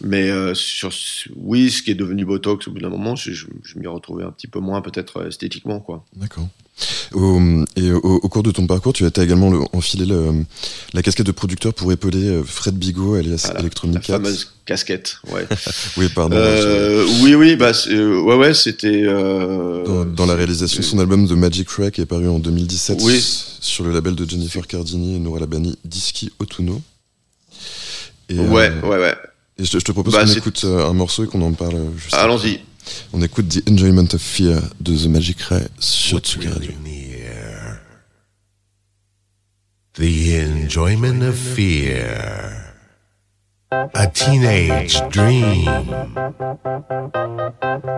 Mais 0.00 0.30
euh, 0.30 0.54
sur, 0.54 0.90
oui, 1.36 1.70
ce 1.70 1.82
qui 1.82 1.90
est 1.90 1.94
devenu 1.94 2.24
Botox 2.24 2.66
au 2.66 2.72
bout 2.72 2.80
d'un 2.80 2.88
moment, 2.88 3.14
je, 3.14 3.32
je, 3.32 3.78
m'y 3.78 3.86
retrouvais 3.86 4.24
un 4.24 4.30
petit 4.30 4.46
peu 4.46 4.58
moins 4.58 4.80
peut-être 4.80 5.26
esthétiquement. 5.26 5.80
quoi. 5.80 6.04
D'accord. 6.16 6.48
Au, 7.12 7.40
et 7.76 7.90
au, 7.92 7.98
au 7.98 8.28
cours 8.28 8.42
de 8.42 8.50
ton 8.50 8.66
parcours, 8.66 8.92
tu 8.92 9.04
as 9.04 9.22
également 9.22 9.50
le, 9.50 9.58
enfilé 9.72 10.06
le, 10.06 10.44
la 10.94 11.02
casquette 11.02 11.26
de 11.26 11.32
producteur 11.32 11.74
pour 11.74 11.90
épauler 11.92 12.28
euh, 12.28 12.42
Fred 12.44 12.74
Bigot, 12.76 13.14
alias 13.14 13.42
Voilà, 13.44 13.60
Electronic 13.60 14.08
La 14.08 14.16
fameuse 14.16 14.52
casquette, 14.64 15.16
ouais. 15.32 15.46
Oui, 15.96 16.08
pardon. 16.14 16.36
Euh, 16.36 17.04
oui, 17.22 17.34
oui, 17.34 17.56
bah, 17.56 17.72
euh, 17.88 18.20
ouais, 18.22 18.36
ouais, 18.36 18.54
c'était. 18.54 19.02
euh, 19.04 19.84
dans, 19.84 20.04
dans 20.04 20.26
la 20.26 20.34
réalisation 20.34 20.80
de 20.80 20.84
son 20.84 20.98
album 21.00 21.26
The 21.28 21.32
Magic 21.32 21.68
qui 21.92 22.00
est 22.00 22.06
paru 22.06 22.28
en 22.28 22.38
2017 22.38 22.98
Oui. 23.02 23.20
sur 23.60 23.84
le 23.84 23.92
label 23.92 24.14
de 24.14 24.28
Jennifer 24.28 24.66
Cardini 24.66 25.16
et 25.16 25.18
Nora 25.18 25.40
Labani, 25.40 25.76
Dischi. 25.84 26.30
Et, 28.28 28.38
euh, 28.38 28.48
Ouais, 28.48 28.70
ouais, 28.84 28.98
ouais. 28.98 29.14
et 29.58 29.64
je, 29.64 29.70
te- 29.72 29.78
je 29.80 29.84
te 29.84 29.92
propose 29.92 30.12
Bah, 30.14 30.24
qu'on 30.24 30.32
écoute 30.32 30.64
un 30.64 30.92
morceau 30.92 31.24
et 31.24 31.26
qu'on 31.26 31.42
en 31.42 31.52
parle 31.52 31.76
juste. 31.96 32.14
Allons-y. 32.14 32.60
On 33.12 33.22
écoute 33.22 33.48
The 33.48 33.68
Enjoyment 33.68 34.14
of 34.14 34.20
Fear 34.20 34.60
de 34.80 34.96
The 34.96 35.06
Magic 35.06 35.40
Ray 35.42 35.66
sur 35.78 36.20
Tsugi 36.20 36.48
Radio. 36.48 36.72
The 39.94 40.36
enjoyment 40.36 41.22
of 41.22 41.36
fear. 41.36 42.74
A 43.72 44.06
teenage 44.06 45.00
dream. 45.10 45.66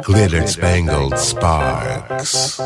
Glitter 0.03 0.47
spangled 0.47 1.19
sparks. 1.19 2.59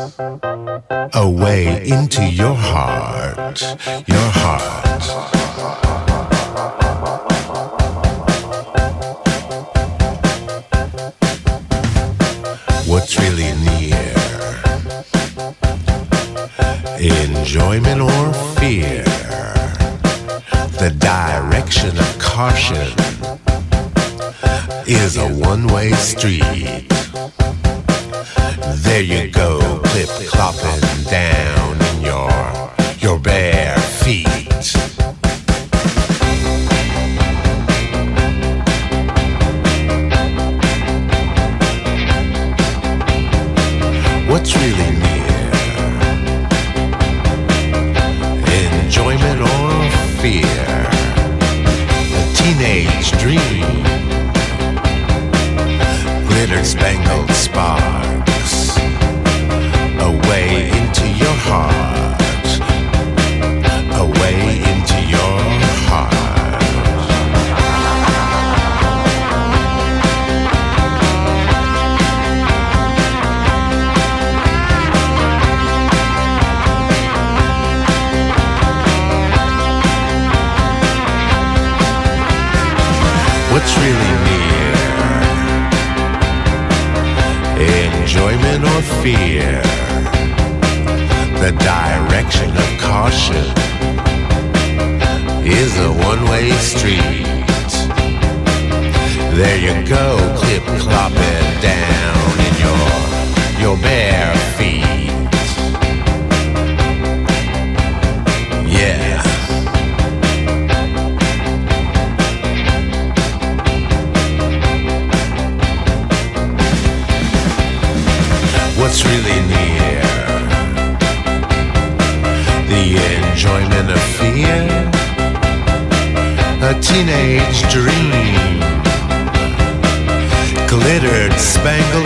A 1.13 1.29
way 1.29 1.87
into 1.87 2.23
your 2.23 2.55
heart. 2.55 3.61
Your 4.07 4.29
heart. 4.31 5.46
What's 13.07 13.21
really 13.21 13.53
near? 13.63 14.15
Enjoyment 16.99 18.01
or 18.01 18.33
fear? 18.59 19.05
The 20.75 20.93
direction 20.99 21.97
of 21.97 22.19
caution 22.19 22.91
is 24.85 25.15
a 25.15 25.29
one 25.29 25.67
way 25.67 25.93
street. 25.93 26.89
There 28.83 29.01
you 29.01 29.31
go, 29.31 29.59
clip 29.85 30.09
clopping 30.27 31.09
down 31.09 31.56
spangled 56.63 57.29
spar. 57.31 58.06
Or 88.57 88.81
fear? 89.03 89.61
The 91.43 91.51
direction 91.59 92.49
of 92.49 92.79
caution 92.79 93.45
is 95.45 95.77
a 95.77 95.91
one 95.91 96.23
way 96.25 96.49
street. 96.53 97.27
There 99.35 99.59
you 99.59 99.87
go, 99.87 100.17
clip 100.37 100.63
clopping 100.81 101.16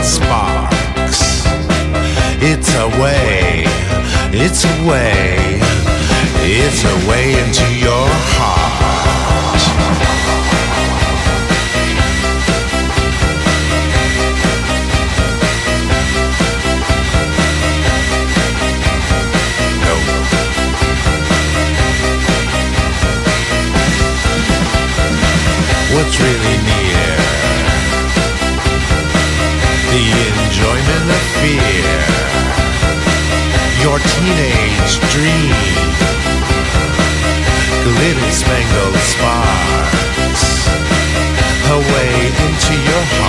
sparks. 0.03 1.43
It's 2.43 2.73
a 2.75 2.87
way, 3.01 3.63
it's 4.33 4.65
a 4.65 4.87
way 4.87 5.61
It's 6.43 6.83
a 6.83 6.95
way 7.07 7.33
into 7.39 7.63
your 7.75 8.07
heart. 8.33 9.61
No. 19.81 19.95
What's 25.95 26.19
really 26.19 26.57
near? 26.65 26.80
Teenage 34.31 34.95
dream. 35.11 35.51
Glitter 37.83 38.31
spangled 38.31 38.95
sparks. 39.13 40.45
A 41.69 41.77
way 41.77 42.11
into 42.45 42.73
your 42.89 43.03
heart. 43.15 43.20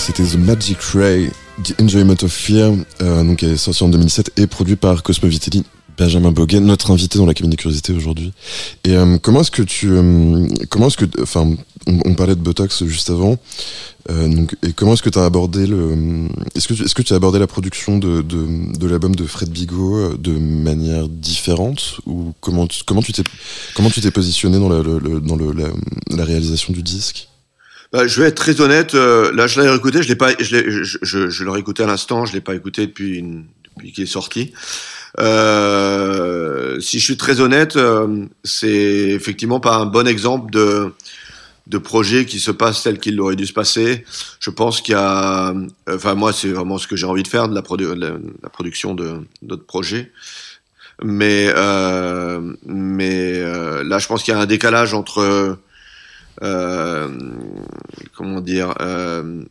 C'était 0.00 0.24
The 0.24 0.36
Magic 0.36 0.78
Ray, 0.94 1.30
The 1.62 1.80
Enjoyment 1.80 2.16
of 2.22 2.32
Fear, 2.32 2.72
euh, 3.02 3.22
donc 3.22 3.42
est 3.42 3.56
sorti 3.56 3.82
en 3.84 3.88
2007 3.88 4.32
et 4.38 4.46
produit 4.46 4.76
par 4.76 5.02
Cosmo 5.02 5.28
Vitelli, 5.28 5.62
Benjamin 5.98 6.32
Boguet, 6.32 6.60
notre 6.60 6.90
invité 6.90 7.18
dans 7.18 7.26
la 7.26 7.34
cabine 7.34 7.50
des 7.50 7.56
curiosités 7.56 7.92
aujourd'hui. 7.92 8.32
Et 8.84 8.96
euh, 8.96 9.18
comment 9.18 9.42
est-ce 9.42 9.50
que 9.50 9.62
tu, 9.62 9.90
euh, 9.90 10.48
comment 10.70 10.86
est-ce 10.88 10.96
que, 10.96 11.04
enfin, 11.22 11.52
on, 11.86 12.14
parlait 12.14 12.34
de 12.34 12.40
Botox 12.40 12.84
juste 12.86 13.10
avant, 13.10 13.36
euh, 14.10 14.26
donc, 14.28 14.56
et 14.66 14.72
comment 14.72 14.94
est-ce 14.94 15.02
que 15.02 15.10
tu 15.10 15.18
as 15.18 15.24
abordé 15.24 15.66
le, 15.66 15.94
est-ce 16.56 16.66
que, 16.66 16.74
est-ce 16.82 16.94
que 16.94 17.02
tu 17.02 17.12
as 17.12 17.16
abordé 17.16 17.38
la 17.38 17.46
production 17.46 17.98
de, 17.98 18.22
de, 18.22 18.76
de 18.78 18.86
l'album 18.88 19.14
de 19.14 19.26
Fred 19.26 19.50
Bigot 19.50 19.96
euh, 19.96 20.16
de 20.18 20.32
manière 20.32 21.08
différente 21.08 22.00
ou 22.06 22.32
comment, 22.40 22.66
comment 22.86 23.02
tu 23.02 23.12
t'es, 23.12 23.22
comment 23.76 23.90
tu 23.90 24.00
t'es 24.00 24.10
positionné 24.10 24.58
dans 24.58 24.70
la, 24.70 24.82
le- 24.82 24.98
le- 24.98 25.20
dans 25.20 25.36
le, 25.36 25.52
la 26.10 26.24
réalisation 26.24 26.72
du 26.72 26.82
disque? 26.82 27.28
Bah, 27.92 28.06
je 28.06 28.20
vais 28.20 28.28
être 28.28 28.36
très 28.36 28.60
honnête. 28.60 28.94
euh, 28.94 29.32
là, 29.32 29.46
je 29.46 29.60
l'ai 29.60 29.74
écouté. 29.74 30.02
Je 30.02 30.08
l'ai 30.08 30.16
pas. 30.16 30.30
Je, 30.38 30.56
l'ai- 30.56 30.70
je, 30.84 30.98
je, 31.02 31.28
je 31.28 31.44
l'aurais 31.44 31.60
écouté 31.60 31.82
à 31.82 31.86
l'instant. 31.86 32.24
Je 32.24 32.32
l'ai 32.32 32.40
pas 32.40 32.54
écouté 32.54 32.86
depuis 32.86 33.18
une, 33.18 33.46
depuis 33.76 33.92
qu'il 33.92 34.04
est 34.04 34.06
sorti. 34.06 34.52
Euh, 35.18 36.80
si 36.80 36.98
je 37.00 37.04
suis 37.04 37.16
très 37.16 37.40
honnête, 37.40 37.76
euh, 37.76 38.26
c'est 38.44 38.68
effectivement 38.70 39.60
pas 39.60 39.76
un 39.76 39.86
bon 39.86 40.06
exemple 40.06 40.50
de 40.52 40.92
de 41.66 41.78
projet 41.78 42.24
qui 42.26 42.40
se 42.40 42.50
passe 42.50 42.82
tel 42.82 42.98
qu'il 42.98 43.20
aurait 43.20 43.36
dû 43.36 43.46
se 43.46 43.52
passer. 43.52 44.04
Je 44.40 44.50
pense 44.50 44.80
qu'il 44.80 44.94
y 44.94 44.96
a, 44.98 45.54
enfin 45.88 46.14
moi 46.16 46.32
c'est 46.32 46.48
vraiment 46.48 46.78
ce 46.78 46.88
que 46.88 46.96
j'ai 46.96 47.06
envie 47.06 47.22
de 47.22 47.28
faire 47.28 47.48
de 47.48 47.54
la, 47.54 47.60
produ- 47.62 47.94
la, 47.94 48.10
la 48.42 48.48
production 48.48 48.94
de 48.94 49.20
d'autres 49.42 49.66
projets. 49.66 50.10
Mais 51.02 51.52
euh, 51.54 52.40
mais 52.66 53.34
euh, 53.38 53.84
là 53.84 53.98
je 53.98 54.06
pense 54.08 54.22
qu'il 54.24 54.34
y 54.34 54.36
a 54.36 54.40
un 54.40 54.46
décalage 54.46 54.94
entre 54.94 55.18
euh, 55.20 55.54
comment 58.14 58.40
dire 58.40 58.74
euh, 58.80 59.42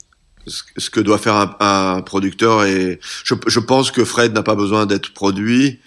ce 0.47 0.89
que 0.89 0.99
doit 0.99 1.17
faire 1.19 1.35
un, 1.35 1.55
un 1.59 2.01
producteur 2.01 2.63
et 2.65 2.99
je, 3.23 3.35
je 3.47 3.59
pense 3.59 3.91
que 3.91 4.03
Fred 4.03 4.33
n'a 4.33 4.41
pas 4.43 4.55
besoin 4.55 4.85
d'être 4.85 5.13
produit 5.13 5.79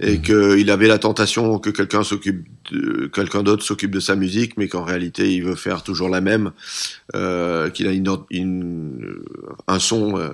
et 0.00 0.20
qu'il 0.20 0.70
avait 0.70 0.88
la 0.88 0.98
tentation 0.98 1.58
que 1.58 1.70
quelqu'un 1.70 2.02
s'occupe 2.02 2.46
de 2.72 3.06
quelqu'un 3.06 3.42
d'autre 3.44 3.62
s'occupe 3.64 3.92
de 3.92 4.00
sa 4.00 4.16
musique 4.16 4.56
mais 4.56 4.66
qu'en 4.68 4.82
réalité 4.82 5.32
il 5.32 5.44
veut 5.44 5.54
faire 5.54 5.82
toujours 5.84 6.08
la 6.08 6.20
même 6.20 6.50
euh, 7.14 7.70
qu'il 7.70 7.86
a 7.86 7.92
une, 7.92 8.08
une- 8.30 9.18
un 9.68 9.78
son 9.78 10.18
euh, 10.18 10.30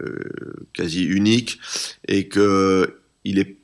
euh, 0.00 0.18
quasi 0.72 1.04
unique 1.04 1.60
et 2.06 2.28
que 2.28 2.98
il 3.24 3.38
est 3.38 3.56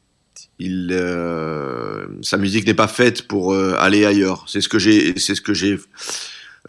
il 0.59 0.91
euh, 0.93 2.07
sa 2.23 2.37
musique 2.37 2.67
n'est 2.67 2.75
pas 2.75 2.89
faite 2.89 3.27
pour 3.27 3.53
euh, 3.53 3.75
aller 3.79 4.05
ailleurs. 4.05 4.45
C'est 4.49 4.61
ce 4.61 4.69
que 4.69 4.79
j'ai 4.79 5.19
c'est 5.19 5.35
ce 5.35 5.41
que 5.41 5.55
j'ai 5.55 5.79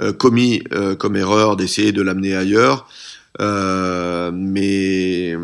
euh, 0.01 0.11
commis 0.11 0.61
euh, 0.73 0.93
comme 0.95 1.15
erreur 1.15 1.55
d'essayer 1.55 1.93
de 1.93 2.01
l'amener 2.01 2.35
ailleurs. 2.35 2.89
Euh, 3.41 4.31
mais 4.33 5.35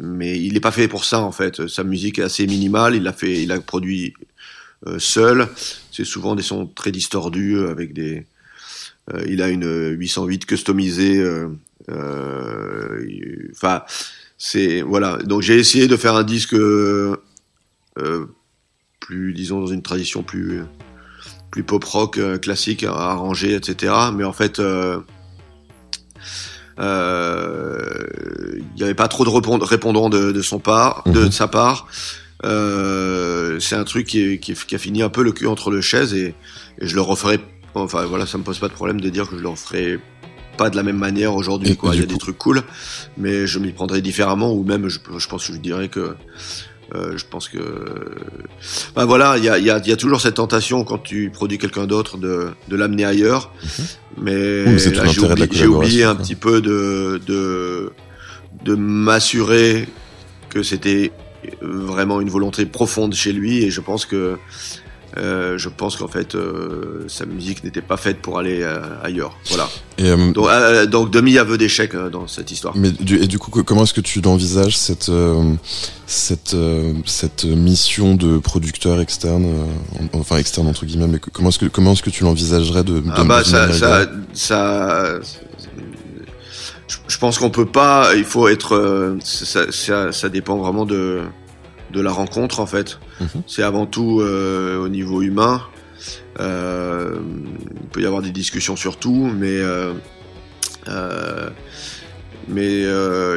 mais 0.00 0.40
il 0.40 0.54
n'est 0.54 0.60
pas 0.60 0.72
fait 0.72 0.88
pour 0.88 1.04
ça 1.04 1.20
en 1.20 1.32
fait. 1.32 1.66
Sa 1.68 1.84
musique 1.84 2.18
est 2.18 2.22
assez 2.22 2.46
minimale. 2.46 2.96
Il 2.96 3.06
a 3.06 3.12
fait 3.12 3.42
il 3.42 3.52
a 3.52 3.60
produit 3.60 4.14
seul. 4.98 5.48
C'est 5.92 6.04
souvent 6.04 6.34
des 6.34 6.42
sons 6.42 6.66
très 6.66 6.90
distordus 6.90 7.58
avec 7.68 7.92
des 7.92 8.26
il 9.26 9.42
a 9.42 9.48
une 9.48 9.90
808 9.98 10.46
customisée 10.46 11.22
enfin 13.52 13.82
c'est 14.38 14.82
voilà. 14.82 15.18
Donc 15.18 15.42
j'ai 15.42 15.56
essayé 15.58 15.86
de 15.88 15.96
faire 15.96 16.16
un 16.16 16.24
disque 16.24 16.56
plus 19.00 19.32
disons 19.34 19.60
dans 19.60 19.66
une 19.66 19.82
tradition 19.82 20.22
plus 20.22 20.62
plus 21.50 21.62
pop 21.62 21.84
rock 21.84 22.18
euh, 22.18 22.38
classique 22.38 22.82
arrangé 22.84 23.54
etc 23.54 23.92
mais 24.14 24.24
en 24.24 24.32
fait 24.32 24.58
euh, 24.60 24.98
euh, 26.78 28.58
il 28.58 28.74
n'y 28.76 28.82
avait 28.82 28.94
pas 28.94 29.08
trop 29.08 29.24
de 29.24 29.30
répond- 29.30 29.58
répondants 29.58 30.10
de, 30.10 30.32
de 30.32 30.42
son 30.42 30.58
part 30.58 31.02
de, 31.06 31.20
Mhm. 31.20 31.26
de 31.26 31.30
sa 31.30 31.48
part. 31.48 31.86
Euh, 32.44 33.58
c'est 33.60 33.76
un 33.76 33.84
truc 33.84 34.06
qui, 34.06 34.20
est- 34.20 34.38
qui, 34.38 34.52
est- 34.52 34.66
qui 34.66 34.74
a 34.74 34.78
fini 34.78 35.00
un 35.02 35.08
peu 35.08 35.22
le 35.22 35.32
cul 35.32 35.46
entre 35.46 35.70
les 35.70 35.80
chaises 35.82 36.12
et, 36.14 36.34
et 36.80 36.86
je 36.86 36.94
le 36.94 37.00
referai 37.00 37.38
enfin 37.74 38.04
voilà 38.04 38.26
ça 38.26 38.36
me 38.38 38.42
pose 38.42 38.58
pas 38.58 38.68
de 38.68 38.72
problème 38.74 39.00
de 39.00 39.08
dire 39.08 39.28
que 39.28 39.36
je 39.36 39.42
le 39.42 39.48
referai 39.48 39.98
pas 40.58 40.68
de 40.68 40.76
la 40.76 40.82
même 40.82 40.98
manière 40.98 41.34
aujourd'hui 41.34 41.76
quoi. 41.76 41.94
il 41.94 42.00
y 42.00 42.02
a 42.02 42.06
des 42.06 42.18
trucs 42.18 42.36
cool 42.38 42.62
mais 43.16 43.46
je 43.46 43.58
m'y 43.60 43.72
prendrai 43.72 44.02
différemment 44.02 44.52
ou 44.52 44.62
même 44.64 44.88
je, 44.88 44.98
je 45.16 45.28
pense 45.28 45.46
que 45.46 45.52
je 45.54 45.58
dirais 45.58 45.88
que 45.88 46.16
euh, 46.94 47.16
je 47.16 47.24
pense 47.24 47.48
que 47.48 47.58
bah 48.94 49.04
voilà 49.04 49.36
il 49.38 49.44
y 49.44 49.48
a, 49.48 49.58
y, 49.58 49.70
a, 49.70 49.78
y 49.78 49.92
a 49.92 49.96
toujours 49.96 50.20
cette 50.20 50.34
tentation 50.34 50.84
quand 50.84 50.98
tu 50.98 51.30
produis 51.30 51.58
quelqu'un 51.58 51.86
d'autre 51.86 52.18
de, 52.18 52.48
de 52.68 52.76
l'amener 52.76 53.04
ailleurs. 53.04 53.52
Mais, 54.20 54.64
Oui, 54.66 54.76
mais 54.86 54.90
là, 54.92 55.04
j'ai 55.06 55.20
oublié, 55.20 55.66
oublié 55.66 56.04
un 56.04 56.14
petit 56.14 56.34
peu 56.34 56.60
de 56.60 57.20
de, 57.26 57.92
de 58.64 58.74
m'assurer 58.74 59.88
que 60.50 60.62
c'était 60.62 61.10
vraiment 61.60 62.20
une 62.20 62.30
volonté 62.30 62.64
profonde 62.66 63.14
chez 63.14 63.32
lui. 63.32 63.62
Et 63.64 63.70
je 63.70 63.80
pense 63.80 64.06
que 64.06 64.36
euh, 65.16 65.56
je 65.58 65.68
pense 65.68 65.96
qu'en 65.96 66.08
fait 66.08 66.34
euh, 66.34 67.04
sa 67.06 67.24
musique 67.24 67.62
n'était 67.62 67.82
pas 67.82 67.96
faite 67.96 68.20
pour 68.20 68.38
aller 68.38 68.62
euh, 68.62 68.80
ailleurs 69.02 69.36
voilà 69.46 69.68
Et, 69.98 70.10
donc, 70.32 70.48
donc 70.90 71.10
demi 71.10 71.38
aveu 71.38 71.56
d'échec 71.56 71.94
dans 71.94 72.26
cette 72.26 72.50
histoire 72.50 72.74
Mais 72.76 72.90
du, 72.90 73.22
et 73.22 73.28
du 73.28 73.38
coup, 73.38 73.50
comment 73.62 73.84
est-ce 73.84 73.94
que 73.94 74.00
tu 74.00 74.20
l'envisages 74.20 74.76
cette 74.76 75.10
cette 76.06 76.56
cette 77.06 77.44
mission 77.44 78.14
de 78.14 78.38
producteur 78.38 79.00
externe, 79.00 79.46
en- 80.12 80.18
enfin 80.18 80.36
externe 80.38 80.66
entre 80.66 80.84
guillemets, 80.84 81.06
mais 81.06 81.18
comment 81.32 81.48
est-ce 81.50 81.58
que 81.58 81.66
comment 81.66 81.92
est-ce 81.92 82.02
que 82.02 82.10
tu 82.10 82.24
l'envisagerais 82.24 82.84
de, 82.84 83.00
de 83.00 83.10
Ah 83.14 83.24
bah 83.24 83.44
ça, 83.44 83.72
ça, 84.32 85.20
je, 87.08 87.18
pense 87.18 87.38
qu'on 87.38 87.50
peut 87.50 87.66
pas. 87.66 88.14
Il 88.16 88.24
faut 88.24 88.48
être. 88.48 89.16
Ça, 89.24 89.70
ça, 89.70 90.12
ça 90.12 90.28
dépend 90.28 90.56
vraiment 90.56 90.84
de 90.86 91.22
de 91.94 92.00
la 92.00 92.10
rencontre 92.10 92.60
en 92.60 92.66
fait. 92.66 92.98
Mhm. 93.20 93.42
C'est 93.46 93.62
avant 93.62 93.86
tout 93.86 94.20
euh, 94.20 94.78
au 94.78 94.88
niveau 94.88 95.22
humain. 95.22 95.62
Euh, 96.40 97.16
il 97.82 97.88
peut 97.88 98.02
y 98.02 98.06
avoir 98.06 98.20
des 98.20 98.32
discussions 98.32 98.76
sur 98.76 98.98
tout, 98.98 99.30
mais 99.34 99.58
euh, 99.58 99.94
mais 102.48 102.82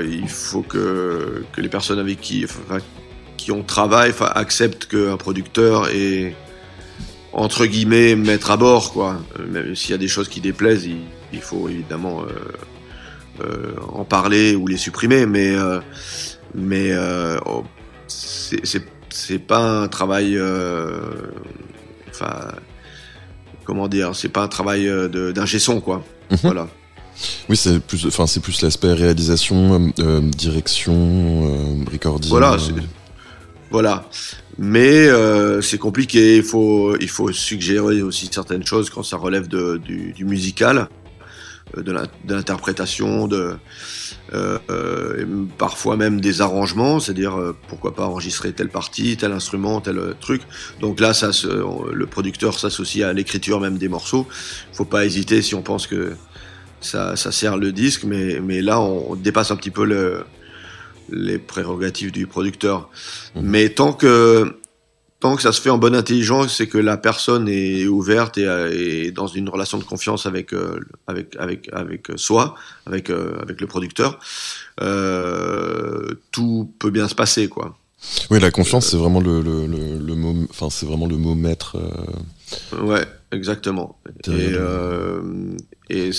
il 0.03 0.27
faut 0.27 0.63
que 0.63 1.45
que 1.53 1.61
les 1.61 1.69
personnes 1.69 1.99
avec 1.99 2.19
qui 2.19 2.43
enfin, 2.43 2.79
qui 3.37 3.51
on 3.51 3.63
travaille 3.63 4.09
enfin, 4.09 4.31
acceptent 4.33 4.87
qu'un 4.87 5.15
producteur 5.15 5.87
est 5.89 6.35
entre 7.31 7.65
guillemets 7.67 8.15
mettre 8.15 8.51
à 8.51 8.57
bord 8.57 8.91
quoi. 8.91 9.21
Même 9.47 9.75
s'il 9.75 9.91
y 9.91 9.93
a 9.93 9.99
des 9.99 10.07
choses 10.09 10.27
qui 10.27 10.41
déplaisent, 10.41 10.85
il, 10.85 10.97
il 11.31 11.41
faut 11.41 11.69
évidemment 11.69 12.23
en 13.93 14.03
parler 14.03 14.55
ou 14.55 14.65
les 14.67 14.77
supprimer, 14.77 15.25
mais 15.27 15.55
mais 16.53 16.91
euh, 16.91 17.37
c'est 18.07 19.39
pas 19.39 19.81
un 19.83 19.87
travail, 19.87 20.37
euh, 20.37 20.99
enfin 22.09 22.47
comment 23.65 23.87
dire, 23.87 24.15
c'est 24.15 24.29
pas 24.29 24.43
un 24.43 24.47
travail 24.47 24.87
euh, 24.87 25.07
de- 25.07 25.31
d'ingé 25.31 25.59
son 25.59 25.81
quoi. 25.81 26.03
Mhm. 26.31 26.37
Voilà. 26.43 26.67
Oui, 27.49 27.57
c'est 27.57 27.79
plus, 27.79 28.05
enfin, 28.05 28.27
c'est 28.27 28.39
plus 28.41 28.61
l'aspect 28.61 28.93
réalisation, 28.93 29.91
euh, 29.99 30.21
direction, 30.21 30.93
euh, 30.93 31.83
recording. 31.91 32.29
Voilà, 32.29 32.57
Voilà. 33.71 34.05
Mais 34.59 35.07
euh, 35.07 35.61
c'est 35.61 35.77
compliqué. 35.79 36.37
Il 36.37 36.43
faut, 36.43 36.95
il 36.99 37.09
faut 37.09 37.31
suggérer 37.31 38.01
aussi 38.03 38.29
certaines 38.31 38.65
choses 38.65 38.89
quand 38.91 39.03
ça 39.03 39.17
relève 39.17 39.47
de, 39.47 39.77
du, 39.83 40.13
du 40.13 40.25
musical, 40.25 40.89
de 41.75 41.91
la- 41.91 42.05
de 42.25 42.33
l'interprétation, 42.35 43.27
de 43.27 43.55
euh, 44.33 44.57
euh, 44.69 45.25
parfois 45.57 45.95
même 45.97 46.19
des 46.21 46.41
arrangements, 46.41 46.99
c'est-à-dire 46.99 47.37
euh, 47.37 47.55
pourquoi 47.67 47.95
pas 47.95 48.05
enregistrer 48.05 48.51
telle 48.53 48.69
partie, 48.69 49.17
tel 49.17 49.31
instrument, 49.31 49.81
tel 49.81 49.97
euh, 49.97 50.13
truc. 50.19 50.41
Donc 50.79 50.99
là, 50.99 51.13
ça, 51.13 51.31
se- 51.33 51.47
le 51.47 52.05
producteur 52.07 52.57
s'associe 52.59 53.05
à 53.07 53.13
l'écriture 53.13 53.59
même 53.59 53.77
des 53.77 53.87
morceaux. 53.89 54.27
Faut 54.73 54.85
pas 54.85 55.05
hésiter 55.05 55.41
si 55.41 55.55
on 55.55 55.61
pense 55.61 55.87
que 55.87 56.13
ça, 56.81 57.15
ça 57.15 57.31
sert 57.31 57.57
le 57.57 57.71
disque, 57.71 58.03
mais, 58.03 58.39
mais 58.39 58.61
là, 58.61 58.79
on, 58.79 59.11
on 59.11 59.15
dépasse 59.15 59.51
un 59.51 59.55
petit 59.55 59.71
peu 59.71 59.85
le, 59.85 60.23
les 61.09 61.37
prérogatives 61.39 62.11
du 62.11 62.27
producteur. 62.27 62.89
Mhm. 63.35 63.41
Mais 63.43 63.69
tant 63.69 63.93
que 63.93 64.57
tant 65.19 65.35
que 65.35 65.41
ça 65.41 65.51
se 65.51 65.61
fait 65.61 65.69
en 65.69 65.77
bonne 65.77 65.95
intelligence, 65.95 66.55
c'est 66.55 66.67
que 66.67 66.77
la 66.77 66.97
personne 66.97 67.47
est 67.49 67.87
ouverte 67.87 68.37
et, 68.37 68.45
euh, 68.45 68.69
et 68.71 69.11
dans 69.11 69.27
une 69.27 69.49
relation 69.49 69.77
de 69.77 69.83
confiance 69.83 70.25
avec 70.25 70.53
euh, 70.53 70.79
avec 71.07 71.35
avec 71.37 71.69
avec 71.73 72.07
soi, 72.15 72.55
avec 72.85 73.09
euh, 73.09 73.39
avec 73.41 73.59
le 73.61 73.67
producteur, 73.67 74.19
euh, 74.81 76.13
tout 76.31 76.71
peut 76.79 76.91
bien 76.91 77.07
se 77.07 77.15
passer 77.15 77.47
quoi. 77.47 77.77
Oui, 78.29 78.39
la 78.39 78.51
confiance, 78.51 78.87
c'est 78.87 78.97
vraiment 78.97 79.19
le, 79.19 79.41
le, 79.41 79.65
le, 79.65 79.97
le 79.97 80.15
mot, 80.15 80.45
enfin, 80.51 80.69
c'est 80.69 80.85
vraiment 80.85 81.07
le 81.07 81.17
mot 81.17 81.33
maître. 81.33 81.77
Ouais, 82.79 83.03
exactement. 83.31 83.99
Et, 84.27 84.31
euh, 84.53 85.21
et 85.89 86.11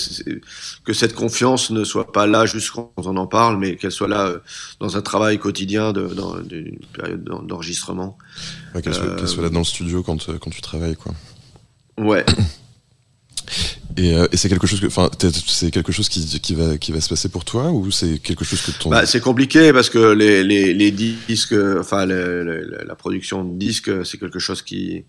que 0.83 0.93
cette 0.93 1.13
confiance 1.13 1.69
ne 1.71 1.83
soit 1.83 2.11
pas 2.11 2.25
là 2.27 2.45
juste 2.45 2.71
quand 2.71 2.91
on 2.97 3.17
en 3.17 3.27
parle, 3.27 3.57
mais 3.59 3.75
qu'elle 3.75 3.91
soit 3.91 4.07
là 4.07 4.27
euh, 4.27 4.39
dans 4.79 4.97
un 4.97 5.01
travail 5.01 5.37
quotidien 5.39 5.93
de, 5.93 6.07
dans 6.07 6.37
d'une 6.39 6.79
période 6.93 7.23
d'en- 7.23 7.41
d'enregistrement. 7.43 8.17
ouais, 8.75 8.81
qu'elle 8.81 8.93
soit, 8.93 9.05
Euh, 9.05 9.41
là 9.41 9.49
dans 9.49 9.59
le 9.59 9.65
studio 9.65 10.01
quand, 10.03 10.29
euh, 10.29 10.37
quand 10.39 10.49
tu 10.51 10.61
travailles, 10.61 10.95
quoi. 10.95 11.13
Ouais. 11.97 12.25
Et, 13.97 14.11
et 14.11 14.37
c'est 14.37 14.47
quelque 14.47 14.67
chose 14.67 14.79
que, 14.79 14.85
enfin, 14.85 15.09
c'est 15.47 15.71
quelque 15.71 15.91
chose 15.91 16.07
qui, 16.07 16.23
qui 16.39 16.53
va, 16.53 16.77
qui 16.77 16.91
va 16.91 17.01
se 17.01 17.09
passer 17.09 17.27
pour 17.27 17.43
toi 17.43 17.71
ou 17.71 17.89
c'est 17.91 18.19
quelque 18.19 18.45
chose 18.45 18.61
que 18.61 18.71
ton. 18.71 18.89
Bah, 18.91 19.05
c'est 19.05 19.19
compliqué 19.19 19.73
parce 19.73 19.89
que 19.89 20.13
les, 20.13 20.43
les, 20.43 20.73
les 20.73 20.91
disques, 20.91 21.55
enfin 21.79 22.05
le- 22.05 22.43
le- 22.43 22.83
la 22.87 22.95
production 22.95 23.43
de 23.43 23.57
disques, 23.57 24.05
c'est 24.05 24.17
quelque 24.19 24.39
chose 24.39 24.61
qui, 24.61 25.03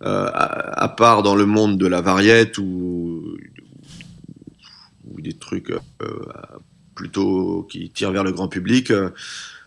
à, 0.00 0.82
à 0.82 0.88
part 0.88 1.22
dans 1.22 1.34
le 1.34 1.46
monde 1.46 1.78
de 1.78 1.86
la 1.86 2.00
variette 2.00 2.58
ou, 2.58 3.36
ou 5.10 5.20
des 5.20 5.32
trucs 5.34 5.70
euh, 5.70 5.80
plutôt 6.94 7.66
qui 7.70 7.90
tirent 7.90 8.12
vers 8.12 8.24
le 8.24 8.32
grand 8.32 8.48
public, 8.48 8.92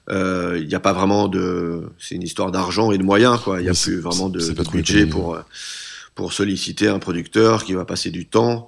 euh, 0.09 0.57
il 0.59 0.67
n'y 0.67 0.75
a 0.75 0.79
pas 0.79 0.93
vraiment 0.93 1.27
de, 1.27 1.83
c'est 1.99 2.15
une 2.15 2.23
histoire 2.23 2.51
d'argent 2.51 2.91
et 2.91 2.97
de 2.97 3.03
moyens 3.03 3.39
quoi. 3.39 3.59
Il 3.59 3.63
n'y 3.63 3.69
a 3.69 3.73
plus 3.73 3.99
vraiment 3.99 4.29
de, 4.29 4.39
budget 4.71 5.05
pour 5.05 5.35
euh, 5.35 5.41
pour 6.15 6.33
solliciter 6.33 6.87
un 6.89 6.99
producteur 6.99 7.63
qui 7.63 7.73
va 7.73 7.85
passer 7.85 8.09
du 8.11 8.25
temps 8.25 8.67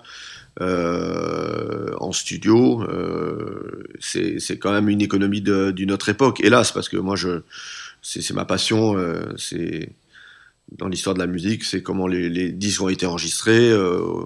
euh, 0.61 1.91
en 1.99 2.11
studio. 2.11 2.81
Euh, 2.83 3.83
c'est 3.99 4.39
c'est 4.39 4.57
quand 4.57 4.71
même 4.71 4.89
une 4.89 5.01
économie 5.01 5.41
d'une 5.41 5.91
autre 5.91 6.09
époque, 6.09 6.41
hélas, 6.41 6.71
parce 6.71 6.89
que 6.89 6.97
moi, 6.97 7.15
je 7.15 7.41
c'est 8.01 8.21
c'est 8.21 8.33
ma 8.33 8.45
passion. 8.45 8.97
euh, 8.97 9.33
c'est 9.37 9.89
dans 10.77 10.87
l'histoire 10.87 11.13
de 11.15 11.19
la 11.19 11.27
musique, 11.27 11.63
c'est 11.63 11.81
comment 11.83 12.07
les, 12.07 12.29
les 12.29 12.51
disques 12.51 12.81
ont 12.81 12.89
été 12.89 13.05
enregistrés, 13.05 13.69
euh, 13.71 14.23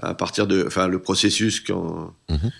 à 0.00 0.14
partir 0.14 0.46
de, 0.46 0.64
enfin, 0.66 0.88
le 0.88 1.00
processus 1.00 1.60
quand, 1.60 2.12
Mhm. 2.30 2.50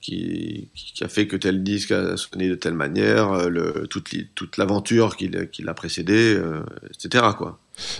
qui, 0.00 0.68
qui 0.74 1.04
a 1.04 1.08
fait 1.08 1.26
que 1.28 1.36
tel 1.36 1.62
disque 1.62 1.92
a 1.92 2.16
sonné 2.16 2.48
de 2.48 2.54
telle 2.56 2.74
manière, 2.74 3.32
euh, 3.32 3.48
le, 3.48 3.86
toute, 3.88 4.56
l'aventure 4.56 5.16
qui, 5.16 5.28
l'a- 5.28 5.46
qui 5.46 5.62
l'a 5.62 5.74
précédé, 5.74 6.34
euh, 6.34 6.60
etc. 6.90 7.24
Quoi. 7.38 7.58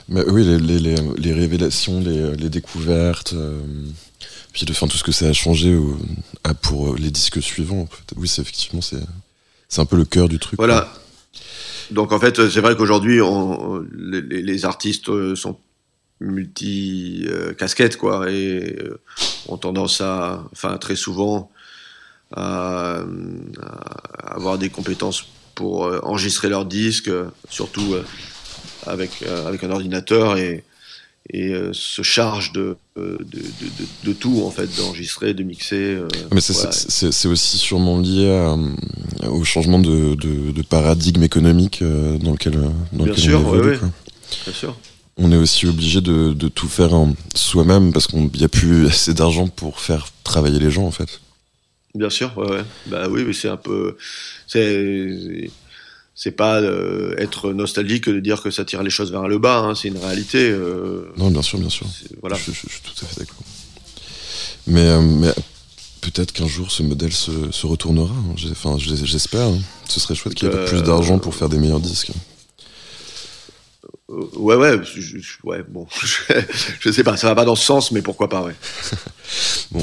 Mais 0.09 0.23
oui, 0.29 0.45
les, 0.45 0.59
les, 0.59 0.79
les, 0.81 0.97
les 1.17 1.33
révélations, 1.33 2.01
les, 2.01 2.37
découvertes, 2.51 3.35
puis 4.53 4.67
de, 4.67 4.73
enfin, 4.73 4.87
tout 4.89 4.97
ce 4.99 5.05
que 5.05 5.13
ça 5.13 5.27
a 5.29 5.33
changé 5.33 5.79
à- 6.45 6.55
pour 6.55 6.97
les 6.97 7.11
disques 7.11 7.41
suivants. 7.41 7.89
Oui, 8.17 8.27
c'est 8.29 8.43
effectivement, 8.43 8.83
c'est, 8.83 9.03
c'est 9.69 9.81
un 9.81 9.87
peu 9.87 9.97
le 9.97 10.05
cœur 10.05 10.29
du 10.29 10.39
truc. 10.39 10.59
quoi. 10.59 10.93
Donc 11.93 12.13
en 12.13 12.19
fait, 12.19 12.49
c'est 12.49 12.61
vrai 12.61 12.75
qu'aujourd'hui, 12.75 13.21
les, 13.93 14.65
artistes 14.65 15.11
euh, 15.11 15.37
sont 15.37 15.59
multi 16.21 17.27
euh, 17.29 17.53
quoi. 17.99 18.31
Et 18.31 18.77
euh, 18.81 18.99
ont 19.49 19.59
tendance 19.59 20.01
à, 20.01 20.45
enfin 20.53 20.79
très 20.79 20.97
souvent, 20.97 21.51
avoir 22.35 22.97
des 24.59 24.71
compétences 24.71 25.27
pour 25.55 25.83
enregistrer 25.83 26.49
leurs 26.49 26.65
disques, 26.65 27.11
surtout 27.51 27.95
avec 28.87 29.23
avec 29.47 29.63
un 29.65 29.71
ordinateur. 29.71 30.39
Et 30.39 30.65
et 31.35 31.53
euh, 31.55 31.71
se 31.73 32.03
charge 32.03 32.53
de, 32.53 32.77
euh, 32.99 33.17
de, 33.21 33.25
de, 33.39 33.41
de, 33.41 34.09
de 34.09 34.13
tout 34.13 34.43
en 34.45 34.51
fait, 34.51 34.69
d'enregistrer, 34.77 35.33
de 35.35 35.43
mixer. 35.43 35.77
euh, 35.95 36.07
Mais 36.31 36.41
c'est, 36.41 36.53
voilà. 36.53 37.33
aussi 37.33 37.59
sûrement 37.59 37.99
lié 37.99 38.29
à, 38.31 39.29
au 39.29 39.43
changement 39.45 39.79
de, 39.79 40.63
paradigme 40.69 41.23
économique 41.23 41.83
dans 41.83 42.33
lequel, 42.33 42.53
dans 42.93 43.05
Bien 43.05 43.07
lequel 43.07 43.25
sûr, 43.25 43.41
on 43.41 43.55
évolue. 43.55 43.71
ouais, 43.71 43.77
ouais. 43.77 43.89
Bien 44.45 44.53
sûr. 44.55 44.77
On 45.19 45.31
est 45.31 45.37
aussi 45.37 45.67
obligé 45.67 46.01
de, 46.01 46.33
de 46.33 46.49
tout 46.49 46.69
faire 46.69 46.91
soi-même 47.35 47.93
parce 47.93 48.07
qu'il 48.07 48.31
n'y 48.31 48.45
a 48.45 48.49
plus 48.49 48.87
assez 48.89 49.15
d'argent 49.15 49.47
pour 49.49 49.81
faire 49.81 50.09
travailler 50.25 50.59
les 50.59 50.71
gens 50.71 50.85
en 50.85 50.91
fait. 50.91 51.21
Bien 51.95 52.09
sûr, 52.09 52.33
ouais, 52.39 52.51
ouais. 52.51 52.65
Bah 52.87 53.09
oui, 53.11 53.23
mais 53.27 53.35
c'est 53.35 53.51
un 53.51 53.59
peu, 53.59 53.97
c'est, 54.47 55.51
c'est 56.15 56.33
pas 56.33 56.61
euh, 56.61 57.15
être 57.19 57.53
nostalgique 57.53 58.05
que 58.05 58.11
de 58.11 58.21
dire 58.21 58.43
que 58.43 58.51
ça 58.51 58.65
tire 58.65 58.83
les 58.83 58.91
choses 58.91 59.11
vers 59.11 59.29
le 59.29 59.39
bas. 59.39 59.59
Hein, 59.59 59.75
c'est 59.75 59.89
une 59.89 59.99
réalité. 59.99 60.51
euh, 60.51 61.11
Non, 61.17 61.31
bien 61.31 61.43
sûr, 61.43 61.59
bien 61.59 61.71
sûr. 61.71 61.87
voilà. 62.21 62.37
Je, 62.37 62.53
je- 62.53 62.53
je 62.53 62.69
suis 62.69 62.81
tout 62.83 63.05
à 63.05 63.09
fait 63.09 63.21
d'accord. 63.21 63.43
Mais, 64.67 64.87
euh, 64.87 65.01
mais 65.01 65.33
peut-être 66.03 66.33
qu'un 66.33 66.47
jour 66.47 66.71
ce 66.71 66.83
modèle 66.83 67.13
se, 67.13 67.51
se 67.51 67.67
retournera. 67.67 68.13
hein. 68.15 68.35
Enfin, 68.51 68.77
j'espère. 68.79 69.47
hein. 69.49 69.59
Ce 69.89 70.01
serait 70.01 70.15
chouette 70.15 70.35
qu'il 70.35 70.49
y 70.49 70.53
ait 70.53 70.65
plus 70.67 70.83
d'argent 70.83 71.19
pour 71.19 71.35
faire 71.35 71.49
des 71.49 71.59
meilleurs 71.59 71.81
disques. 71.81 72.13
Ouais, 74.37 74.57
ouais, 74.57 74.79
je- 74.85 75.17
ouais. 75.45 75.63
Bon, 75.69 75.87
je, 76.81 76.91
sais 76.91 77.03
pas, 77.03 77.17
ça 77.17 77.29
va 77.29 77.35
pas 77.35 77.45
dans 77.47 77.55
ce 77.57 77.65
sens, 77.65 77.93
mais 77.93 78.03
pourquoi 78.03 78.29
pas, 78.29 78.43
ouais. 78.43 78.55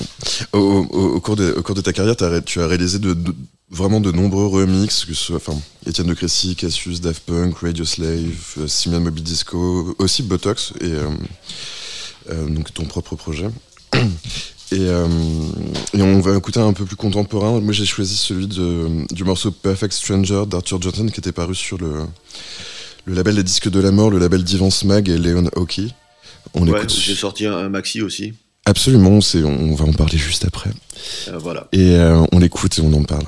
Au, 0.54 0.60
au- 0.60 1.16
au 1.16 1.20
cours 1.20 1.36
de, 1.36 1.52
au 1.58 1.64
cours 1.64 1.74
de 1.76 1.82
ta 1.82 1.92
carrière, 1.94 2.16
tu 2.46 2.60
as 2.62 2.68
réalisé 2.68 3.00
de, 3.00 3.14
de- 3.16 3.34
vraiment 3.72 4.00
de 4.02 4.12
nombreux 4.12 4.48
remixes, 4.48 5.06
que 5.06 5.14
ce 5.14 5.24
soit 5.26 5.36
enfin, 5.38 5.58
Étienne 5.86 6.08
de 6.08 6.14
Crécy, 6.14 6.56
Cassius, 6.56 7.02
Daft 7.02 7.24
Punk, 7.26 7.58
Radio 7.58 7.86
Slave, 7.86 8.56
euh, 8.58 8.68
Simian 8.68 9.02
Mobile 9.02 9.24
Disco, 9.24 9.96
aussi 10.00 10.24
Botox, 10.24 10.74
et 10.82 10.86
euh, 10.86 11.10
euh, 12.32 12.50
donc 12.50 12.74
ton 12.74 12.86
propre 12.86 13.16
projet. 13.16 13.50
Et, 14.72 14.82
euh, 14.82 15.08
et 15.96 16.02
on 16.04 16.20
va 16.20 16.38
écouter 16.38 16.60
un 16.60 16.74
peu 16.74 16.86
plus 16.86 16.96
contemporain. 16.96 17.60
Moi, 17.60 17.74
j'ai 17.74 17.88
choisi 17.88 18.16
celui 18.16 18.46
de, 18.46 19.04
du 19.12 19.24
morceau 19.24 19.50
Perfect 19.50 19.92
Stranger 19.92 20.44
d'Arthur 20.46 20.80
Johnson 20.80 21.08
qui 21.08 21.20
était 21.20 21.32
paru 21.32 21.56
sur 21.56 21.80
le, 21.80 22.06
le 23.06 23.14
label 23.16 23.34
des 23.34 23.42
disques 23.42 23.68
de 23.68 23.80
la 23.80 23.90
mort, 23.90 24.12
le 24.12 24.20
label 24.20 24.44
d'Ivan 24.44 24.70
Smag 24.70 25.10
et 25.10 25.18
Leon 25.18 25.50
Hockey. 25.56 25.88
On 26.54 26.68
Ouais, 26.68 26.78
écoute 26.78 26.94
j'ai 26.94 27.16
sorti 27.16 27.48
un, 27.48 27.68
maxi 27.70 28.04
aussi. 28.04 28.34
absolument, 28.66 29.22
c'est, 29.22 29.44
on 29.44 29.74
va 29.74 29.86
en 29.86 29.94
parler 29.94 30.20
juste 30.20 30.46
après. 30.46 30.70
Euh, 31.30 31.40
voilà. 31.40 31.68
Et 31.72 31.96
euh, 31.96 32.24
on 32.32 32.38
l'écoute 32.38 32.78
et 32.78 32.82
on 32.82 32.94
en 32.94 33.04
parle. 33.04 33.26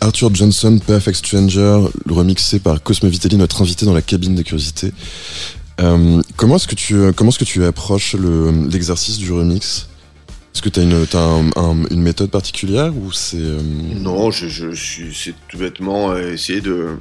Arthur 0.00 0.34
Johnson, 0.34 0.78
Perfect 0.84 1.18
Stranger, 1.18 1.80
remixé 2.08 2.58
par 2.58 2.82
Cosmo 2.82 3.08
Vitelli, 3.08 3.36
notre 3.36 3.62
invité 3.62 3.86
dans 3.86 3.94
la 3.94 4.02
cabine 4.02 4.34
des 4.34 4.44
curiosités. 4.44 4.92
Euh, 5.80 6.22
comment 6.36 6.56
est-ce 6.56 6.66
que 6.66 6.74
tu 6.74 7.12
comment 7.12 7.30
est-ce 7.30 7.38
que 7.38 7.44
tu 7.44 7.64
approches 7.64 8.16
l'exercice 8.70 9.18
du 9.18 9.32
remix? 9.32 9.88
Est-ce 10.54 10.62
que 10.62 10.68
tu 10.70 10.80
as, 10.80 10.82
une, 10.82 12.02
méthode 12.02 12.30
particulière 12.30 12.92
ou 12.96 13.12
c'est 13.12 13.36
euh, 13.38 13.60
Non, 13.94 14.30
c'est 14.32 15.34
tout 15.48 15.58
bêtement 15.58 16.16
essayer 16.16 16.60
de 16.60 16.98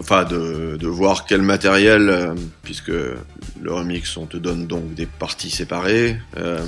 enfin 0.00 0.24
de, 0.24 0.86
voir 0.86 1.26
quel 1.26 1.42
matériel, 1.42 2.08
euh, 2.08 2.34
puisque 2.62 2.88
le 2.88 3.72
remix, 3.72 4.16
on 4.16 4.26
te 4.26 4.36
donne 4.36 4.66
donc 4.66 4.94
des 4.94 5.06
parties 5.06 5.50
séparées. 5.50 6.16
Euh, 6.36 6.64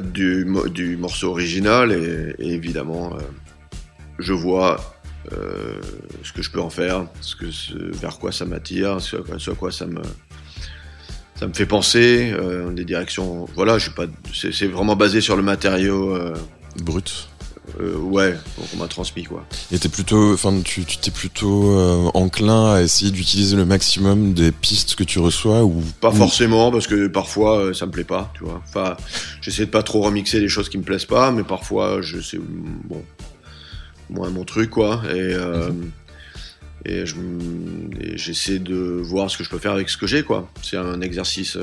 du, 0.00 0.46
du, 0.72 0.96
morceau 0.96 1.30
original 1.30 1.92
et, 1.92 2.34
évidemment 2.38 3.14
euh, 3.14 3.20
je 4.18 4.32
vois 4.32 4.96
euh, 5.32 5.80
ce 6.22 6.32
que 6.32 6.42
je 6.42 6.50
peux 6.50 6.60
en 6.60 6.70
faire, 6.70 7.06
ce 7.20 7.36
que, 7.36 7.46
vers 7.94 8.18
quoi 8.18 8.32
ça 8.32 8.44
m'attire, 8.44 9.00
ce, 9.00 9.16
à 9.16 9.54
quoi 9.54 9.70
ça 9.70 9.86
me, 9.86 10.02
ça 11.36 11.46
me 11.46 11.52
fait 11.52 11.66
penser, 11.66 12.34
des 12.72 12.84
directions. 12.84 13.46
Voilà, 13.54 13.78
je 13.78 13.84
suis 13.84 13.94
pas, 13.94 14.06
c'est 14.32 14.66
vraiment 14.66 14.96
basé 14.96 15.20
sur 15.20 15.36
le 15.36 15.42
matériau 15.42 16.16
brut. 16.82 17.31
Euh, 17.80 17.96
ouais, 17.96 18.36
on 18.74 18.76
m'a 18.76 18.88
transmis 18.88 19.22
quoi. 19.22 19.46
Et 19.70 19.78
t'es 19.78 19.88
plutôt, 19.88 20.32
enfin, 20.32 20.60
tu 20.64 20.84
t'es 20.84 21.12
plutôt 21.12 21.70
euh, 21.70 22.10
enclin 22.12 22.74
à 22.74 22.82
essayer 22.82 23.12
d'utiliser 23.12 23.56
le 23.56 23.64
maximum 23.64 24.34
des 24.34 24.50
pistes 24.50 24.96
que 24.96 25.04
tu 25.04 25.20
reçois 25.20 25.62
ou 25.62 25.80
pas 26.00 26.10
forcément 26.10 26.72
parce 26.72 26.88
que 26.88 27.06
parfois 27.06 27.58
euh, 27.58 27.74
ça 27.74 27.86
me 27.86 27.92
plaît 27.92 28.02
pas, 28.02 28.32
tu 28.34 28.44
vois. 28.44 28.60
Enfin, 28.68 28.96
j'essaie 29.40 29.66
de 29.66 29.70
pas 29.70 29.84
trop 29.84 30.02
remixer 30.02 30.40
les 30.40 30.48
choses 30.48 30.68
qui 30.68 30.76
me 30.76 30.82
plaisent 30.82 31.04
pas, 31.04 31.30
mais 31.30 31.44
parfois 31.44 32.02
je 32.02 32.20
sais 32.20 32.38
bon, 32.38 33.02
moins 34.10 34.30
mon 34.30 34.44
truc 34.44 34.70
quoi. 34.70 35.00
Et 35.14 35.36
mhm. 35.36 35.92
et 36.84 37.04
j'essaie 38.16 38.58
de 38.58 38.74
voir 38.74 39.30
ce 39.30 39.38
que 39.38 39.44
je 39.44 39.50
peux 39.50 39.58
faire 39.58 39.72
avec 39.72 39.88
ce 39.88 39.96
que 39.96 40.08
j'ai 40.08 40.24
quoi. 40.24 40.50
C'est 40.62 40.78
un 40.78 41.00
exercice 41.00 41.56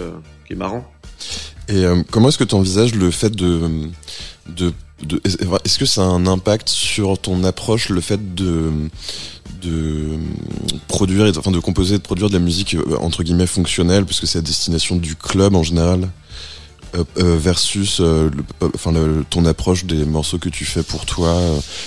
qui 0.48 0.54
est 0.54 0.58
marrant. 0.58 0.90
Et 1.68 1.84
comment 2.10 2.30
est-ce 2.30 2.38
que 2.38 2.46
tu 2.46 2.56
envisages 2.56 2.96
le 2.96 3.12
fait 3.12 3.36
de 3.36 3.90
de 4.48 4.72
est-ce 5.24 5.78
que 5.80 5.86
ça 5.86 6.02
a 6.02 6.06
un 6.06 6.28
impact 6.28 6.70
sur 6.70 7.18
ton 7.20 7.44
approche, 7.44 7.90
le 7.90 8.02
fait 8.02 8.36
de 8.36 8.90
produire, 10.88 11.32
enfin 11.38 11.52
de 11.52 11.60
composer, 11.60 11.98
de 11.98 12.04
produire 12.04 12.30
de 12.30 12.34
la 12.34 12.40
musique 12.40 12.76
euh, 12.76 12.98
entre 13.00 13.24
guillemets 13.24 13.48
fonctionnelle, 13.48 14.06
puisque 14.06 14.28
c'est 14.28 14.40
à 14.40 14.42
destination 14.42 14.96
du 14.96 15.16
club 15.16 15.56
en 15.56 15.64
général, 15.64 16.10
euh, 16.96 17.04
euh, 17.18 17.38
versus 17.38 18.02
enfin 18.62 18.94
ton 19.30 19.46
approche 19.46 19.86
des 19.86 20.06
morceaux 20.06 20.40
que 20.40 20.50
tu 20.50 20.66
fais 20.66 20.84
pour 20.84 21.06
toi, 21.06 21.36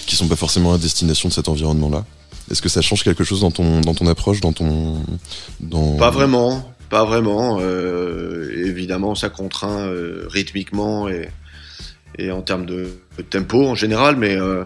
qui 0.07 0.17
sont 0.17 0.29
pas 0.29 0.37
forcément 0.37 0.73
à 0.73 0.79
destination 0.79 1.29
de 1.29 1.35
cet 1.35 1.49
environnement-là? 1.49 2.05
Est-ce 2.51 2.61
que 2.61 2.69
ça 2.69 2.83
change 2.83 3.03
quelque 3.03 3.25
chose 3.25 3.41
dans 3.41 3.51
ton 3.51 3.81
dans 3.81 3.95
ton 3.95 4.07
approche, 4.07 4.41
dans 4.41 4.53
ton 4.53 5.03
dans 5.61 5.97
Pas 5.97 6.11
vraiment, 6.11 6.73
pas 6.91 7.05
vraiment. 7.05 7.61
évidemment, 7.61 9.15
ça 9.15 9.29
contraint 9.29 9.91
rythmiquement 10.29 11.09
et 11.09 11.29
et 12.19 12.31
en 12.31 12.43
termes 12.43 12.67
de, 12.67 12.89
tempo 13.31 13.67
en 13.67 13.75
général, 13.75 14.17
mais 14.17 14.37
euh, 14.37 14.65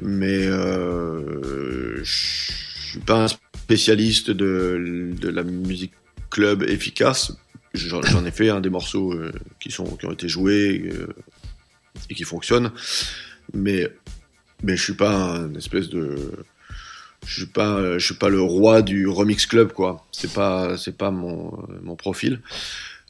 mais 0.00 0.46
euh, 0.46 2.02
je 2.02 2.90
suis 2.90 3.00
pas 3.00 3.24
un 3.24 3.28
spécialiste 3.28 4.30
de, 4.30 5.12
de 5.18 5.28
la 5.28 5.42
musique 5.42 5.92
club 6.30 6.62
efficace. 6.62 7.32
J'en 7.74 8.24
ai 8.24 8.30
fait 8.30 8.48
un 8.48 8.60
des 8.60 8.70
morceaux 8.70 9.12
euh, 9.12 9.32
qui 9.60 9.70
sont 9.70 9.84
qui 9.96 10.06
ont 10.06 10.12
été 10.12 10.28
joués 10.28 10.90
euh, 10.92 11.14
et 12.08 12.14
qui 12.14 12.24
fonctionnent, 12.24 12.72
mais 13.54 13.88
mais 14.62 14.76
je 14.76 14.82
suis 14.82 14.94
pas 14.94 15.12
un 15.12 15.54
espèce 15.54 15.88
de 15.88 16.44
je 17.26 17.34
suis 17.42 17.46
pas 17.46 17.98
je 17.98 18.04
suis 18.04 18.14
pas 18.14 18.28
le 18.28 18.40
roi 18.40 18.82
du 18.82 19.06
remix 19.06 19.46
club 19.46 19.72
quoi. 19.72 20.04
C'est 20.10 20.32
pas 20.32 20.76
c'est 20.76 20.96
pas 20.96 21.10
mon 21.10 21.64
mon 21.82 21.94
profil 21.94 22.40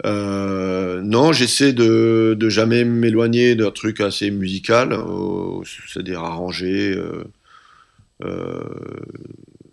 euh, 0.07 1.01
non 1.03 1.33
j'essaie 1.33 1.73
de 1.73 2.37
de 2.39 2.49
jamais 2.49 2.85
m'éloigner 2.85 3.55
d'un 3.55 3.71
truc 3.71 4.01
assez 4.01 4.31
musical 4.31 4.93
euh, 4.93 5.63
c'est-à-dire 5.89 6.21
arrangé 6.21 6.93
euh, 6.93 7.25
euh, 8.23 8.61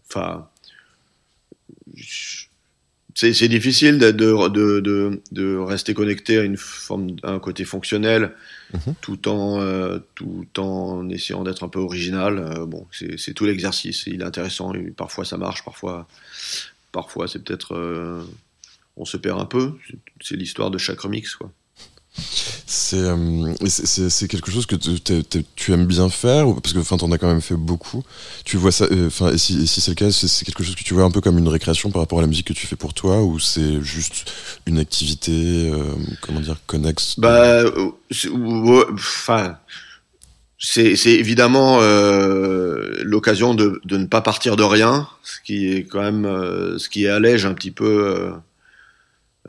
enfin 0.09 0.47
c'est 3.15 3.33
c'est 3.33 3.47
difficile 3.47 3.97
de, 3.97 4.11
de, 4.11 4.79
de, 4.79 5.21
de, 5.31 5.57
rester 5.57 5.95
connecté 5.95 6.37
à 6.37 6.43
une 6.43 6.55
forme, 6.57 7.15
à 7.23 7.31
un 7.31 7.39
côté 7.39 7.65
fonctionnel, 7.65 8.33
Mhm. 8.73 8.95
tout 9.01 9.27
en 9.29 9.61
euh, 9.61 9.99
tout 10.13 10.45
en 10.59 11.09
essayant 11.09 11.43
d'être 11.43 11.63
un 11.63 11.69
peu 11.69 11.79
original. 11.79 12.37
Euh, 12.37 12.65
bon, 12.65 12.85
c'est 12.91 13.17
c'est 13.17 13.33
tout 13.33 13.45
l'exercice. 13.45 14.03
Il 14.07 14.21
est 14.21 14.25
intéressant. 14.25 14.73
Et 14.73 14.91
parfois 14.91 15.23
ça 15.25 15.37
marche, 15.37 15.63
parfois 15.63 16.05
parfois 16.91 17.27
c'est 17.29 17.43
peut-être 17.43 17.75
euh, 17.75 18.23
on 18.97 19.05
se 19.05 19.17
perd 19.17 19.39
un 19.39 19.45
peu. 19.45 19.73
C'est- 20.21 20.35
l'histoire 20.35 20.71
de 20.71 20.77
chaque 20.77 20.99
remix, 20.99 21.35
quoi. 21.35 21.51
C'est 22.65 22.97
euh, 22.97 23.53
quelque 24.27 24.49
chose 24.51 24.65
que 24.65 24.75
tu- 24.75 25.71
aimes 25.71 25.85
bien 25.85 26.09
faire 26.09 26.47
parce 26.61 26.73
que 26.73 26.79
enfin 26.79 26.97
t'en 26.97 27.11
as 27.11 27.17
quand 27.19 27.27
même 27.27 27.41
fait 27.41 27.55
beaucoup. 27.55 28.03
Tu 28.43 28.57
vois 28.57 28.71
ça 28.71 28.85
euh, 28.85 29.07
enfin 29.07 29.31
et 29.31 29.37
si, 29.37 29.67
c'est 29.67 29.87
le 29.89 29.95
cas, 29.95 30.11
c'est 30.11 30.43
quelque 30.45 30.63
chose 30.63 30.75
que 30.75 30.83
tu 30.83 30.93
vois 30.95 31.03
un 31.03 31.11
peu 31.11 31.21
comme 31.21 31.37
une 31.37 31.47
récréation 31.47 31.91
par 31.91 32.01
rapport 32.01 32.17
à 32.17 32.21
la 32.21 32.27
musique 32.27 32.47
que 32.47 32.53
tu 32.53 32.65
fais 32.65 32.75
pour 32.75 32.93
toi 32.95 33.21
ou 33.21 33.39
c'est 33.39 33.81
juste 33.83 34.31
une 34.65 34.79
activité 34.79 35.69
euh, 35.71 35.83
comment 36.21 36.39
dire 36.39 36.57
connexe? 36.65 37.19
Bah, 37.19 37.63
enfin, 38.93 39.57
c'est 40.57 40.95
c'est 40.95 41.13
évidemment 41.13 41.79
l'occasion 43.03 43.53
de, 43.53 43.79
de 43.85 43.97
ne 43.97 44.05
pas 44.05 44.21
partir 44.21 44.55
de 44.55 44.63
rien, 44.63 45.07
ce 45.23 45.39
qui 45.45 45.67
est 45.71 45.83
quand 45.83 46.01
même 46.01 46.25
ce 46.79 46.89
qui 46.89 47.07
allège 47.07 47.45
un 47.45 47.53
petit 47.53 47.71
peu. 47.71 48.31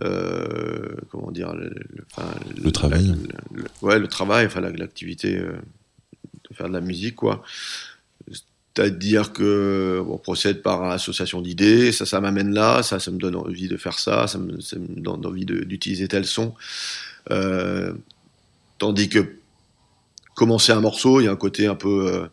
Euh, 0.00 0.94
comment 1.10 1.30
dire 1.30 1.54
le, 1.54 1.68
le- 1.70 2.04
enfin, 2.12 2.28
Le 2.62 2.70
travail. 2.70 3.14
le- 3.52 3.62
le- 3.62 3.64
ouais, 3.82 3.98
le 3.98 4.06
travail, 4.08 4.46
enfin 4.46 4.60
la- 4.60 4.70
l'activité 4.70 5.36
euh, 5.38 5.52
de 6.50 6.54
faire 6.54 6.68
de 6.68 6.72
la 6.72 6.80
musique, 6.80 7.16
quoi. 7.16 7.42
C'est-à-dire 8.30 9.32
que 9.32 10.00
on 10.08 10.18
procède 10.18 10.62
par 10.62 10.84
association 10.84 11.40
d'idées, 11.42 11.90
ça, 11.90 12.06
ça 12.06 12.20
m'amène 12.20 12.54
là, 12.54 12.82
ça, 12.84 13.00
ça 13.00 13.10
me 13.10 13.18
donne 13.18 13.34
envie 13.34 13.66
de 13.66 13.76
faire 13.76 13.98
ça, 13.98 14.28
ça 14.28 14.38
me, 14.38 14.60
ça 14.60 14.78
me 14.78 14.86
donne 15.00 15.26
envie 15.26 15.44
d'utiliser 15.44 16.06
tel 16.06 16.24
son. 16.24 16.54
Euh, 17.32 17.92
tandis 18.78 19.08
que 19.08 19.34
commencer 20.36 20.70
un 20.70 20.80
morceau, 20.80 21.20
il 21.20 21.24
y 21.24 21.26
a 21.26 21.32
un 21.32 21.36
côté 21.36 21.66
un 21.66 21.74
peu 21.74 22.06
euh, 22.06 22.26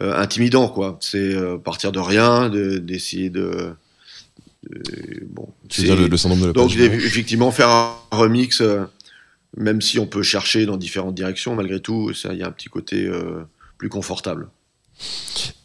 euh, 0.00 0.16
intimidant, 0.20 0.68
quoi. 0.68 0.98
C'est 1.00 1.36
partir 1.62 1.92
de 1.92 2.00
rien, 2.00 2.48
de- 2.48 2.78
d'essayer 2.78 3.30
de, 3.30 3.40
de- 3.40 3.74
bon. 5.30 5.48
c'est- 5.70 5.94
le, 5.94 6.08
le 6.08 6.16
syndrome 6.16 6.40
de 6.40 6.46
la 6.46 6.52
donc 6.52 6.74
effectivement 6.76 7.50
faire 7.50 7.68
un 7.68 7.94
remix, 8.10 8.60
euh, 8.60 8.84
même 9.56 9.80
si 9.80 9.98
on 9.98 10.06
peut 10.06 10.22
chercher 10.22 10.66
dans 10.66 10.76
différentes 10.76 11.14
directions, 11.14 11.54
malgré 11.54 11.80
tout, 11.80 12.12
il 12.30 12.38
y 12.38 12.42
a 12.42 12.46
un 12.48 12.52
petit 12.52 12.68
côté 12.68 13.04
euh, 13.06 13.42
plus 13.78 13.88
confortable. 13.88 14.48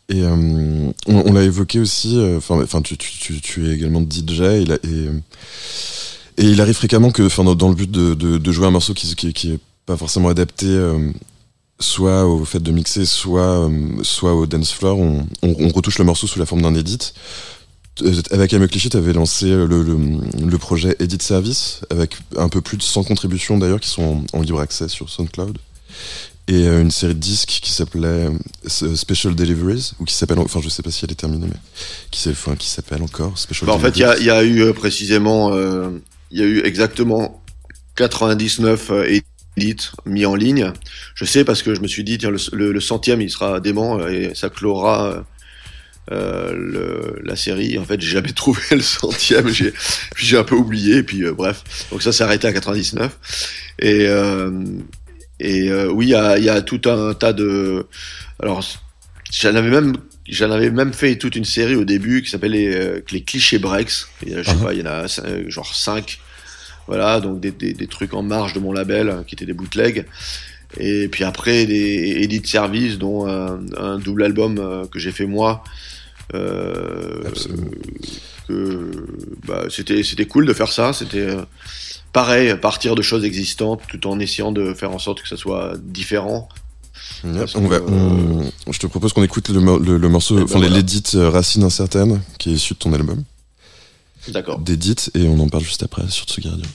Et 0.09 0.23
euh, 0.23 0.29
on, 0.31 0.93
on 1.07 1.33
l'a 1.33 1.43
évoqué 1.43 1.79
aussi, 1.79 2.17
euh, 2.17 2.37
enfin, 2.37 2.61
enfin, 2.63 2.81
tu, 2.81 2.97
tu, 2.97 3.11
tu, 3.19 3.41
tu 3.41 3.67
es 3.69 3.73
également 3.75 4.01
DJ 4.01 4.41
et, 4.41 4.63
et, 4.63 4.77
euh, 4.85 5.19
et 6.37 6.43
il 6.45 6.61
arrive 6.61 6.75
fréquemment 6.75 7.11
que, 7.11 7.27
dans, 7.43 7.53
dans 7.55 7.69
le 7.69 7.75
but 7.75 7.91
de, 7.91 8.13
de, 8.15 8.37
de 8.37 8.51
jouer 8.51 8.65
un 8.67 8.71
morceau 8.71 8.93
qui, 8.93 9.13
qui, 9.15 9.33
qui 9.33 9.51
est 9.53 9.59
pas 9.85 9.97
forcément 9.97 10.29
adapté, 10.29 10.65
euh, 10.67 11.11
soit 11.79 12.25
au 12.25 12.43
fait 12.45 12.59
de 12.59 12.71
mixer, 12.71 13.05
soit, 13.05 13.67
euh, 13.69 14.03
soit 14.03 14.33
au 14.33 14.45
dance 14.47 14.71
floor, 14.71 14.97
on, 14.97 15.27
on, 15.43 15.55
on 15.59 15.67
retouche 15.69 15.99
le 15.99 16.05
morceau 16.05 16.25
sous 16.27 16.39
la 16.39 16.45
forme 16.45 16.61
d'un 16.63 16.73
edit. 16.75 17.13
Euh, 18.01 18.21
Avec 18.31 18.53
Ame 18.53 18.67
Cliché, 18.67 18.89
tu 18.89 18.97
avais 18.97 19.13
lancé 19.13 19.45
le, 19.49 19.65
le, 19.65 19.97
le 20.45 20.57
projet 20.57 20.95
Edit 20.99 21.21
Service, 21.21 21.81
avec 21.89 22.15
un 22.37 22.49
peu 22.49 22.61
plus 22.61 22.77
de 22.77 22.83
100 22.83 23.03
contributions 23.03 23.57
d'ailleurs 23.57 23.79
qui 23.79 23.89
sont 23.89 24.23
en, 24.33 24.37
en 24.39 24.41
libre 24.41 24.59
accès 24.59 24.87
sur 24.87 25.09
SoundCloud 25.09 25.57
et 26.47 26.67
euh, 26.67 26.81
une 26.81 26.89
série 26.91 27.13
de 27.13 27.19
disques 27.19 27.59
qui 27.61 27.71
s'appelait 27.71 28.07
euh, 28.27 28.95
Special 28.95 29.35
Deliveries 29.35 29.91
ou 29.99 30.05
qui 30.05 30.15
s'appelle 30.15 30.39
enfin 30.39 30.59
je 30.63 30.69
sais 30.69 30.81
pas 30.81 30.89
si 30.89 31.05
elle 31.05 31.11
est 31.11 31.15
terminée 31.15 31.45
mais 31.47 31.59
qui 32.09 32.27
enfin, 32.29 32.55
s'appelle 32.59 33.03
encore 33.03 33.37
Special 33.37 33.67
Bah, 33.67 33.73
en 33.73 33.79
fait, 33.79 33.95
il 33.97 33.99
y 33.99 34.03
a, 34.03 34.43
y 34.43 34.47
eu 34.49 34.61
euh, 34.63 34.73
précisément, 34.73 35.53
euh, 35.53 35.89
il 36.31 36.39
y 36.39 36.41
a 36.41 36.45
eu 36.45 36.61
exactement 36.65 37.41
99 37.95 38.89
euh, 38.91 39.19
edits 39.57 39.89
mis 40.05 40.25
en 40.25 40.35
ligne. 40.35 40.71
Je 41.15 41.25
sais 41.25 41.43
parce 41.43 41.61
que 41.61 41.75
je 41.75 41.81
me 41.81 41.87
suis 41.87 42.03
dit, 42.03 42.17
tiens, 42.17 42.31
le, 42.31 42.39
le- 42.53 42.71
le 42.71 42.79
centième, 42.81 43.21
il 43.21 43.29
sera 43.29 43.59
dément 43.59 43.99
euh, 43.99 44.09
et 44.09 44.35
ça 44.35 44.49
clora 44.49 45.25
euh, 46.11 46.53
le- 46.55 47.19
la 47.23 47.35
série. 47.35 47.77
En 47.77 47.85
fait, 47.85 47.99
j'ai 48.01 48.09
jamais 48.11 48.31
trouvé 48.33 48.61
le 48.71 48.81
centième. 48.81 49.47
J'ai 49.49 49.73
j'ai 50.15 50.37
un 50.37 50.43
peu 50.43 50.55
oublié. 50.55 50.97
Et 50.97 51.03
puis 51.03 51.23
euh, 51.23 51.33
bref, 51.33 51.63
donc 51.91 52.01
ça 52.01 52.11
s'est 52.11 52.23
arrêté 52.23 52.47
à 52.47 52.53
99. 52.53 53.17
Et 53.79 54.07
euh, 54.07 54.51
et 55.39 55.71
oui, 55.85 56.07
il 56.07 56.09
y 56.09 56.15
a, 56.15 56.37
y 56.37 56.49
a 56.49 56.61
tout 56.61 56.81
un 56.89 57.13
tas 57.13 57.31
de. 57.33 57.85
Alors, 58.41 58.61
j'en 59.31 59.55
avais 59.55 59.69
même 59.69 59.93
J'en 60.27 60.51
avais 60.51 60.69
même 60.69 60.93
fait 60.93 61.15
toute 61.17 61.35
une 61.35 61.45
série 61.45 61.73
au 61.75 61.85
début 61.85 62.21
qui 62.21 62.29
s'appelait 62.29 62.49
les, 62.69 63.01
les 63.11 63.23
clichés 63.23 63.57
breaks. 63.57 63.91
Et, 64.27 64.33
je 64.37 64.43
sais 64.43 64.51
Uh-huh. 64.51 64.63
pas, 64.63 64.73
il 64.73 64.79
y 64.79 64.83
en 64.83 64.85
a 64.85 65.07
genre 65.47 65.73
5. 65.73 66.19
Voilà, 66.87 67.19
donc 67.19 67.39
des, 67.39 67.49
des, 67.51 67.73
des 67.73 67.87
trucs 67.87 68.13
en 68.13 68.21
marge 68.21 68.53
de 68.53 68.59
mon 68.59 68.71
label 68.71 69.09
euh, 69.09 69.23
qui 69.23 69.33
étaient 69.33 69.47
des 69.47 69.53
bootlegs. 69.53 70.05
Et 70.77 71.07
puis 71.07 71.23
après 71.23 71.65
des 71.65 72.17
edit 72.21 72.45
services 72.45 72.99
dont 72.99 73.27
un, 73.27 73.59
un 73.77 73.97
double 73.97 74.23
album 74.23 74.57
euh, 74.59 74.85
que 74.85 74.99
j'ai 74.99 75.11
fait 75.11 75.25
moi. 75.25 75.63
Euh, 76.35 77.23
Absolument. 77.25 77.71
que 78.47 78.91
bah, 79.47 79.63
c'était 79.69 80.03
c'était 80.03 80.25
cool 80.27 80.45
de 80.45 80.53
faire 80.53 80.71
ça. 80.71 80.93
C'était 80.93 81.17
euh, 81.19 81.41
pareil, 82.13 82.55
partir 82.61 82.95
de 82.95 83.01
choses 83.01 83.23
existantes 83.25 83.81
tout 83.89 84.05
en 84.07 84.19
essayant 84.19 84.51
de 84.51 84.73
faire 84.73 84.91
en 84.91 84.99
sorte 84.99 85.21
que 85.21 85.27
ça 85.27 85.37
soit 85.37 85.73
différent. 85.81 86.47
On 87.23 87.67
va- 87.67 87.81
on- 87.87 88.71
je 88.71 88.79
te 88.79 88.87
propose 88.87 89.13
qu'on 89.13 89.23
écoute 89.23 89.49
le, 89.49 89.59
mo- 89.59 89.79
le, 89.79 89.97
le 89.97 90.09
morceau 90.09 90.35
Eh 90.35 90.37
ben 90.39 90.43
enfin 90.45 90.59
voilà. 90.59 90.75
l'édit 90.75 91.03
euh, 91.15 91.29
Racine 91.29 91.63
incertaine 91.63 92.21
qui 92.37 92.49
est 92.51 92.53
issu 92.53 92.73
de 92.75 92.79
ton 92.79 92.93
album 92.93 93.23
D'accord. 94.29 94.59
d'édit 94.59 94.95
et 95.15 95.27
on 95.27 95.39
en 95.39 95.49
parle 95.49 95.63
juste 95.63 95.81
après 95.83 96.07
sur 96.09 96.25
Tsugi 96.25 96.49
Radio. 96.49 96.65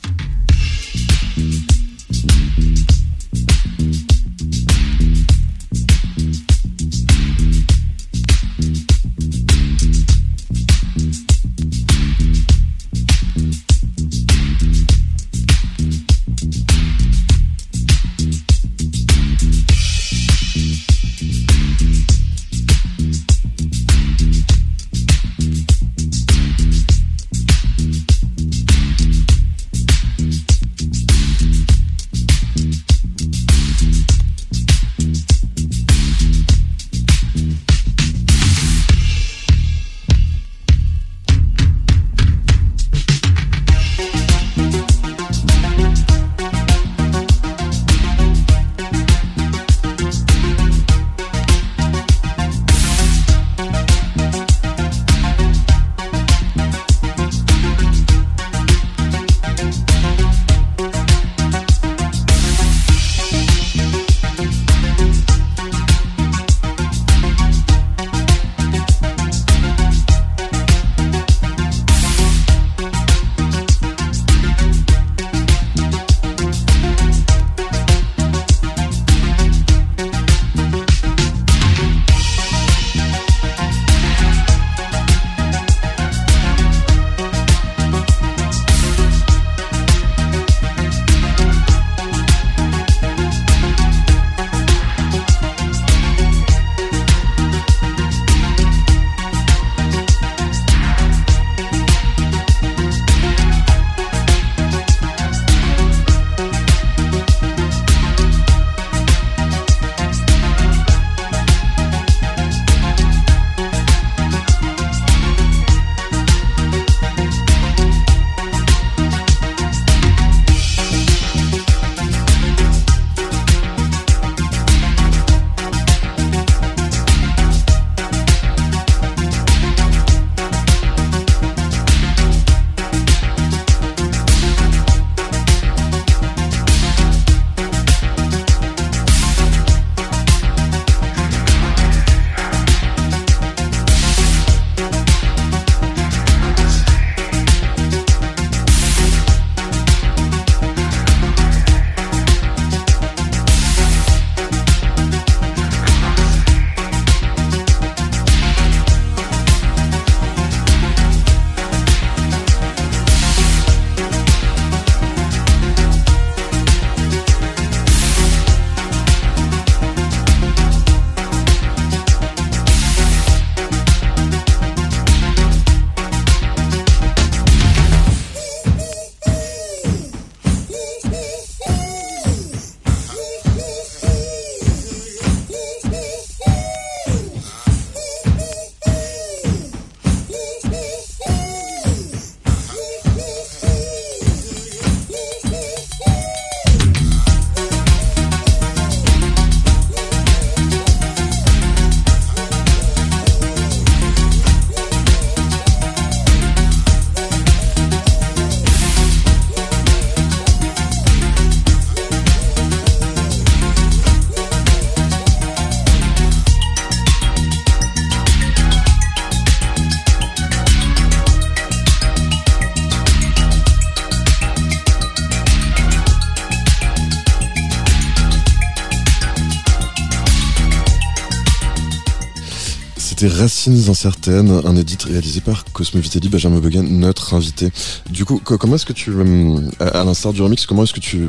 C'était 233.24 233.40
Racines 233.40 233.88
incertaines, 233.88 234.60
un 234.66 234.76
edit 234.76 234.98
réalisé 235.06 235.40
par 235.40 235.64
Cosmo 235.72 235.98
Vitelli, 235.98 236.28
Benjamin 236.28 236.58
Bogan, 236.58 236.86
notre 236.86 237.32
invité. 237.32 237.70
Du 238.10 238.26
coup, 238.26 238.38
comment 238.44 238.74
est-ce 238.74 238.84
que 238.84 238.92
tu, 238.92 239.10
euh, 239.12 239.60
à 239.80 240.04
l'instar 240.04 240.34
du 240.34 240.42
remix, 240.42 240.66
comment 240.66 240.82
est-ce 240.82 240.92
que 240.92 241.00
tu, 241.00 241.26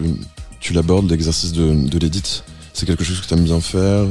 tu 0.59 0.73
l'abordes 0.73 1.09
l'exercice 1.09 1.53
de, 1.53 1.88
de 1.88 1.97
l'édit? 1.97 2.43
C'est 2.73 2.85
quelque 2.85 3.05
chose 3.05 3.22
que 3.22 3.27
tu 3.27 3.34
aimes 3.34 3.45
bien 3.45 3.61
faire? 3.61 4.07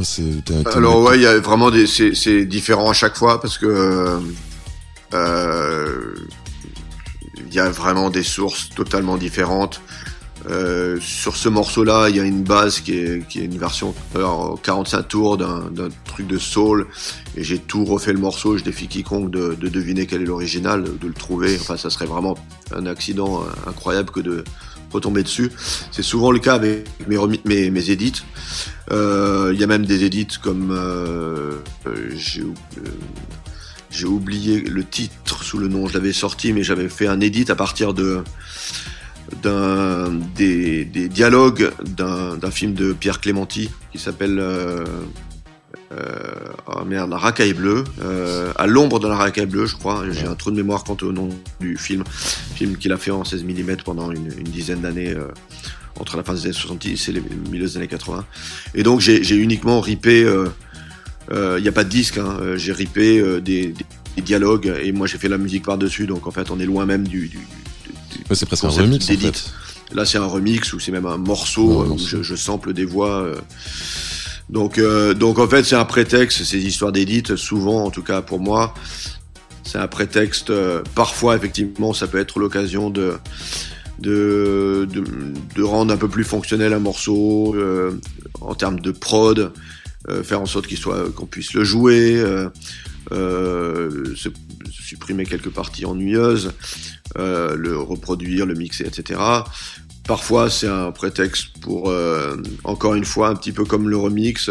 Alors 0.74 1.02
ouais, 1.02 1.18
il 1.18 1.22
y 1.24 1.26
a 1.26 1.38
vraiment 1.40 1.70
des, 1.70 1.86
c'est 1.86 2.46
différent 2.46 2.88
à 2.88 2.94
chaque 2.94 3.16
fois 3.16 3.38
parce 3.38 3.58
que 3.58 4.18
euh, 5.12 6.14
il 7.46 7.52
y 7.52 7.58
a 7.58 7.68
vraiment 7.68 8.08
des 8.08 8.22
sources 8.22 8.70
totalement 8.70 9.18
différentes. 9.18 9.82
Euh, 10.50 10.98
sur 11.00 11.36
ce 11.36 11.48
morceau-là, 11.48 12.08
il 12.10 12.16
y 12.16 12.20
a 12.20 12.24
une 12.24 12.42
base 12.42 12.80
qui 12.80 12.98
est, 12.98 13.26
qui 13.26 13.40
est 13.40 13.44
une 13.44 13.58
version 13.58 13.94
alors, 14.14 14.60
45 14.62 15.08
tours 15.08 15.36
d'un 15.38 15.88
truc 16.04 16.26
de 16.26 16.38
soul, 16.38 16.86
et 17.36 17.44
j'ai 17.44 17.58
tout 17.58 17.84
refait 17.84 18.12
le 18.12 18.18
morceau. 18.18 18.58
Je 18.58 18.64
défie 18.64 18.88
quiconque 18.88 19.30
de, 19.30 19.54
de 19.54 19.68
deviner 19.68 20.06
quel 20.06 20.22
est 20.22 20.26
l'original, 20.26 20.84
de 20.84 21.06
le 21.06 21.14
trouver. 21.14 21.56
Enfin, 21.60 21.76
ça 21.76 21.90
serait 21.90 22.06
vraiment 22.06 22.36
un 22.74 22.86
accident 22.86 23.44
incroyable 23.66 24.10
que 24.10 24.20
de 24.20 24.44
retomber 24.94 25.22
dessus. 25.22 25.50
C'est 25.90 26.02
souvent 26.02 26.30
le 26.30 26.38
cas 26.38 26.54
avec 26.54 26.86
mes, 27.08 27.18
mes, 27.44 27.70
mes 27.70 27.90
édits. 27.90 28.22
Euh, 28.90 29.50
il 29.52 29.60
y 29.60 29.64
a 29.64 29.66
même 29.66 29.84
des 29.84 30.04
édits 30.04 30.38
comme 30.42 30.70
euh, 30.70 31.58
euh 31.86 32.10
j'ai 32.16 32.42
euh, 32.42 32.82
j'ai 33.90 34.06
oublié 34.06 34.60
le 34.60 34.84
titre 34.84 35.44
sous 35.44 35.56
le 35.58 35.68
nom, 35.68 35.86
je 35.86 35.94
l'avais 35.94 36.12
sorti, 36.12 36.52
mais 36.52 36.64
j'avais 36.64 36.88
fait 36.88 37.06
un 37.06 37.20
édit 37.20 37.44
à 37.48 37.54
partir 37.54 37.94
de 37.94 38.14
d'un 38.14 38.24
des, 39.42 40.84
des, 40.84 41.08
dialogues 41.08 41.70
d'un 41.84 42.50
film 42.50 42.74
de 42.74 42.92
Pierre 42.92 43.20
Clémenti 43.20 43.70
qui 43.92 43.98
s'appelle 43.98 44.38
euh, 44.38 44.84
euh, 45.92 46.52
oh 46.66 46.84
merde, 46.84 47.10
la 47.10 47.18
racaille 47.18 47.52
bleue, 47.52 47.84
euh, 48.02 48.52
à 48.56 48.66
l'ombre 48.66 48.98
de 48.98 49.06
la 49.06 49.16
racaille 49.16 49.46
bleue, 49.46 49.66
je 49.66 49.76
crois. 49.76 50.04
J'ai 50.10 50.26
un 50.26 50.34
trou 50.34 50.50
de 50.50 50.56
mémoire 50.56 50.82
quant 50.82 50.96
au 51.02 51.12
nom 51.12 51.28
du 51.60 51.76
film, 51.76 52.04
film 52.54 52.76
qu'il 52.76 52.92
a 52.92 52.96
fait 52.96 53.10
en 53.10 53.24
16 53.24 53.44
mm 53.44 53.76
pendant 53.84 54.10
une, 54.10 54.32
une 54.38 54.44
dizaine 54.44 54.80
d'années. 54.80 55.10
Euh, 55.10 55.28
entre 56.00 56.16
la 56.16 56.24
fin 56.24 56.34
des 56.34 56.46
années 56.46 56.52
70 56.52 57.08
et 57.08 57.12
les 57.12 57.22
milieux 57.52 57.66
des 57.66 57.76
années 57.76 57.86
80. 57.86 58.24
Et 58.74 58.82
donc 58.82 58.98
j'ai 58.98 59.36
uniquement 59.36 59.80
ripé, 59.80 60.22
il 60.22 61.32
euh, 61.32 61.60
n'y 61.60 61.68
a 61.68 61.72
pas 61.72 61.84
de 61.84 61.88
disque, 61.88 62.18
hein, 62.18 62.36
j'ai 62.56 62.72
ripé 62.72 63.22
des, 63.40 63.68
des, 63.68 63.74
des, 64.16 64.22
dialogues 64.22 64.74
et 64.82 64.90
moi 64.90 65.06
j'ai 65.06 65.18
fait 65.18 65.28
la 65.28 65.38
musique 65.38 65.64
par-dessus, 65.64 66.08
donc 66.08 66.26
en 66.26 66.32
fait 66.32 66.50
on 66.50 66.58
est 66.58 66.66
loin 66.66 66.84
même 66.84 67.06
du, 67.06 67.28
du, 67.28 67.38
c'est 68.32 68.46
presque 68.46 68.64
un 68.64 68.68
remix. 68.68 69.10
En 69.10 69.16
fait. 69.16 69.52
Là, 69.92 70.04
c'est 70.04 70.18
un 70.18 70.26
remix 70.26 70.72
ou 70.72 70.80
c'est 70.80 70.92
même 70.92 71.06
un 71.06 71.18
morceau 71.18 71.84
où 71.84 71.98
je, 71.98 72.22
je, 72.22 72.34
sample 72.34 72.72
des 72.72 72.84
voix. 72.84 73.22
Euh. 73.22 73.36
Donc, 74.50 74.78
euh, 74.78 75.14
donc 75.14 75.38
en 75.38 75.48
fait, 75.48 75.64
c'est 75.64 75.76
un 75.76 75.84
prétexte. 75.84 76.42
Ces 76.44 76.64
histoires 76.66 76.92
d'édite, 76.92 77.36
souvent, 77.36 77.84
en 77.84 77.90
tout 77.90 78.02
cas 78.02 78.22
pour 78.22 78.40
moi, 78.40 78.74
c'est 79.62 79.78
un 79.78 79.88
prétexte. 79.88 80.50
Euh, 80.50 80.82
parfois, 80.94 81.36
effectivement, 81.36 81.92
ça 81.92 82.06
peut 82.06 82.18
être 82.18 82.38
l'occasion 82.38 82.90
de, 82.90 83.14
de, 83.98 84.88
de, 84.90 85.04
de, 85.54 85.62
rendre 85.62 85.92
un 85.92 85.96
peu 85.96 86.08
plus 86.08 86.24
fonctionnel 86.24 86.72
un 86.72 86.80
morceau 86.80 87.56
en 88.40 88.54
termes 88.54 88.80
de 88.80 88.90
prod, 88.90 89.52
faire 90.22 90.40
en 90.40 90.46
sorte 90.46 90.66
qu'il 90.66 90.78
soit 90.78 91.10
qu'on 91.14 91.26
puisse 91.26 91.52
le 91.52 91.62
jouer. 91.62 92.22
Supprimer 94.70 95.24
quelques 95.24 95.50
parties 95.50 95.86
ennuyeuses, 95.86 96.52
euh, 97.18 97.56
le 97.56 97.78
reproduire, 97.78 98.46
le 98.46 98.54
mixer, 98.54 98.86
etc. 98.86 99.20
Parfois, 100.06 100.50
c'est 100.50 100.68
un 100.68 100.92
prétexte 100.92 101.58
pour, 101.60 101.90
euh, 101.90 102.36
encore 102.64 102.94
une 102.94 103.04
fois, 103.04 103.28
un 103.28 103.34
petit 103.34 103.52
peu 103.52 103.64
comme 103.64 103.88
le 103.88 103.96
remix, 103.96 104.50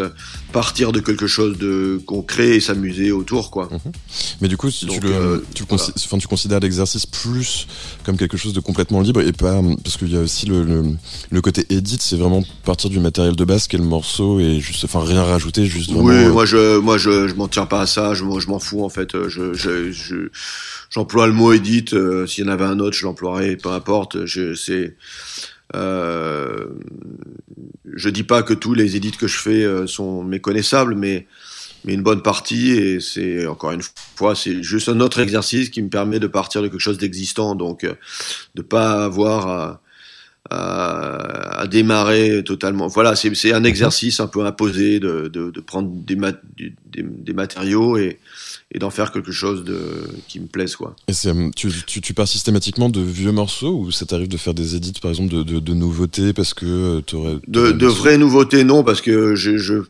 partir 0.54 0.94
de 0.94 1.02
quelque 1.02 1.28
chose 1.28 1.58
de 1.58 2.00
concret 2.06 2.52
et 2.52 2.60
s'amuser 2.62 3.12
autour, 3.12 3.52
quoi. 3.52 3.68
Mhm. 3.70 3.92
Mais 4.40 4.48
du 4.48 4.56
coup, 4.56 4.72
si 4.72 4.86
tu, 4.86 5.00
le, 5.02 5.10
euh, 5.12 5.38
tu, 5.54 5.64
voilà. 5.68 5.84
tu, 6.20 6.28
considères 6.28 6.62
l'exercice 6.62 7.06
plus 7.06 7.68
comme 8.06 8.16
quelque 8.16 8.38
chose 8.38 8.54
de 8.54 8.62
complètement 8.62 9.02
libre 9.02 9.20
et 9.20 9.34
pas 9.34 9.60
parce 9.84 9.98
qu'il 9.98 10.14
y 10.14 10.16
a 10.16 10.22
aussi 10.22 10.46
le, 10.46 10.64
le, 10.64 10.84
le 11.30 11.42
côté 11.42 11.66
edit, 11.70 11.98
c'est 12.00 12.16
vraiment 12.16 12.44
partir 12.64 12.90
du 12.90 13.00
matériel 13.00 13.36
de 13.36 13.44
base 13.44 13.68
qui 13.68 13.76
est 13.76 13.80
le 13.80 13.86
morceau 13.86 14.40
et 14.40 14.62
juste, 14.62 14.86
enfin, 14.86 15.04
rien 15.04 15.24
rajouter, 15.24 15.66
juste. 15.66 15.92
Vraiment, 15.92 16.08
oui, 16.08 16.32
moi 16.32 16.46
je, 16.46 16.78
moi 16.78 16.98
je, 16.98 17.28
je 17.28 17.34
m'en 17.34 17.50
tiens 17.50 17.66
pas 17.66 17.82
à 17.82 17.86
ça, 17.86 18.14
je, 18.14 18.24
je 18.40 18.48
m'en 18.48 18.60
fous 18.60 18.86
en 18.86 18.90
fait. 18.90 19.10
Je, 19.28 19.54
je, 19.54 19.92
je 19.92 20.30
j'emploie 20.94 21.28
le 21.28 21.34
mot 21.34 21.52
edit. 21.52 21.86
Euh, 21.94 22.28
S'il 22.28 22.46
y 22.46 22.48
en 22.48 22.52
avait 22.52 22.66
un 22.66 22.80
autre, 22.80 22.96
je 22.96 23.06
l'emploierais, 23.06 23.58
peu 23.58 23.70
importe. 23.70 24.26
Je, 24.26 24.54
c'est 24.54 24.96
euh, 25.76 26.68
je 27.94 28.10
dis 28.10 28.24
pas 28.24 28.44
que 28.44 28.54
tous 28.54 28.74
les 28.74 28.96
édits 28.96 29.12
que 29.12 29.28
je 29.28 29.38
fais 29.38 29.64
euh, 29.64 29.88
sont 29.88 30.24
méconnaissables, 30.24 30.96
mais 30.96 31.28
mais 31.86 31.94
une 31.94 32.02
bonne 32.02 32.22
partie 32.22 32.72
et 32.72 33.02
c'est 33.02 33.46
encore 33.46 33.74
une 33.74 33.82
fois 34.16 34.36
c'est 34.36 34.64
juste 34.64 34.88
un 34.88 35.02
autre 35.02 35.20
exercice 35.20 35.70
qui 35.70 35.82
me 35.82 35.90
permet 35.90 36.20
de 36.20 36.28
partir 36.28 36.62
de 36.62 36.70
quelque 36.70 36.80
chose 36.80 36.98
d'existant. 36.98 37.56
Donc 37.56 37.84
euh, 37.84 37.96
de 38.56 38.62
pas 38.62 39.04
avoir 39.04 39.48
à, 39.48 39.83
à, 40.54 41.62
à, 41.62 41.68
démarrer 41.68 42.44
totalement 42.44 42.88
voilà 42.88 43.16
c'est 43.16 43.54
un 43.54 43.64
exercice 43.64 44.20
un 44.20 44.28
peu 44.28 44.46
imposé 44.46 45.00
de 45.00 45.28
de, 45.28 45.52
de 45.52 45.62
prendre 45.62 45.90
des, 45.90 46.16
mat 46.16 46.40
des, 46.58 46.74
des 46.94 47.34
matériaux 47.34 47.98
et 47.98 48.20
et 48.74 48.80
d'en 48.80 48.90
faire 48.90 49.12
quelque 49.12 49.32
chose 49.32 49.64
de 49.64 49.78
qui 50.28 50.40
me 50.40 50.48
plaise 50.48 50.76
quoi. 50.76 50.96
Et 51.08 51.14
euh, 51.28 51.50
tu, 51.56 51.70
tu, 51.86 52.02
tu, 52.02 52.14
pars 52.14 52.28
systématiquement 52.28 52.90
de 52.90 53.02
vieux 53.02 53.32
morceaux 53.32 53.78
ou 53.78 53.92
ça 53.92 54.06
t'arrive 54.06 54.28
de 54.28 54.38
faire 54.38 54.54
des 54.54 54.76
édits 54.76 54.94
par 55.00 55.12
exemple 55.12 55.32
de, 55.32 55.74
nouveautés 55.74 56.34
parce 56.34 56.54
que 56.54 56.66
euh, 56.66 57.02
tu 57.06 57.16
aurais 57.16 57.36
de, 57.48 57.72
de 57.72 57.88
vraies 57.88 58.18
nouveautés 58.18 58.64
non 58.64 58.84
parce 58.84 59.02
que 59.02 59.36
je, 59.36 59.58
je 59.58 59.84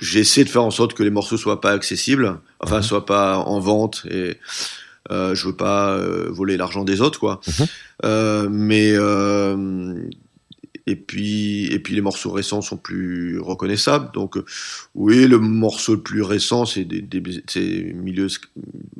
j'essaie 0.00 0.44
de 0.44 0.48
faire 0.48 0.64
en 0.64 0.70
sorte 0.70 0.94
que 0.94 1.02
les 1.02 1.10
morceaux 1.10 1.36
soient 1.36 1.60
pas 1.60 1.70
accessibles, 1.70 2.40
enfin 2.60 2.78
mhm. 2.78 2.82
soient 2.82 3.06
pas 3.06 3.38
en 3.38 3.60
vente 3.60 4.04
et 4.10 4.36
euh, 5.10 5.34
je 5.34 5.46
veux 5.46 5.56
pas 5.56 5.96
euh, 5.96 6.28
voler 6.30 6.56
l'argent 6.56 6.84
des 6.84 7.00
autres 7.00 7.20
quoi. 7.20 7.40
Mhm. 7.46 7.66
Euh, 8.04 8.48
mais 8.50 8.92
euh, 8.94 9.94
et 10.86 10.96
puis 10.96 11.66
et 11.66 11.78
puis 11.78 11.94
les 11.94 12.00
morceaux 12.00 12.30
récents 12.30 12.60
sont 12.60 12.76
plus 12.76 13.38
reconnaissables 13.38 14.10
donc 14.12 14.36
oui 14.94 15.26
le 15.26 15.38
morceau 15.38 15.94
le 15.94 16.02
plus 16.02 16.22
récent 16.22 16.66
c'est 16.66 16.84
des, 16.84 17.00
des 17.00 17.92
milieu 17.94 18.28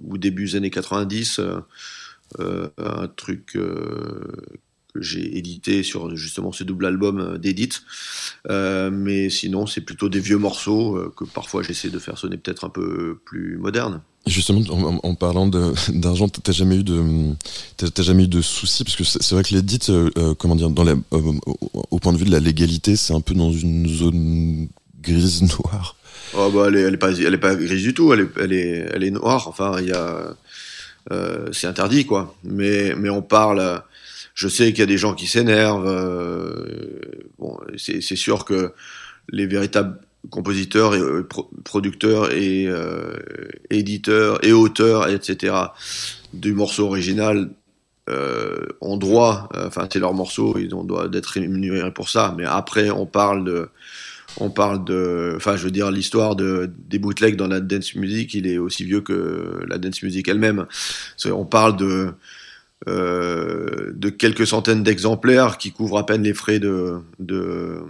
ou 0.02 0.18
début 0.18 0.56
années 0.56 0.70
90 0.70 1.40
euh, 1.40 1.60
euh, 2.40 2.68
un 2.78 3.06
truc 3.08 3.56
euh, 3.56 4.32
que 4.94 5.02
j'ai 5.02 5.36
édité 5.36 5.82
sur 5.82 6.16
justement 6.16 6.52
ce 6.52 6.64
double 6.64 6.86
album 6.86 7.20
euh, 7.20 7.38
d'édit 7.38 7.70
mais 8.48 9.28
sinon 9.28 9.66
c'est 9.66 9.82
plutôt 9.82 10.08
des 10.08 10.20
vieux 10.20 10.38
morceaux 10.38 11.10
que 11.16 11.24
parfois 11.24 11.62
j'essaie 11.62 11.90
de 11.90 11.98
faire 11.98 12.18
sonner 12.18 12.36
peut-être 12.38 12.64
un 12.64 12.70
peu 12.70 13.18
plus 13.24 13.58
moderne 13.58 14.02
Justement, 14.26 14.60
en, 14.70 15.00
en 15.02 15.14
parlant 15.14 15.46
d'argent, 15.88 16.28
t'as 16.28 16.52
jamais 16.52 16.76
eu 16.76 16.82
de, 16.84 17.34
t'as 17.76 18.02
jamais 18.02 18.24
eu 18.24 18.28
de 18.28 18.40
soucis? 18.40 18.84
Parce 18.84 18.96
que 18.96 19.04
c'est 19.04 19.32
vrai 19.32 19.42
que 19.42 19.54
l'édit, 19.54 19.80
euh, 19.90 20.10
euh, 20.16 20.34
comment 20.34 20.56
dire, 20.56 20.70
dans 20.70 20.84
la, 20.84 20.92
euh, 21.12 21.32
au 21.90 21.98
point 21.98 22.12
de 22.12 22.18
vue 22.18 22.24
de 22.24 22.32
la 22.32 22.40
légalité, 22.40 22.96
c'est 22.96 23.12
un 23.12 23.20
peu 23.20 23.34
dans 23.34 23.52
une 23.52 23.86
zone 23.86 24.68
grise 25.02 25.42
noire. 25.58 25.96
Oh 26.36 26.50
bah 26.50 26.66
elle 26.68 26.76
est, 26.76 26.80
elle 26.80 26.94
est 26.94 26.98
pas, 26.98 27.12
elle 27.12 27.34
est 27.34 27.38
pas 27.38 27.54
grise 27.54 27.82
du 27.82 27.94
tout, 27.94 28.12
elle 28.12 28.20
est, 28.20 28.28
elle 28.40 28.52
est, 28.52 28.88
elle 28.94 29.04
est 29.04 29.10
noire. 29.10 29.46
Enfin, 29.46 29.76
il 29.80 29.88
y 29.88 29.92
a, 29.92 30.34
euh, 31.12 31.52
c'est 31.52 31.66
interdit 31.66 32.06
quoi. 32.06 32.34
Mais, 32.44 32.94
mais 32.96 33.10
on 33.10 33.22
parle. 33.22 33.82
Je 34.34 34.48
sais 34.48 34.72
qu'il 34.72 34.80
y 34.80 34.82
a 34.82 34.86
des 34.86 34.98
gens 34.98 35.14
qui 35.14 35.26
s'énervent. 35.26 35.86
Euh, 35.86 37.00
bon, 37.38 37.56
c'est 37.76 38.00
sûr 38.16 38.44
que 38.44 38.72
les 39.28 39.46
véritables 39.46 40.00
compositeurs 40.30 40.94
et 40.94 41.00
euh, 41.00 41.26
producteurs 41.64 42.32
et 42.32 42.66
euh, 42.66 43.16
éditeurs 43.70 44.44
et 44.44 44.52
auteurs 44.52 45.08
etc 45.08 45.54
du 46.32 46.52
morceau 46.52 46.86
original 46.86 47.50
euh, 48.10 48.66
ont 48.82 48.98
droit. 48.98 49.48
Enfin 49.54 49.88
c'est 49.90 49.98
leur 49.98 50.12
morceau 50.12 50.58
ils 50.58 50.74
ont 50.74 50.84
droit 50.84 51.08
d'être 51.08 51.26
rémunérés 51.26 51.90
pour 51.92 52.08
ça. 52.08 52.34
Mais 52.36 52.44
après 52.44 52.90
on 52.90 53.06
parle 53.06 53.44
de 53.44 53.68
on 54.38 54.50
parle 54.50 54.84
de 54.84 55.32
enfin 55.36 55.56
je 55.56 55.64
veux 55.64 55.70
dire 55.70 55.90
l'histoire 55.90 56.36
de 56.36 56.70
des 56.88 56.98
bootlegs 56.98 57.36
dans 57.36 57.46
la 57.46 57.60
dance 57.60 57.94
music 57.94 58.34
il 58.34 58.46
est 58.46 58.58
aussi 58.58 58.84
vieux 58.84 59.00
que 59.00 59.60
la 59.68 59.78
dance 59.78 60.02
music 60.02 60.28
elle-même. 60.28 60.66
On 61.26 61.46
parle 61.46 61.76
de 61.76 62.12
euh, 62.86 63.92
de 63.94 64.10
quelques 64.10 64.46
centaines 64.46 64.82
d'exemplaires 64.82 65.56
qui 65.56 65.72
couvrent 65.72 65.96
à 65.96 66.04
peine 66.04 66.22
les 66.22 66.34
frais 66.34 66.58
de, 66.58 66.98
de 67.18 67.80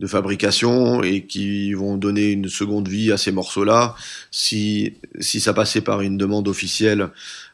de 0.00 0.06
fabrication 0.06 1.02
et 1.02 1.26
qui 1.26 1.74
vont 1.74 1.98
donner 1.98 2.30
une 2.32 2.48
seconde 2.48 2.88
vie 2.88 3.12
à 3.12 3.18
ces 3.18 3.32
morceaux-là. 3.32 3.94
Si, 4.30 4.94
si 5.20 5.40
ça 5.40 5.52
passait 5.52 5.82
par 5.82 6.00
une 6.00 6.16
demande 6.16 6.48
officielle, 6.48 7.10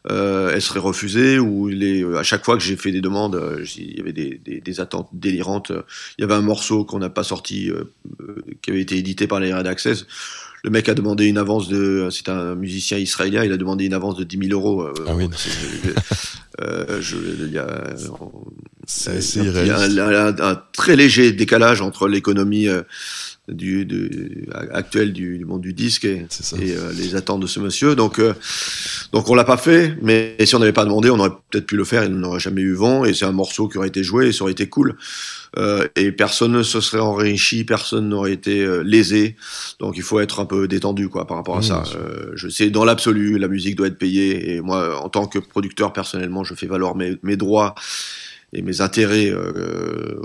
euh, 0.08 0.52
elle 0.54 0.62
serait 0.62 0.78
refusée 0.78 1.40
ou 1.40 1.66
les, 1.66 2.04
à 2.16 2.22
chaque 2.22 2.44
fois 2.44 2.56
que 2.56 2.62
j'ai 2.62 2.76
fait 2.76 2.92
des 2.92 3.00
demandes, 3.00 3.34
euh, 3.34 3.64
il 3.76 3.96
y 3.96 4.00
avait 4.00 4.12
des, 4.12 4.40
des, 4.44 4.60
des, 4.60 4.80
attentes 4.80 5.08
délirantes. 5.12 5.72
Il 6.16 6.22
y 6.22 6.24
avait 6.24 6.34
un 6.34 6.40
morceau 6.40 6.84
qu'on 6.84 7.00
n'a 7.00 7.10
pas 7.10 7.24
sorti, 7.24 7.68
euh, 7.68 7.92
qui 8.62 8.70
avait 8.70 8.82
été 8.82 8.96
édité 8.96 9.26
par 9.26 9.40
les 9.40 9.52
Red 9.52 9.66
Access 9.66 10.06
le 10.66 10.72
mec 10.72 10.88
a 10.88 10.94
demandé 10.94 11.26
une 11.26 11.38
avance 11.38 11.68
de, 11.68 12.08
c'est 12.10 12.28
un 12.28 12.56
musicien 12.56 12.98
israélien, 12.98 13.44
il 13.44 13.52
a 13.52 13.56
demandé 13.56 13.86
une 13.86 13.94
avance 13.94 14.16
de 14.16 14.24
10 14.24 14.48
000 14.48 14.60
euros. 14.60 14.82
Euh, 14.82 14.92
ah 15.06 15.14
oui. 15.14 15.30
Euh, 16.62 17.02
je, 17.02 17.16
il 17.18 17.52
y 17.52 17.58
a, 17.58 17.94
c'est 18.86 19.10
un, 19.70 19.98
un, 19.98 20.40
un, 20.40 20.62
très 20.72 20.96
léger 20.96 21.30
décalage 21.32 21.82
entre 21.82 22.08
l'économie 22.08 22.66
euh, 22.66 22.80
du, 23.48 23.84
du 23.86 24.48
actuel 24.72 25.12
du, 25.12 25.38
du, 25.38 25.44
monde 25.44 25.60
du 25.60 25.72
disque 25.72 26.04
et, 26.04 26.26
et 26.60 26.72
euh, 26.76 26.92
les 26.92 27.14
attentes 27.14 27.40
de 27.40 27.46
ce 27.46 27.60
monsieur. 27.60 27.94
Donc, 27.94 28.18
euh, 28.18 28.34
donc 29.12 29.28
on 29.30 29.34
l'a 29.34 29.44
pas 29.44 29.56
fait, 29.56 29.96
mais 30.02 30.36
si 30.44 30.54
on 30.54 30.58
n'avait 30.58 30.72
pas 30.72 30.84
demandé, 30.84 31.10
on 31.10 31.18
aurait 31.18 31.30
peut-être 31.50 31.66
pu 31.66 31.76
le 31.76 31.84
faire. 31.84 32.04
Il 32.04 32.10
n'aurait 32.16 32.40
jamais 32.40 32.62
eu 32.62 32.72
vent 32.74 33.04
et 33.04 33.14
c'est 33.14 33.24
un 33.24 33.32
morceau 33.32 33.68
qui 33.68 33.78
aurait 33.78 33.88
été 33.88 34.02
joué 34.02 34.28
et 34.28 34.32
ça 34.32 34.42
aurait 34.42 34.52
été 34.52 34.68
cool. 34.68 34.96
Euh, 35.58 35.86
et 35.96 36.12
personne 36.12 36.52
ne 36.52 36.62
se 36.62 36.80
serait 36.80 37.00
enrichi, 37.00 37.64
personne 37.64 38.08
n'aurait 38.08 38.32
été 38.32 38.62
euh, 38.62 38.82
lésé. 38.82 39.36
Donc 39.80 39.96
il 39.96 40.02
faut 40.02 40.20
être 40.20 40.40
un 40.40 40.44
peu 40.44 40.68
détendu 40.68 41.08
quoi 41.08 41.26
par 41.26 41.36
rapport 41.36 41.56
à 41.56 41.60
Mmh, 41.60 41.62
ça. 41.62 41.84
Euh, 41.96 42.32
je 42.34 42.48
sais 42.48 42.68
dans 42.68 42.84
l'absolu, 42.84 43.38
la 43.38 43.48
musique 43.48 43.76
doit 43.76 43.86
être 43.86 43.96
payée 43.98 44.54
et 44.54 44.60
moi 44.60 45.00
en 45.02 45.08
tant 45.08 45.26
que 45.26 45.38
producteur 45.38 45.92
personnellement, 45.92 46.44
je 46.44 46.54
fais 46.54 46.66
valoir 46.66 46.94
mes, 46.96 47.16
mes 47.22 47.36
droits 47.36 47.74
et 48.52 48.62
mes 48.62 48.80
intérêts, 48.80 49.30
euh, 49.30 50.20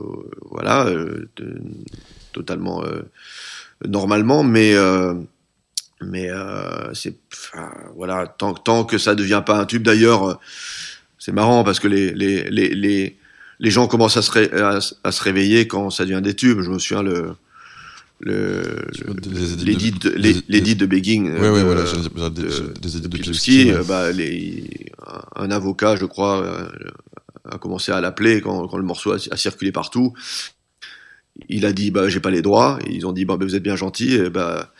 voilà, 0.49 0.87
euh, 0.87 1.29
de- 1.37 1.61
totalement 2.31 2.83
euh, 2.83 3.01
normalement, 3.87 4.43
mais 4.43 4.73
euh, 4.75 5.13
mais 6.01 6.29
euh, 6.31 6.93
c'est 6.93 7.15
enfin, 7.33 7.71
voilà 7.95 8.27
tant 8.27 8.53
tant 8.53 8.83
que 8.85 8.97
ça 8.97 9.15
devient 9.15 9.43
pas 9.45 9.59
un 9.59 9.65
tube. 9.65 9.83
D'ailleurs, 9.83 10.39
c'est 11.19 11.31
marrant 11.31 11.63
parce 11.63 11.79
que 11.79 11.87
les 11.87 12.11
les 12.13 12.49
les 12.49 12.69
les 12.75 13.17
les 13.59 13.69
gens 13.71 13.87
commencent 13.87 14.17
à 14.17 14.21
se 14.23 14.31
ré- 14.31 14.51
à, 14.53 14.77
s- 14.77 14.95
à 15.03 15.11
se 15.11 15.21
réveiller 15.21 15.67
quand 15.67 15.89
ça 15.91 16.05
devient 16.05 16.21
des 16.23 16.35
tubes. 16.35 16.61
Je 16.61 16.71
me 16.71 16.79
souviens 16.79 17.03
le 17.03 17.35
de- 18.25 18.85
Begging 19.65 19.93
Ouais, 21.39 21.49
ouais, 21.49 21.59
de- 21.59 21.65
voilà, 21.65 21.85
de- 23.73 23.83
bah, 23.87 24.11
les, 24.11 24.69
un, 25.35 25.43
un 25.43 25.51
avocat, 25.51 25.95
je 25.95 26.05
crois, 26.05 26.67
a 27.49 27.57
commencé 27.57 27.91
à 27.91 27.99
l'appeler 28.01 28.41
quand, 28.41 28.67
quand 28.67 28.77
le 28.77 28.83
morceau 28.83 29.11
a, 29.13 29.17
a 29.31 29.37
circulé 29.37 29.71
partout. 29.71 30.13
Il 31.49 31.65
a 31.65 31.73
dit 31.73 31.91
bah 31.91 32.07
j'ai 32.09 32.19
pas 32.19 32.31
les 32.31 32.41
droits 32.41 32.79
ils 32.89 33.05
ont 33.05 33.11
dit 33.11 33.25
bah, 33.25 33.37
vous 33.39 33.55
êtes 33.55 33.63
bien 33.63 33.75
gentil 33.75 34.15
et 34.15 34.29
bah 34.29 34.71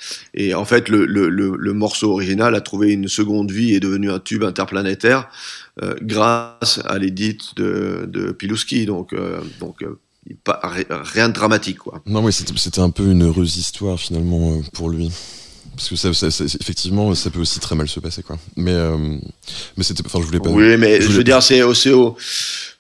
en 0.55 0.65
fait 0.65 0.89
le, 0.89 1.05
le, 1.05 1.29
le, 1.29 1.73
morceau 1.73 2.11
original 2.11 2.55
a 2.55 2.61
trouvé 2.61 2.91
une 2.91 3.07
seconde 3.07 3.51
vie 3.51 3.73
et 3.73 3.75
est 3.77 3.79
devenu 3.79 4.11
un 4.11 4.19
tube 4.19 4.43
interplanétaire 4.43 5.29
euh, 5.81 5.95
grâce 6.01 6.81
à 6.85 6.97
l'édit 6.97 7.37
de, 7.55 8.05
de 8.07 8.31
Pilowski 8.31 8.85
donc 8.85 9.13
euh, 9.13 9.41
donc 9.59 9.81
euh, 9.83 9.99
pas, 10.43 10.59
ri- 10.63 10.85
rien 10.89 11.29
de 11.29 11.33
dramatique 11.33 11.79
quoi. 11.79 12.01
Non, 12.05 12.23
oui, 12.23 12.31
c'était 12.31 12.79
un 12.79 12.91
peu 12.91 13.07
une 13.11 13.23
heureuse 13.23 13.57
histoire 13.57 13.99
finalement 13.99 14.61
pour 14.73 14.89
lui. 14.89 15.11
Parce 15.81 15.89
que 15.89 15.95
ça, 15.95 16.13
ça- 16.13 16.29
ça- 16.29 16.57
effectivement, 16.59 17.15
ça 17.15 17.31
peut 17.31 17.39
aussi 17.39 17.59
très 17.59 17.73
mal 17.73 17.87
se 17.87 17.99
passer, 17.99 18.21
quoi. 18.21 18.37
Mais, 18.55 18.71
euh, 18.71 19.17
mais 19.75 19.83
c'était, 19.83 20.03
enfin, 20.05 20.19
je 20.21 20.25
voulais 20.25 20.39
pas. 20.39 20.51
Oui, 20.51 20.77
mais 20.77 21.01
je 21.01 21.07
veux 21.07 21.23
dire, 21.23 21.41
c'est 21.41 21.63
au 21.63 21.73
CO. 21.73 22.15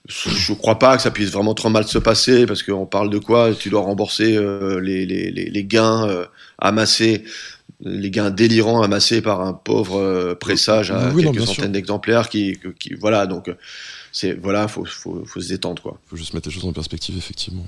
Je 0.07 0.53
crois 0.53 0.77
pas 0.77 0.97
que 0.97 1.01
ça 1.01 1.09
puisse 1.09 1.31
vraiment 1.31 1.55
trop 1.55 1.69
mal 1.69 1.87
se 1.87 1.97
passer 1.97 2.45
parce 2.45 2.61
qu'on 2.61 2.85
parle 2.85 3.09
de 3.09 3.17
quoi? 3.17 3.55
Tu 3.55 3.71
dois 3.71 3.81
rembourser 3.81 4.37
euh, 4.37 4.79
les, 4.79 5.07
les, 5.07 5.31
les, 5.31 5.63
gains 5.63 6.07
euh, 6.07 6.25
amassés, 6.59 7.23
les 7.79 8.11
gains 8.11 8.29
délirants 8.29 8.83
amassés 8.83 9.21
par 9.23 9.41
un 9.41 9.53
pauvre 9.53 9.97
euh, 9.97 10.35
pressage 10.35 10.91
à 10.91 11.11
Oui, 11.11 11.23
quelques 11.23 11.47
centaines 11.47 11.71
d'exemplaires 11.71 12.29
qui, 12.29 12.59
qui, 12.79 12.93
voilà, 12.93 13.25
donc 13.25 13.49
c'est 14.11 14.33
voilà, 14.33 14.67
faut, 14.67 14.85
faut, 14.85 15.23
faut 15.25 15.41
se 15.41 15.47
détendre 15.49 15.81
quoi. 15.81 15.97
faut 16.05 16.17
juste 16.17 16.35
mettre 16.35 16.49
les 16.49 16.53
choses 16.53 16.65
en 16.65 16.73
perspective, 16.73 17.17
effectivement. 17.17 17.65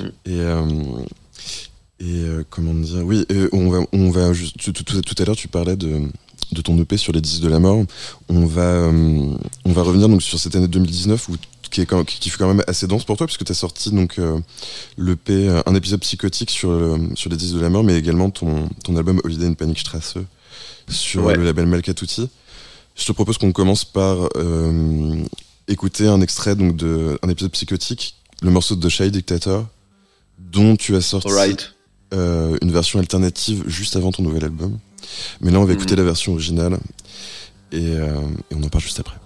Mm. 0.00 0.08
Et, 0.26 0.40
et 2.00 2.22
euh, 2.24 2.44
comment 2.50 2.74
dire 2.74 3.04
Oui, 3.04 3.24
euh, 3.32 3.48
on 3.52 3.70
va, 3.70 3.80
on 3.92 4.10
va 4.10 4.32
juste, 4.32 4.56
tout, 4.58 4.72
tout- 4.72 5.00
tout- 5.02 5.22
à 5.22 5.24
l'heure, 5.24 5.36
tu 5.36 5.48
parlais 5.48 5.76
de, 5.76 6.02
de 6.52 6.60
ton 6.62 6.78
EP 6.80 6.96
sur 6.96 7.12
les 7.12 7.20
10 7.20 7.40
de 7.40 7.48
la 7.48 7.58
mort. 7.58 7.84
On 8.28 8.46
va, 8.46 8.62
euh, 8.62 9.34
on 9.64 9.72
va 9.72 9.82
revenir 9.82 10.08
donc 10.08 10.22
sur 10.22 10.38
cette 10.38 10.54
année 10.56 10.68
2019 10.68 11.28
où, 11.28 11.36
qui, 11.70 11.80
est 11.82 11.86
quand, 11.86 12.04
qui 12.04 12.30
fut 12.30 12.38
quand 12.38 12.48
même 12.48 12.62
assez 12.66 12.86
dense 12.86 13.04
pour 13.04 13.16
toi, 13.16 13.26
puisque 13.26 13.44
tu 13.44 13.52
as 13.52 13.54
sorti 13.54 13.90
donc 13.90 14.18
euh, 14.18 14.38
l'EP, 14.96 15.32
euh, 15.48 15.60
un 15.66 15.74
épisode 15.74 16.00
psychotique 16.00 16.50
sur, 16.50 16.70
euh, 16.70 16.98
sur 17.14 17.30
les 17.30 17.36
10 17.36 17.52
de 17.54 17.60
la 17.60 17.68
mort, 17.68 17.82
mais 17.84 17.98
également 17.98 18.30
ton, 18.30 18.68
ton 18.84 18.96
album 18.96 19.20
Holiday 19.24 19.46
in 19.46 19.54
Panic 19.54 19.78
Strasse 19.80 20.14
sur 20.88 21.24
Ouais. 21.24 21.36
le 21.36 21.44
label 21.44 21.66
Malkatuti. 21.66 22.28
Je 22.96 23.04
te 23.04 23.12
propose 23.12 23.38
qu'on 23.38 23.52
commence 23.52 23.84
par 23.84 24.28
euh, 24.36 25.22
écouter 25.68 26.06
un 26.08 26.20
extrait 26.20 26.56
donc 26.56 26.76
de 26.76 27.18
un 27.22 27.28
épisode 27.28 27.52
psychotique, 27.52 28.14
le 28.42 28.50
morceau 28.50 28.74
de 28.74 28.86
The 28.86 28.88
Shy 28.90 29.10
Dictator, 29.10 29.66
dont 30.38 30.74
tu 30.76 30.96
as 30.96 31.00
sorti 31.00 31.28
Alright. 31.28 31.74
Euh, 32.14 32.56
une 32.62 32.70
version 32.72 32.98
alternative 32.98 33.64
juste 33.66 33.96
avant 33.96 34.10
ton 34.12 34.22
nouvel 34.22 34.44
album. 34.44 34.78
Mais 35.40 35.50
là, 35.50 35.60
on 35.60 35.64
va 35.64 35.72
écouter 35.72 35.92
Mhm. 35.94 35.98
la 35.98 36.04
version 36.04 36.32
originale 36.32 36.78
et, 37.72 37.78
euh, 37.96 38.20
et 38.50 38.54
on 38.54 38.62
en 38.62 38.68
parle 38.68 38.82
juste 38.84 39.00
après. 39.00 39.16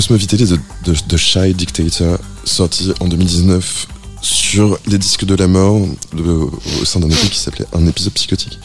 C'était 0.00 0.36
Cosmovitali 0.36 0.44
de, 0.86 0.94
de, 1.08 1.16
Shy 1.16 1.54
Dictator, 1.54 2.18
sorti 2.44 2.92
en 3.00 3.06
2019 3.06 3.86
sur 4.22 4.78
les 4.86 4.98
disques 4.98 5.24
de 5.24 5.34
la 5.36 5.46
mort 5.46 5.80
au 6.16 6.84
sein 6.84 6.98
d'un 6.98 7.08
EP 7.08 7.28
qui 7.28 7.38
s'appelait 7.38 7.66
Un 7.72 7.86
épisode 7.86 8.12
psychotique. 8.14 8.58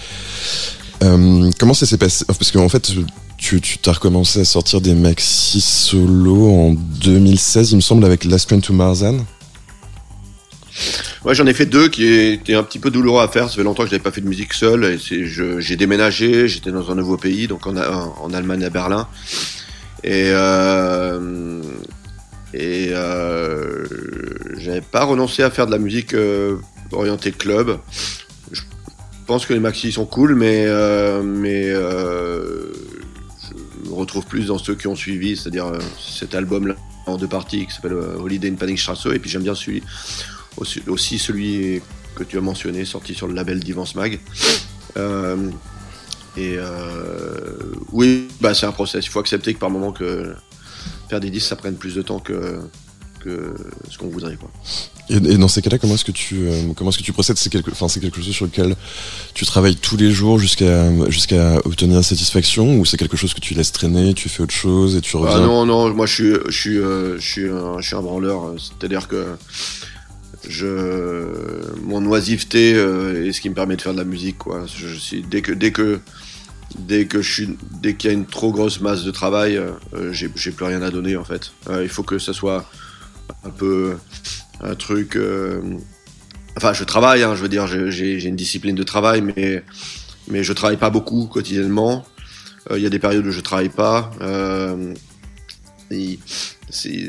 Euh, 1.03 1.51
comment 1.59 1.73
ça 1.73 1.85
s'est 1.85 1.97
passé? 1.97 2.25
Parce 2.25 2.51
qu'en 2.51 2.69
fait, 2.69 2.91
tu, 3.37 3.61
as 3.85 3.91
recommencé 3.91 4.39
à 4.39 4.45
sortir 4.45 4.81
des 4.81 4.95
maxi 4.95 5.61
solo 5.61 6.51
en 6.51 6.73
2016, 6.73 7.71
il 7.71 7.75
me 7.75 7.81
semble, 7.81 8.05
avec 8.05 8.25
Last 8.25 8.49
Train 8.49 8.59
to 8.59 8.73
Marzan. 8.73 9.17
Ouais, 11.25 11.35
j'en 11.35 11.45
ai 11.45 11.53
fait 11.53 11.65
deux 11.65 11.89
qui 11.89 12.07
étaient 12.07 12.55
un 12.55 12.63
petit 12.63 12.79
peu 12.79 12.89
douloureux 12.89 13.21
à 13.21 13.27
faire. 13.27 13.49
Ça 13.49 13.57
fait 13.57 13.63
longtemps 13.63 13.83
que 13.83 13.89
je 13.89 13.93
n'avais 13.93 14.03
pas 14.03 14.11
fait 14.11 14.21
de 14.21 14.27
musique 14.27 14.53
seul. 14.53 14.85
Et 14.85 14.97
c'est, 14.97 15.25
je, 15.25 15.59
j'ai 15.59 15.75
déménagé, 15.75 16.47
j'étais 16.47 16.71
dans 16.71 16.89
un 16.89 16.95
nouveau 16.95 17.17
pays, 17.17 17.47
donc 17.47 17.67
en, 17.67 17.75
en 17.75 18.33
Allemagne 18.33 18.63
à 18.63 18.69
Berlin. 18.69 19.07
Et, 20.03 20.31
euh, 20.33 21.61
et 22.53 22.89
euh, 22.91 23.85
j'avais 24.57 24.81
pas 24.81 25.03
renoncé 25.03 25.43
à 25.43 25.51
faire 25.51 25.67
de 25.67 25.71
la 25.71 25.77
musique 25.77 26.13
euh, 26.13 26.57
orientée 26.91 27.31
club. 27.31 27.79
Je 28.51 28.61
pense 29.27 29.45
que 29.45 29.53
les 29.53 29.59
maxi 29.59 29.91
sont 29.91 30.05
cool, 30.05 30.35
mais, 30.35 30.63
euh, 30.65 31.21
mais 31.21 31.67
je 31.67 32.69
me 33.89 33.93
retrouve 33.93 34.25
plus 34.25 34.47
dans 34.47 34.57
ceux 34.57 34.75
qui 34.75 34.87
ont 34.87 34.95
suivi, 34.95 35.37
c'est-à-dire 35.37 35.71
cet 35.99 36.33
album-là 36.33 36.75
en 37.05 37.17
deux 37.17 37.27
parties 37.27 37.65
qui 37.65 37.73
s'appelle 37.73 37.93
Holiday 37.93 38.49
in 38.49 38.55
Panic 38.55 38.81
Et 39.13 39.19
puis 39.19 39.29
j'aime 39.29 39.43
bien 39.43 39.55
celui, 39.55 39.83
aussi, 40.57 40.81
aussi 40.87 41.19
celui 41.19 41.81
que 42.15 42.23
tu 42.23 42.37
as 42.37 42.41
mentionné, 42.41 42.85
sorti 42.85 43.13
sur 43.13 43.27
le 43.27 43.35
label 43.35 43.59
d'Ivance 43.59 43.95
Mag. 43.95 44.19
Et 46.41 46.55
euh, 46.57 46.69
oui, 47.91 48.29
bah 48.39 48.53
c'est 48.53 48.65
un 48.65 48.71
process. 48.71 49.05
Il 49.05 49.09
faut 49.09 49.19
accepter 49.19 49.53
que 49.53 49.59
par 49.59 49.69
moment 49.69 49.91
que 49.91 50.33
faire 51.09 51.19
des 51.19 51.29
disques 51.29 51.49
ça 51.49 51.57
prenne 51.57 51.75
plus 51.75 51.95
de 51.95 52.01
temps 52.01 52.19
que, 52.19 52.59
que 53.19 53.53
ce 53.91 53.97
qu'on 53.97 54.07
voudrait 54.07 54.37
quoi. 54.37 54.49
Et, 55.09 55.15
et 55.15 55.37
dans 55.37 55.49
ces 55.49 55.61
cas-là, 55.61 55.79
comment 55.79 55.95
est-ce 55.95 56.05
que 56.05 56.13
tu 56.13 56.47
euh, 56.47 56.71
comment 56.77 56.91
est-ce 56.91 56.99
que 56.99 57.03
tu 57.03 57.11
procèdes? 57.11 57.37
C'est 57.37 57.49
quelque, 57.49 57.71
c'est 57.89 57.99
quelque 57.99 58.21
chose 58.21 58.33
sur 58.33 58.45
lequel 58.45 58.77
tu 59.33 59.45
travailles 59.45 59.75
tous 59.75 59.97
les 59.97 60.11
jours 60.11 60.39
jusqu'à 60.39 60.77
jusqu'à 61.09 61.57
obtenir 61.65 62.01
satisfaction, 62.05 62.79
ou 62.79 62.85
c'est 62.85 62.95
quelque 62.95 63.17
chose 63.17 63.33
que 63.33 63.41
tu 63.41 63.53
laisses 63.53 63.73
traîner, 63.73 64.13
tu 64.13 64.29
fais 64.29 64.43
autre 64.43 64.53
chose 64.53 64.95
et 64.95 65.01
tu 65.01 65.17
reviens? 65.17 65.43
Ah 65.43 65.45
non 65.45 65.65
non, 65.65 65.93
moi 65.93 66.05
je 66.05 66.13
suis 66.13 66.33
je 66.47 66.57
suis 66.61 66.77
euh, 66.77 67.19
je 67.19 67.27
suis 67.33 67.49
un, 67.49 67.81
je 67.81 67.87
suis 67.87 67.97
un 67.97 68.01
branleur. 68.01 68.53
C'est-à-dire 68.57 69.09
que 69.09 69.25
je 70.47 70.71
mon 71.83 72.05
oisiveté 72.05 72.71
est 72.71 73.33
ce 73.33 73.41
qui 73.41 73.49
me 73.49 73.55
permet 73.55 73.75
de 73.75 73.81
faire 73.81 73.93
de 73.93 73.97
la 73.97 74.05
musique 74.05 74.37
quoi. 74.37 74.65
Je, 74.73 74.87
je 74.87 75.17
dès 75.29 75.41
que 75.41 75.51
dès 75.51 75.71
que 75.73 75.99
dès 76.77 77.05
que 77.05 77.21
je 77.21 77.31
suis 77.31 77.57
dès 77.81 77.95
qu'il 77.95 78.09
y 78.09 78.13
a 78.13 78.15
une 78.15 78.25
trop 78.25 78.51
grosse 78.51 78.81
masse 78.81 79.03
de 79.03 79.11
travail, 79.11 79.57
euh, 79.57 80.11
j'ai 80.11 80.29
plus 80.29 80.65
rien 80.65 80.81
à 80.81 80.91
donner 80.91 81.15
en 81.17 81.23
fait. 81.23 81.51
Euh, 81.69 81.83
il 81.83 81.89
faut 81.89 82.03
que 82.03 82.19
ça 82.19 82.33
soit 82.33 82.69
un 83.43 83.49
peu 83.49 83.95
un 84.61 84.75
truc. 84.75 85.15
euh, 85.15 85.61
Enfin, 86.57 86.73
je 86.73 86.83
travaille, 86.83 87.23
hein, 87.23 87.35
je 87.35 87.41
veux 87.41 87.47
dire, 87.47 87.67
j'ai 87.67 88.25
une 88.25 88.35
discipline 88.35 88.75
de 88.75 88.83
travail, 88.83 89.21
mais 89.21 89.63
mais 90.27 90.43
je 90.43 90.51
travaille 90.51 90.77
pas 90.77 90.89
beaucoup 90.89 91.27
quotidiennement. 91.27 92.05
Il 92.75 92.81
y 92.81 92.85
a 92.85 92.89
des 92.89 92.99
périodes 92.99 93.25
où 93.25 93.31
je 93.31 93.39
travaille 93.39 93.69
pas. 93.69 94.11
C'est 96.69 96.99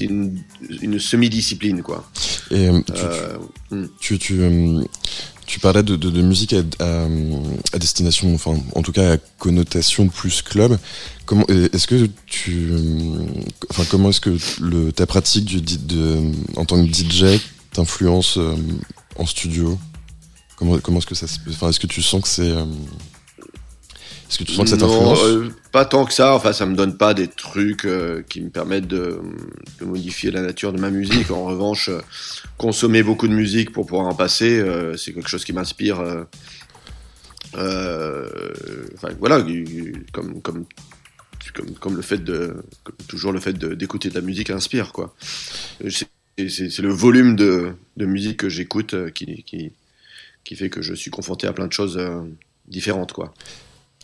une, 0.00 0.38
une 0.82 0.98
semi-discipline 0.98 1.82
quoi. 1.82 2.08
Et 2.50 2.70
tu, 2.86 3.74
hmm. 3.74 3.88
tu, 3.98 4.18
tu, 4.18 4.40
euh, 4.40 4.82
tu 5.48 5.60
parlais 5.60 5.82
de, 5.82 6.22
musique 6.22 6.52
à, 6.52 7.08
destination, 7.78 8.34
enfin 8.34 8.54
en 8.74 8.82
tout 8.82 8.92
cas 8.92 9.14
à 9.14 9.16
connotation 9.38 10.08
plus 10.08 10.42
club. 10.42 10.78
Comment 11.24 11.46
et 11.48 11.70
est-ce 11.74 11.86
que 11.86 12.08
tu, 12.26 12.68
euh, 12.70 13.24
enfin 13.70 13.84
comment 13.90 14.10
est-ce 14.10 14.20
que 14.20 14.90
ta 14.90 15.06
pratique 15.06 15.56
en 16.56 16.64
tant 16.66 16.84
que 16.84 16.92
DJ 16.92 17.40
t'influence 17.72 18.36
euh, 18.36 18.54
en 19.16 19.24
studio? 19.24 19.78
Comment, 20.56 20.78
comment 20.80 20.98
est-ce 20.98 21.06
que 21.06 21.14
ça 21.14 21.26
enfin 21.48 21.70
est-ce 21.70 21.80
que 21.80 21.86
tu 21.86 22.02
sens 22.02 22.20
que 22.22 22.28
c'est, 22.28 22.50
euh, 22.50 22.66
est-ce 24.28 24.38
que 24.38 24.44
tu 24.44 24.52
sens 24.52 24.64
que 24.64 24.70
ça 24.70 24.76
Non, 24.76 24.88
t'influence 24.88 25.22
euh, 25.24 25.48
Pas 25.72 25.86
tant 25.86 26.04
que 26.04 26.12
ça. 26.12 26.34
Enfin, 26.34 26.52
ça 26.52 26.66
me 26.66 26.76
donne 26.76 26.98
pas 26.98 27.14
des 27.14 27.28
trucs 27.28 27.86
euh, 27.86 28.22
qui 28.28 28.42
me 28.42 28.50
permettent 28.50 28.86
de, 28.86 29.20
de 29.80 29.84
modifier 29.86 30.30
la 30.30 30.42
nature 30.42 30.72
de 30.72 30.78
ma 30.78 30.90
musique. 30.90 31.30
En 31.30 31.44
revanche, 31.44 31.88
euh, 31.88 32.00
consommer 32.58 33.02
beaucoup 33.02 33.26
de 33.26 33.32
musique 33.32 33.72
pour 33.72 33.86
pouvoir 33.86 34.06
en 34.06 34.14
passer, 34.14 34.62
c'est 34.96 35.14
quelque 35.14 35.30
chose 35.30 35.44
qui 35.44 35.54
m'inspire. 35.54 36.00
enfin, 37.54 39.08
voilà, 39.18 39.42
comme 40.12 40.42
comme 40.42 40.66
comme, 41.54 41.74
comme 41.80 41.96
le 41.96 42.02
fait 42.02 42.18
de 42.18 42.56
comme 42.84 42.96
toujours 43.08 43.32
le 43.32 43.40
fait 43.40 43.54
d'écouter 43.54 44.10
de 44.10 44.14
la 44.14 44.20
musique 44.20 44.50
inspire 44.50 44.92
quoi. 44.92 45.14
C'est 45.88 46.78
le 46.78 46.92
volume 46.92 47.34
de, 47.34 47.72
de 47.96 48.04
musique 48.04 48.36
que 48.36 48.48
j'écoute 48.50 49.10
qui, 49.12 49.42
qui 49.44 49.72
qui 50.44 50.54
fait 50.56 50.68
que 50.68 50.82
je 50.82 50.92
suis 50.92 51.10
confronté 51.10 51.46
à 51.46 51.52
plein 51.54 51.66
de 51.66 51.72
choses 51.72 51.98
différentes 52.66 53.12
quoi. 53.12 53.32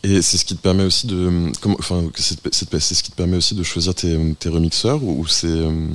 Et 0.03 0.21
c'est 0.21 0.37
ce 0.37 0.45
qui 0.45 0.55
te 0.55 0.61
permet 0.61 0.83
aussi 0.83 1.07
de, 1.07 1.51
comment, 1.61 1.75
enfin, 1.79 2.03
c'est 2.15 2.35
ce 2.93 3.03
qui 3.03 3.11
te 3.11 3.15
permet 3.15 3.37
aussi 3.37 3.55
de 3.55 3.63
choisir 3.63 3.95
tes, 3.95 4.17
tes 4.39 4.49
remixeurs 4.49 5.03
ou, 5.03 5.21
ou 5.21 5.27
c'est 5.27 5.47
euh, 5.47 5.87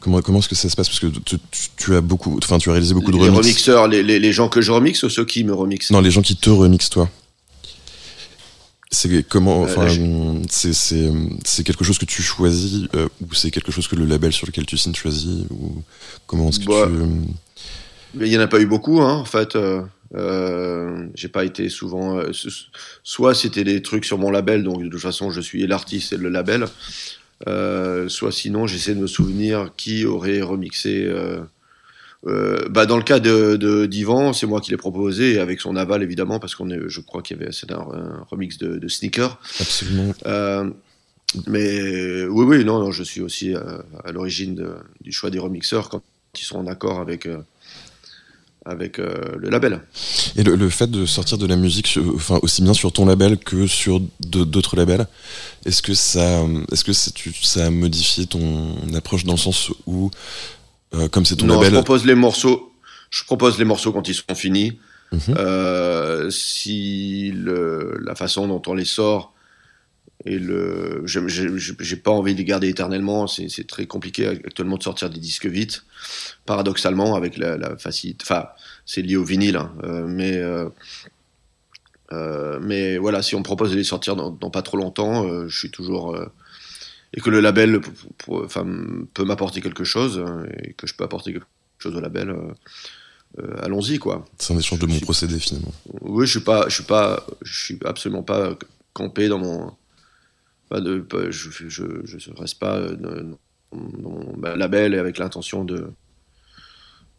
comment 0.00 0.22
comment 0.22 0.38
est-ce 0.38 0.48
que 0.48 0.54
ça 0.54 0.70
se 0.70 0.76
passe? 0.76 0.88
Parce 0.88 1.00
que 1.00 1.08
tu, 1.08 1.36
tu- 1.50 1.68
tu 1.76 1.94
as 1.94 2.00
beaucoup, 2.00 2.38
enfin, 2.42 2.56
tu 2.58 2.70
as 2.70 2.72
réalisé 2.72 2.94
beaucoup 2.94 3.10
de 3.12 3.16
les 3.18 3.24
remixes. 3.24 3.38
remixeurs, 3.44 3.88
les, 3.88 4.02
les, 4.02 4.18
les 4.18 4.32
gens 4.32 4.48
que 4.48 4.62
je 4.62 4.72
remixe 4.72 5.02
ou 5.02 5.10
ceux 5.10 5.26
qui 5.26 5.44
me 5.44 5.52
remixent? 5.52 5.90
Non, 5.90 6.00
les 6.00 6.10
gens 6.10 6.22
qui 6.22 6.34
te 6.36 6.48
remixent 6.48 6.88
toi. 6.88 7.10
C'est 8.90 9.22
comment, 9.28 9.64
Euh, 9.64 9.66
enfin, 9.66 9.88
je- 9.88 10.42
c'est 10.48 10.72
c'est 10.72 11.10
c'est 11.44 11.64
quelque 11.64 11.84
chose 11.84 11.98
que 11.98 12.04
tu 12.06 12.22
choisis 12.22 12.84
euh, 12.94 13.08
ou 13.20 13.34
c'est 13.34 13.50
quelque 13.50 13.72
chose 13.72 13.88
que 13.88 13.96
le 13.96 14.06
label 14.06 14.32
sur 14.32 14.46
lequel 14.46 14.64
tu 14.64 14.78
signes 14.78 14.94
choisit 14.94 15.44
ou 15.50 15.82
comment 16.26 16.48
est-ce 16.48 16.60
que 16.60 16.64
Bah, 16.66 16.86
tu 16.86 16.92
euh, 16.94 17.06
Mais 18.14 18.28
il 18.28 18.30
n'y 18.30 18.38
en 18.38 18.42
a 18.42 18.46
pas 18.46 18.60
eu 18.60 18.66
beaucoup, 18.66 19.02
hein, 19.02 19.12
en 19.16 19.24
fait. 19.26 19.56
Euh, 20.14 21.06
j'ai 21.14 21.28
pas 21.28 21.44
été 21.44 21.68
souvent. 21.68 22.18
euh, 22.18 22.32
so- 22.32 22.48
soit 23.02 23.34
c'était 23.34 23.64
des 23.64 23.82
trucs 23.82 24.04
sur 24.04 24.18
mon 24.18 24.30
label, 24.30 24.62
donc 24.62 24.82
de 24.82 24.88
toute 24.88 25.00
façon 25.00 25.30
je 25.30 25.40
suis 25.40 25.66
l'artiste 25.66 26.12
et 26.12 26.16
le 26.16 26.28
label. 26.28 26.66
Euh, 27.48 28.08
soit 28.08 28.32
sinon 28.32 28.66
j'essaie 28.66 28.94
de 28.94 29.00
me 29.00 29.06
souvenir 29.06 29.72
qui 29.76 30.04
aurait 30.06 30.40
remixé. 30.40 31.04
Euh, 31.06 31.40
bah 32.70 32.86
dans 32.86 32.96
le 32.96 33.02
cas 33.04 33.20
de 33.20 33.86
d'Ivan, 33.86 34.32
c'est 34.32 34.46
moi 34.46 34.60
qui 34.60 34.70
l'ai 34.70 34.76
proposé 34.76 35.38
avec 35.38 35.60
son 35.60 35.76
aval 35.76 36.02
évidemment 36.02 36.40
parce 36.40 36.54
qu'on 36.54 36.70
est, 36.70 36.80
je 36.88 37.00
crois 37.00 37.22
qu'il 37.22 37.38
y 37.38 37.42
avait 37.42 37.52
c'est 37.52 37.70
un, 37.70 37.78
un 37.92 38.26
remix 38.30 38.58
de, 38.58 38.78
de 38.78 38.88
Sneaker. 38.88 39.38
absolument 39.60 40.12
mais 41.46 42.24
oui, 42.24 42.44
oui, 42.46 42.64
non, 42.64 42.78
non, 42.78 42.92
je 42.92 43.02
suis 43.02 43.20
aussi 43.20 43.54
euh, 43.54 43.60
à 44.04 44.12
l'origine 44.12 44.64
du 45.00 45.12
choix 45.12 45.28
des 45.28 45.38
remixeurs 45.40 45.88
quand 45.88 46.02
ils 46.38 46.44
sont 46.44 46.58
en 46.58 46.66
accord 46.66 47.00
avec, 47.00 47.26
avec 48.66 48.98
euh, 48.98 49.14
le 49.38 49.48
label. 49.48 49.80
Et 50.36 50.42
le, 50.42 50.56
le 50.56 50.68
fait 50.68 50.90
de 50.90 51.06
sortir 51.06 51.38
de 51.38 51.46
la 51.46 51.56
musique, 51.56 51.86
sur- 51.86 52.14
enfin 52.14 52.38
aussi 52.42 52.62
bien 52.62 52.74
sur 52.74 52.92
ton 52.92 53.06
label 53.06 53.38
que 53.38 53.66
sur 53.66 54.00
d'autres 54.20 54.76
labels, 54.76 55.06
est-ce 55.64 55.82
que 55.82 55.94
ça, 55.94 56.42
est-ce 56.72 56.84
que 56.84 56.92
ça, 56.92 57.10
tu- 57.14 57.32
ça 57.42 57.66
a 57.66 57.70
modifié 57.70 58.26
ton 58.26 58.76
approche 58.94 59.24
dans 59.24 59.34
le 59.34 59.38
sens 59.38 59.70
où, 59.86 60.10
euh, 60.94 61.08
comme 61.08 61.24
c'est 61.24 61.36
ton 61.36 61.46
non, 61.46 61.58
je 61.60 61.64
label, 61.64 61.74
propose 61.82 62.04
les 62.04 62.14
morceaux. 62.16 62.72
Je 63.10 63.22
propose 63.24 63.56
les 63.58 63.64
morceaux 63.64 63.92
quand 63.92 64.08
ils 64.08 64.14
sont 64.14 64.34
finis. 64.34 64.78
Mhm. 65.12 65.20
Euh, 65.38 66.30
si 66.30 67.30
le, 67.32 67.96
la 68.04 68.16
façon 68.16 68.48
dont 68.48 68.60
on 68.66 68.74
les 68.74 68.84
sort 68.84 69.32
et 70.26 70.38
le, 70.38 71.02
j'ai 71.06 71.96
pas 71.96 72.10
envie 72.10 72.34
de 72.34 72.38
les 72.38 72.44
garder 72.44 72.68
éternellement. 72.68 73.26
C'est 73.26 73.66
très 73.66 73.86
compliqué 73.86 74.26
actuellement 74.26 74.76
de 74.76 74.82
sortir 74.82 75.08
des 75.08 75.20
disques 75.20 75.46
vite. 75.46 75.84
Paradoxalement, 76.44 77.14
avec 77.14 77.38
la, 77.38 77.56
la 77.56 77.76
facilité. 77.78 78.24
Enfin, 78.24 78.48
c'est 78.84 79.02
lié 79.02 79.16
au 79.16 79.24
vinyle, 79.24 79.56
hein, 79.56 79.72
euh, 79.84 80.06
mais. 80.06 80.36
euh, 80.36 80.68
euh, 82.12 82.60
mais 82.60 82.98
voilà, 82.98 83.20
si 83.22 83.34
on 83.34 83.40
me 83.40 83.44
propose 83.44 83.72
de 83.72 83.76
les 83.76 83.82
sortir 83.84 84.14
dans, 84.14 84.30
dans 84.30 84.50
pas 84.50 84.62
trop 84.62 84.76
longtemps, 84.76 85.26
euh, 85.26 85.48
je 85.48 85.58
suis 85.58 85.70
toujours 85.72 86.16
et 87.14 87.20
que 87.20 87.30
le 87.30 87.40
label 87.40 87.80
enfin, 88.28 88.64
peut 89.14 89.24
m'apporter 89.24 89.60
quelque 89.60 89.84
chose 89.84 90.18
euh, 90.18 90.46
et 90.62 90.72
que 90.74 90.86
je 90.86 90.94
peux 90.94 91.02
apporter 91.04 91.32
quelque 91.32 91.46
chose 91.78 91.96
au 91.96 92.00
label, 92.00 92.30
euh, 93.38 93.56
allons-y 93.62 93.98
quoi. 93.98 94.24
c'est 94.38 94.54
un 94.54 94.58
échange 94.58 94.78
de 94.78 94.86
mon 94.86 95.00
procédé 95.00 95.38
finalement. 95.38 95.72
Oui, 96.02 96.26
je 96.26 96.30
suis 96.32 96.40
pas, 96.40 96.68
je 96.68 96.74
suis 96.74 96.84
pas, 96.84 97.26
je 97.42 97.64
suis 97.64 97.78
absolument 97.84 98.22
pas 98.22 98.56
campé 98.92 99.28
dans 99.28 99.38
mon, 99.38 99.72
pas 100.68 100.80
de, 100.80 100.98
pas- 101.00 101.30
je, 101.30 101.50
je, 101.50 101.84
je 102.04 102.30
reste 102.36 102.58
pas 102.58 102.76
euh, 102.76 102.96
dans 102.96 103.38
mon 103.72 104.36
label 104.56 104.94
et 104.94 104.98
avec 104.98 105.18
l'intention 105.18 105.64
de 105.64 105.90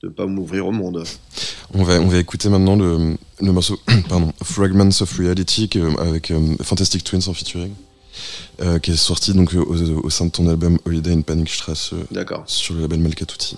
de 0.04 0.10
pas 0.10 0.28
m'ouvrir 0.28 0.68
au 0.68 0.72
monde. 0.72 1.04
On 1.74 1.84
va, 1.84 2.00
on 2.00 2.08
va 2.08 2.18
écouter 2.20 2.50
maintenant 2.50 2.76
le, 2.76 3.16
le 3.42 3.52
morceau, 3.52 3.80
pardon, 4.10 4.32
Fragments 4.44 5.02
of 5.02 5.12
Reality 5.18 5.68
avec 5.98 6.30
euh, 6.30 6.56
Fantastic 6.62 7.04
Twins 7.04 7.24
en 7.28 7.34
featuring, 7.34 7.74
euh, 8.62 8.78
qui 8.78 8.92
est 8.92 8.96
sorti 8.96 9.34
donc 9.34 9.54
au, 9.56 9.64
au 9.74 10.10
sein 10.12 10.28
de 10.28 10.32
ton 10.32 10.48
album 10.50 10.78
Holiday 10.86 11.14
in 11.14 11.22
Panikstrasse 11.22 11.94
euh, 11.94 12.04
D'accord. 12.12 12.44
sur 12.46 12.76
le 12.76 12.82
label 12.82 13.00
Malkatuti. 13.00 13.58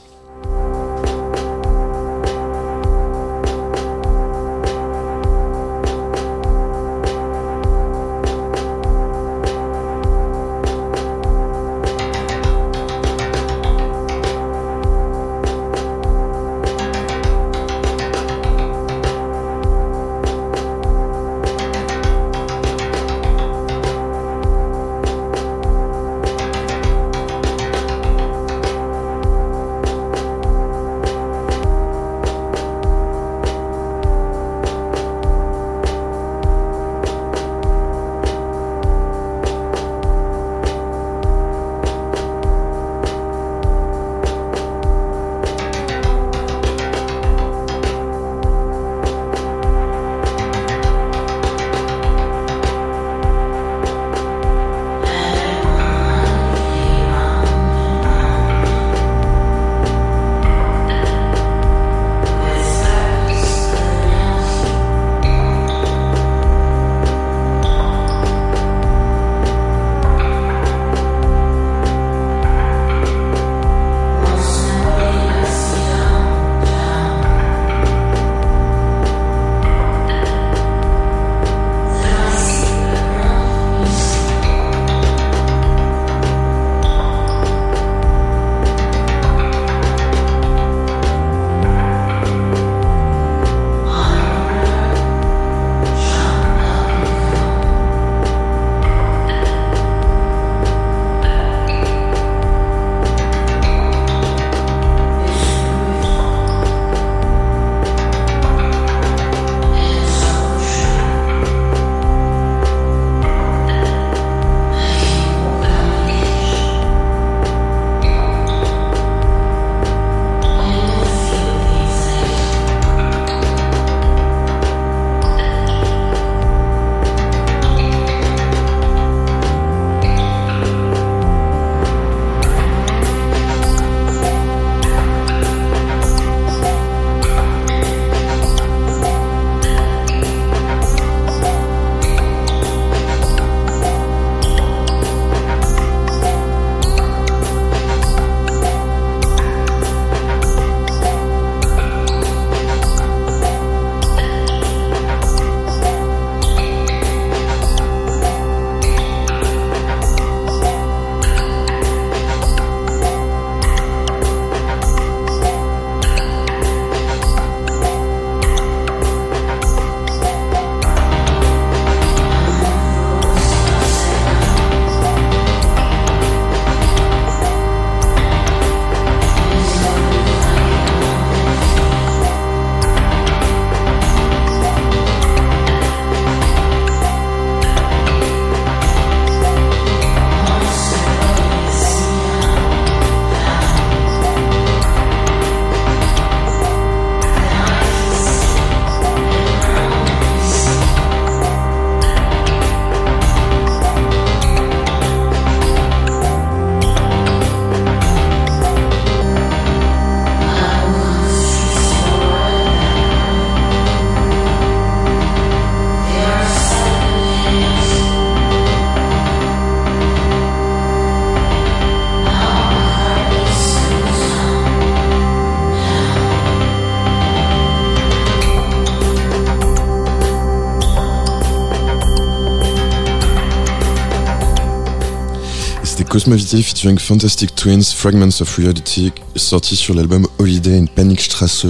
Featuring 236.38 237.00
Fantastic 237.00 237.56
Twins, 237.56 237.92
Fragments 237.96 238.42
of 238.42 238.56
Reality, 238.56 239.12
sorti 239.36 239.76
sur 239.76 239.96
l'album 239.96 240.28
Holiday 240.38 240.78
in 240.78 240.86
Panikstrasse 240.86 241.66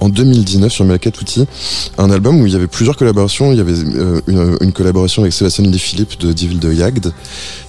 en 0.00 0.08
2019 0.08 0.72
sur 0.72 0.84
Outil. 0.84 1.46
Un 1.98 2.10
album 2.10 2.40
où 2.40 2.46
il 2.46 2.52
y 2.52 2.56
avait 2.56 2.68
plusieurs 2.68 2.96
collaborations. 2.96 3.50
Il 3.50 3.58
y 3.58 3.60
avait 3.60 3.72
euh, 3.72 4.20
une, 4.28 4.56
une, 4.60 4.72
collaboration 4.72 5.22
avec 5.22 5.32
Sébastien 5.32 5.64
Lee 5.64 5.78
Philippe 5.78 6.20
de 6.20 6.32
Devil 6.32 6.58
de 6.58 6.72
Yagd, 6.72 7.12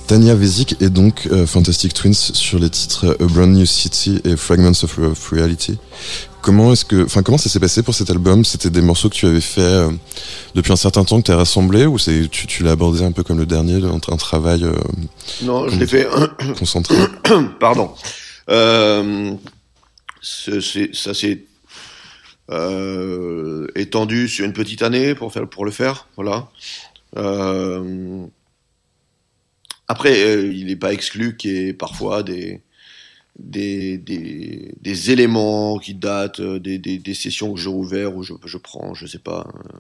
Tania 0.08 0.36
Vezik 0.36 0.82
et 0.82 0.90
donc 0.90 1.28
euh, 1.32 1.46
Fantastic 1.46 1.94
Twins 1.94 2.14
sur 2.14 2.60
les 2.60 2.70
titres 2.70 3.18
A 3.20 3.26
Brand 3.26 3.52
New 3.52 3.66
City 3.66 4.22
et 4.24 4.38
Fragments 4.38 4.72
of, 4.84 5.30
Reality. 5.30 5.78
Comment 6.42 6.72
est-ce 6.72 6.86
que, 6.86 7.04
enfin, 7.04 7.24
comment 7.24 7.38
ça 7.38 7.50
s'est 7.50 7.60
passé 7.60 7.84
pour 7.84 7.94
cet 7.94 8.10
album? 8.10 8.46
C'était 8.46 8.70
des 8.70 8.80
morceaux 8.82 9.10
que 9.10 9.16
tu 9.16 9.26
avais 9.26 9.42
fait 9.42 9.60
euh, 9.60 9.92
depuis 10.56 10.72
un 10.72 10.78
certain 10.78 11.04
temps 11.04 11.20
que 11.20 11.26
tu 11.26 11.32
as 11.32 11.36
rassemblé 11.36 11.86
ou 11.86 11.98
c'est 11.98 12.30
tu, 12.30 12.48
tu 12.48 12.64
l'as 12.64 12.72
abordé 12.72 13.04
un 13.04 13.12
peu 13.12 13.24
comme 13.24 13.38
le 13.38 13.46
dernier, 13.46 13.84
un, 13.84 13.96
un 13.96 14.18
travail 14.18 14.64
euh, 14.64 14.72
Non, 15.42 15.68
je 15.68 15.78
l'ai 15.78 15.88
fait 15.88 16.08
concentré? 16.58 16.96
Pardon. 17.60 17.92
Euh, 18.50 19.34
ça 20.22 21.14
s'est 21.14 21.44
étendu 23.76 24.30
sur 24.30 24.46
une 24.46 24.54
petite 24.54 24.84
année 24.84 25.16
pour 25.16 25.34
faire 25.34 25.50
pour 25.50 25.66
le 25.66 25.72
faire, 25.72 26.08
voilà. 26.16 26.48
Après, 29.88 30.48
il 30.50 30.68
n'est 30.68 30.76
pas 30.76 30.94
exclu 30.94 31.38
qu'il 31.38 31.52
y 31.52 31.68
ait 31.70 31.74
parfois 31.74 32.24
des 32.24 32.62
des, 33.40 33.98
des, 33.98 34.74
des, 34.82 35.12
éléments 35.12 35.78
qui 35.78 35.94
datent 35.94 36.40
euh, 36.40 36.60
des, 36.60 37.14
sessions 37.14 37.54
que 37.54 37.60
j'ai 37.60 37.70
ouvertes 37.70 38.14
ou 38.16 38.24
je, 38.24 38.34
je 38.46 38.58
prends, 38.58 38.94
je 38.94 39.06
sais 39.06 39.20
pas, 39.20 39.48
euh, 39.56 39.80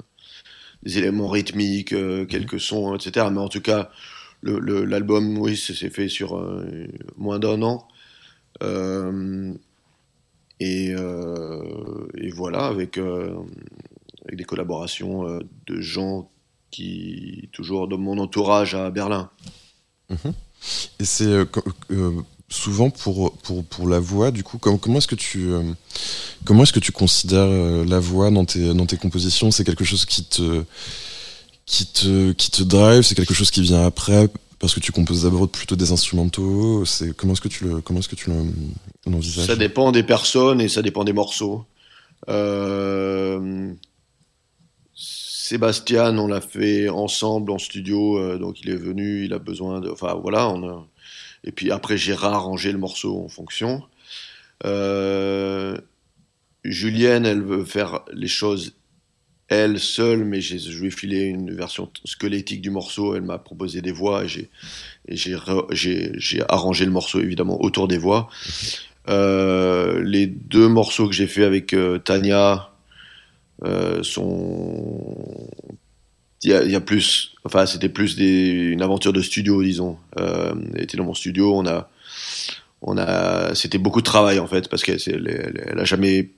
des 0.83 0.97
éléments 0.99 1.27
rythmiques, 1.27 1.93
euh, 1.93 2.25
quelques 2.25 2.59
sons, 2.59 2.95
etc. 2.95 3.27
Mais 3.31 3.39
en 3.39 3.49
tout 3.49 3.61
cas, 3.61 3.89
l'album, 4.43 5.33
le, 5.33 5.39
oui, 5.39 5.57
c'est 5.57 5.89
fait 5.89 6.09
sur 6.09 6.39
moins 7.17 7.39
d'un 7.39 7.61
an. 7.63 7.87
Et, 10.59 10.89
et, 10.89 12.29
voilà, 12.31 12.65
avec, 12.65 12.97
avec 12.97 14.37
des 14.37 14.43
collaborations 14.43 15.39
de 15.67 15.81
gens 15.81 16.29
qui, 16.71 17.49
toujours 17.51 17.87
dans 17.87 17.97
mon 17.97 18.17
entourage 18.19 18.75
à 18.75 18.91
Berlin. 18.91 19.31
Mhm. 20.09 20.33
Et 20.99 21.05
c'est 21.05 21.45
souvent 22.49 22.89
pour, 22.89 23.33
pour, 23.39 23.63
pour 23.65 23.87
la 23.87 23.99
voix, 23.99 24.31
du 24.31 24.43
coup, 24.43 24.57
comment, 24.57 24.77
comment 24.77 24.99
est-ce 24.99 25.07
que 25.07 25.15
tu 25.15 25.51
euh, 25.51 25.63
est-ce 26.61 26.73
que 26.73 26.79
tu 26.79 26.91
considères 26.91 27.39
euh, 27.41 27.85
la 27.85 27.99
voix 27.99 28.31
dans 28.31 28.45
tes, 28.45 28.73
dans 28.73 28.85
tes 28.85 28.97
compositions? 28.97 29.51
C'est 29.51 29.63
quelque 29.63 29.83
chose 29.83 30.05
qui 30.05 30.23
te 30.23 30.63
qui 31.65 31.85
te 31.87 32.31
qui 32.31 32.51
te 32.51 32.63
drive? 32.63 33.03
C'est 33.03 33.15
quelque 33.15 33.33
chose 33.33 33.51
qui 33.51 33.61
vient 33.61 33.85
après? 33.85 34.29
Parce 34.59 34.73
que 34.73 34.79
tu 34.79 34.91
composes 34.91 35.23
d'abord 35.23 35.47
plutôt 35.49 35.75
des 35.75 35.91
instrumentaux? 35.91 36.83
Comment 37.17 37.33
est-ce 37.33 37.41
que 37.41 37.47
tu 37.47 37.65
comment 37.83 37.99
est-ce 37.99 38.09
que 38.09 38.15
tu 38.15 38.31
l'envisages 39.05 39.47
Ça 39.47 39.55
dépend 39.55 39.91
des 39.91 40.03
personnes 40.03 40.61
et 40.61 40.69
ça 40.69 40.81
dépend 40.81 41.03
des 41.03 41.13
morceaux. 41.13 41.65
Euh... 42.29 43.73
Sébastien, 45.47 46.17
on 46.17 46.27
l'a 46.27 46.41
fait 46.41 46.89
ensemble 46.89 47.51
en 47.51 47.57
studio, 47.57 48.19
euh, 48.19 48.37
donc 48.37 48.59
il 48.59 48.69
est 48.69 48.75
venu, 48.75 49.23
il 49.23 49.33
a 49.33 49.39
besoin 49.39 49.79
de, 49.79 49.89
enfin 49.89 50.13
voilà, 50.13 50.53
et 51.45 51.53
puis 51.53 51.71
après, 51.71 51.97
j'ai 51.97 52.13
réarrangé 52.13 52.73
le 52.73 52.77
morceau 52.77 53.23
en 53.23 53.29
fonction. 53.29 53.81
Euh, 54.65 55.77
Julienne, 56.65 57.25
elle 57.25 57.41
veut 57.41 57.63
faire 57.63 58.01
les 58.11 58.27
choses 58.27 58.73
elle 59.47 59.79
seule, 59.79 60.25
mais 60.25 60.41
je 60.41 60.79
lui 60.81 60.87
ai 60.87 60.91
filé 60.91 61.21
une 61.21 61.55
version 61.55 61.89
squelettique 62.03 62.59
du 62.59 62.69
morceau. 62.69 63.15
Elle 63.15 63.21
m'a 63.21 63.37
proposé 63.37 63.81
des 63.81 63.93
voix 63.93 64.25
et 64.25 65.15
j'ai 65.15 66.41
arrangé 66.49 66.83
le 66.83 66.91
morceau 66.91 67.21
évidemment 67.21 67.61
autour 67.63 67.87
des 67.87 67.97
voix. 67.97 68.27
Euh, 69.07 70.03
les 70.03 70.27
deux 70.27 70.67
morceaux 70.67 71.07
que 71.07 71.15
j'ai 71.15 71.27
fait 71.27 71.45
avec 71.45 71.73
Tania 72.03 72.73
sont 74.03 75.49
il 76.43 76.51
y, 76.51 76.75
a, 76.75 76.81
plus, 76.81 77.35
enfin 77.45 77.65
c'était 77.65 77.89
plus 77.89 78.15
des, 78.15 78.49
une 78.49 78.81
aventure 78.83 79.11
de 79.11 79.21
studio, 79.21 79.63
disons. 79.63 79.97
Euh, 80.19 80.53
était 80.75 80.95
dans 80.95 81.03
mon 81.03 81.15
studio, 81.15 81.53
on 81.55 81.65
a, 81.65 81.89
on 82.81 82.97
a, 82.97 83.55
c'était 83.55 83.79
beaucoup 83.79 84.01
de 84.01 84.05
travail 84.05 84.39
en 84.39 84.47
fait 84.47 84.69
parce 84.69 84.83
qu'elle 84.83 84.99
elle, 85.07 85.63
elle, 85.65 85.79
a 85.79 85.83
jamais 85.83 86.29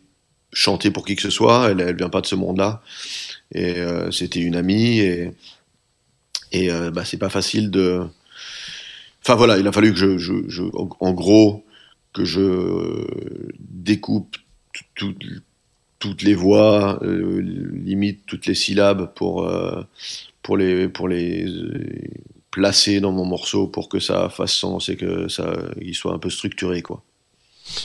chanté 0.54 0.90
pour 0.90 1.06
qui 1.06 1.16
que 1.16 1.22
ce 1.22 1.30
soit, 1.30 1.70
elle, 1.70 1.82
elle 1.82 1.98
vient 1.98 2.10
pas 2.10 2.22
de 2.22 2.28
ce 2.28 2.36
monde-là 2.36 2.82
et 3.52 3.78
euh, 3.78 4.10
c'était 4.12 4.40
une 4.40 4.56
amie 4.56 5.00
et 5.00 5.32
et 6.52 6.72
euh, 6.72 6.90
bah 6.90 7.06
c'est 7.06 7.18
pas 7.18 7.30
facile 7.30 7.70
de, 7.70 8.02
enfin 9.22 9.36
voilà, 9.36 9.60
il 9.60 9.68
a 9.68 9.72
fallu 9.72 9.92
que 9.92 10.00
je, 10.00 10.18
je, 10.18 10.34
je 10.48 10.64
en 10.74 11.14
gros 11.14 11.66
que 12.14 12.26
je 12.26 13.06
découpe 13.60 14.38
tout, 14.96 15.14
toutes 16.00 16.22
les 16.22 16.34
voix, 16.34 17.00
euh, 17.04 17.42
limite 17.42 18.26
toutes 18.26 18.46
les 18.46 18.56
syllabes 18.56 19.14
pour, 19.14 19.44
euh, 19.44 19.84
pour 20.42 20.58
les, 20.58 20.88
pour 20.88 21.08
les 21.08 21.46
euh, 21.46 21.84
placer 22.52 23.02
dans 23.02 23.12
mon 23.12 23.26
morceau 23.26 23.68
pour 23.68 23.90
que 23.90 24.00
ça 24.00 24.30
fasse 24.30 24.54
sens 24.54 24.90
et 24.90 24.96
que 24.96 25.28
ça 25.28 25.54
il 25.82 25.94
soit 25.94 26.14
un 26.14 26.20
peu 26.20 26.30
structuré 26.30 26.82
quoi. 26.82 27.04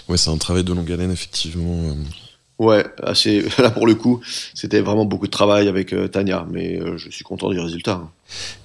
Ouais, 0.09 0.17
c'est 0.17 0.31
un 0.31 0.39
travail 0.39 0.65
de 0.65 0.73
longue 0.73 0.91
haleine 0.91 1.11
effectivement. 1.11 1.95
Ouais, 2.59 2.85
assez. 3.03 3.45
Là 3.59 3.71
pour 3.71 3.87
le 3.87 3.97
coup, 3.97 4.21
c'était 4.55 4.81
vraiment 4.81 5.05
beaucoup 5.05 5.27
de 5.27 5.33
travail 5.33 5.67
avec 5.67 5.93
euh, 5.93 6.07
Tania, 6.07 6.47
mais 6.49 6.81
euh, 6.81 6.97
je 6.97 7.11
suis 7.11 7.25
content 7.25 7.51
du 7.51 7.59
résultat. 7.59 8.01
Hein. 8.05 8.11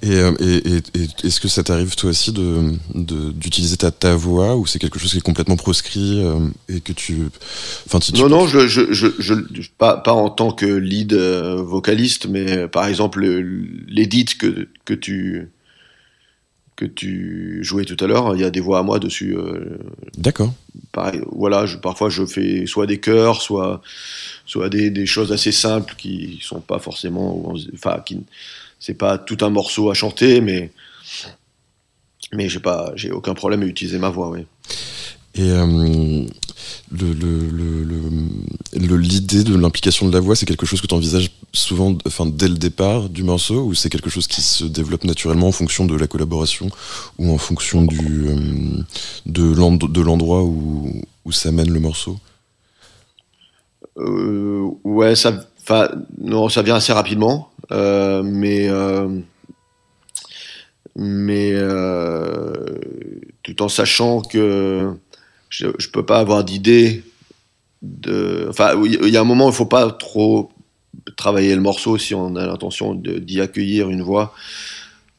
Euh, 0.06 0.34
et, 0.40 0.76
et, 0.76 0.78
et 0.78 1.28
est-ce 1.28 1.40
que 1.40 1.48
ça 1.48 1.64
t'arrive 1.64 1.96
toi 1.96 2.12
aussi 2.12 2.32
de 2.32 2.76
d'utiliser 2.94 3.78
ta, 3.78 3.92
ta 3.92 4.16
voix 4.16 4.56
ou 4.56 4.68
c'est 4.68 4.80
quelque 4.80 5.00
chose 5.00 5.12
qui 5.12 5.18
est 5.18 5.22
complètement 5.22 5.58
proscrit 5.58 6.24
et 6.70 6.80
que 6.80 6.94
tu, 6.94 7.30
enfin 7.86 8.00
tu, 8.00 8.14
non 8.14 8.30
non, 8.30 8.48
je, 8.48 8.68
je, 8.68 8.94
je, 8.94 9.08
je, 9.20 9.34
pas 9.78 9.98
pas 9.98 10.14
en 10.14 10.30
tant 10.30 10.52
que 10.52 10.66
lead 10.66 11.14
vocaliste, 11.14 12.28
mais 12.28 12.68
par 12.68 12.86
exemple 12.86 13.22
l'édit 13.88 14.26
que 14.26 14.70
que 14.86 14.94
tu 14.94 15.50
que 16.80 16.86
tu 16.86 17.60
jouais 17.62 17.84
tout 17.84 17.98
à 18.02 18.08
l'heure, 18.08 18.34
il 18.36 18.42
y 18.42 18.46
a 18.46 18.50
des 18.50 18.62
voix 18.62 18.80
à 18.80 18.84
moi 18.84 19.00
dessus. 19.00 19.36
Euh, 19.36 19.78
D'accord. 20.18 20.54
Pareil, 20.94 21.20
voilà, 21.30 21.66
je, 21.66 21.76
parfois 21.76 22.10
je 22.10 22.26
fais 22.26 22.66
soit 22.66 22.86
des 22.86 23.02
chœurs, 23.02 23.42
soit, 23.42 23.82
soit 24.46 24.70
des, 24.70 24.90
des 24.90 25.06
choses 25.06 25.34
assez 25.34 25.52
simples 25.52 25.94
qui 25.98 26.40
sont 26.42 26.62
pas 26.62 26.80
forcément, 26.80 27.54
enfin, 27.74 28.02
qui, 28.06 28.20
c'est 28.80 28.94
pas 28.94 29.18
tout 29.18 29.38
un 29.42 29.50
morceau 29.50 29.92
à 29.92 29.94
chanter, 29.94 30.40
mais, 30.40 30.72
mais 32.32 32.48
j'ai 32.48 32.62
pas, 32.62 32.94
j'ai 32.96 33.12
aucun 33.12 33.34
problème 33.34 33.62
à 33.64 33.66
utiliser 33.66 34.00
ma 34.00 34.10
voix, 34.10 34.30
oui. 34.30 34.46
Et 35.36 35.52
euh, 35.52 36.26
le, 36.92 38.98
l'idée 38.98 39.44
de 39.44 39.56
l'implication 39.56 40.08
de 40.08 40.14
la 40.14 40.20
voix, 40.20 40.36
c'est 40.36 40.46
quelque 40.46 40.66
chose 40.66 40.82
que 40.82 40.88
tu 40.88 40.96
envisages 40.96 41.32
souvent 41.54 41.96
enfin, 42.06 42.26
dès 42.26 42.48
le 42.48 42.56
départ 42.56 43.10
du 43.10 43.24
morceau 43.24 43.64
ou 43.64 43.74
c'est 43.74 43.90
quelque 43.90 44.10
chose 44.10 44.28
qui 44.28 44.42
se 44.42 44.66
développe 44.66 45.04
naturellement 45.04 45.48
en 45.48 45.52
fonction 45.52 45.86
de 45.86 45.96
la 45.96 46.08
collaboration 46.08 46.70
ou 47.18 47.32
en 47.32 47.38
fonction 47.38 47.84
du, 47.84 48.28
euh, 48.28 48.84
de 49.26 50.02
l'endroit 50.02 50.44
où, 50.44 51.02
où 51.26 51.32
ça 51.32 51.52
mène 51.52 51.72
le 51.72 51.80
morceau? 51.80 52.18
Euh, 53.98 54.70
Ouais, 54.84 55.16
ça, 55.16 55.46
non, 56.18 56.50
ça 56.50 56.62
vient 56.62 56.76
assez 56.76 56.94
rapidement, 56.94 57.50
euh, 57.72 58.22
mais, 58.24 58.70
mais 60.96 61.54
tout 63.44 63.62
en 63.62 63.70
sachant 63.70 64.22
que 64.22 64.94
je, 65.50 65.68
je 65.78 65.90
peux 65.90 66.06
pas 66.06 66.20
avoir 66.20 66.44
d'idée 66.44 67.04
de. 67.82 68.48
Enfin, 68.50 68.80
il 68.86 69.10
y 69.10 69.18
a 69.18 69.22
un 69.22 69.26
moment 69.26 69.48
où 69.48 69.50
il 69.50 69.56
faut 69.56 69.66
pas 69.66 69.92
trop 69.92 70.52
travailler 71.16 71.56
le 71.56 71.62
morceau 71.62 71.98
si 71.98 72.14
on 72.16 72.36
a 72.36 72.46
l'intention 72.46 72.94
d'y 72.96 73.42
accueillir 73.42 73.90
une 73.90 74.02
voix, 74.02 74.34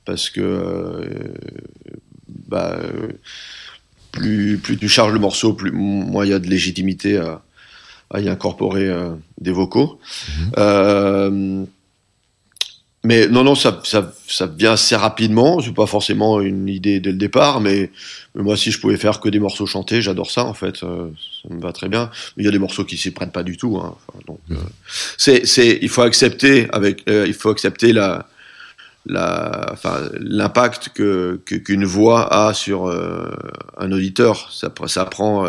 parce 0.04 0.30
que 0.30 0.40
euh, 0.40 1.34
bah, 2.48 2.78
plus, 4.12 4.58
plus 4.58 4.76
tu 4.76 4.88
charges 4.88 5.12
le 5.12 5.18
morceau, 5.18 5.52
plus 5.52 5.72
moins 5.72 6.24
il 6.24 6.30
y 6.30 6.34
a 6.34 6.38
de 6.38 6.48
légitimité 6.48 7.16
à, 7.16 7.42
à 8.10 8.20
y 8.20 8.28
incorporer 8.28 8.88
euh, 8.88 9.10
des 9.40 9.52
vocaux. 9.52 9.98
Mmh. 10.56 11.64
Euh, 13.04 13.08
mais 13.08 13.28
non, 13.28 13.44
non, 13.44 13.54
ça, 13.54 13.80
ça, 13.84 14.12
ça 14.28 14.46
vient 14.46 14.72
assez 14.72 14.96
rapidement. 14.96 15.60
C'est 15.60 15.72
pas 15.74 15.86
forcément 15.86 16.40
une 16.40 16.68
idée 16.68 17.00
dès 17.00 17.12
le 17.12 17.18
départ, 17.18 17.60
mais, 17.60 17.90
moi, 18.34 18.56
si 18.56 18.70
je 18.70 18.80
pouvais 18.80 18.96
faire 18.96 19.20
que 19.20 19.28
des 19.28 19.38
morceaux 19.38 19.66
chantés, 19.66 20.02
j'adore 20.02 20.30
ça 20.30 20.44
en 20.44 20.54
fait. 20.54 20.82
Euh, 20.82 21.10
ça 21.42 21.54
me 21.54 21.60
va 21.60 21.72
très 21.72 21.88
bien. 21.88 22.10
Mais 22.36 22.42
il 22.42 22.46
y 22.46 22.48
a 22.48 22.52
des 22.52 22.58
morceaux 22.58 22.84
qui 22.84 22.96
s'y 22.96 23.10
prennent 23.10 23.32
pas 23.32 23.42
du 23.42 23.56
tout. 23.56 23.78
Hein. 23.78 23.96
Donc, 24.26 24.40
euh, 24.50 24.56
c'est, 25.16 25.46
c'est, 25.46 25.78
il 25.80 25.88
faut 25.88 26.02
accepter 26.02 26.68
avec, 26.72 27.08
euh, 27.08 27.24
il 27.26 27.34
faut 27.34 27.50
accepter 27.50 27.92
la, 27.92 28.28
la, 29.06 29.70
enfin, 29.72 30.08
l'impact 30.18 30.90
que, 30.90 31.40
qu'une 31.44 31.84
voix 31.84 32.32
a 32.32 32.54
sur 32.54 32.86
un 33.78 33.92
auditeur. 33.92 34.52
Ça, 34.52 34.72
ça 34.86 35.04
prend. 35.06 35.46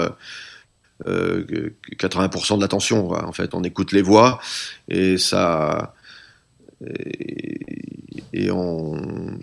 80% 1.03 2.57
de 2.57 2.61
l'attention. 2.61 3.11
En 3.11 3.31
fait, 3.31 3.55
on 3.55 3.63
écoute 3.63 3.91
les 3.91 4.03
voix 4.03 4.39
et 4.87 5.17
ça, 5.17 5.95
et, 6.85 7.59
et 8.33 8.51
on, 8.51 8.99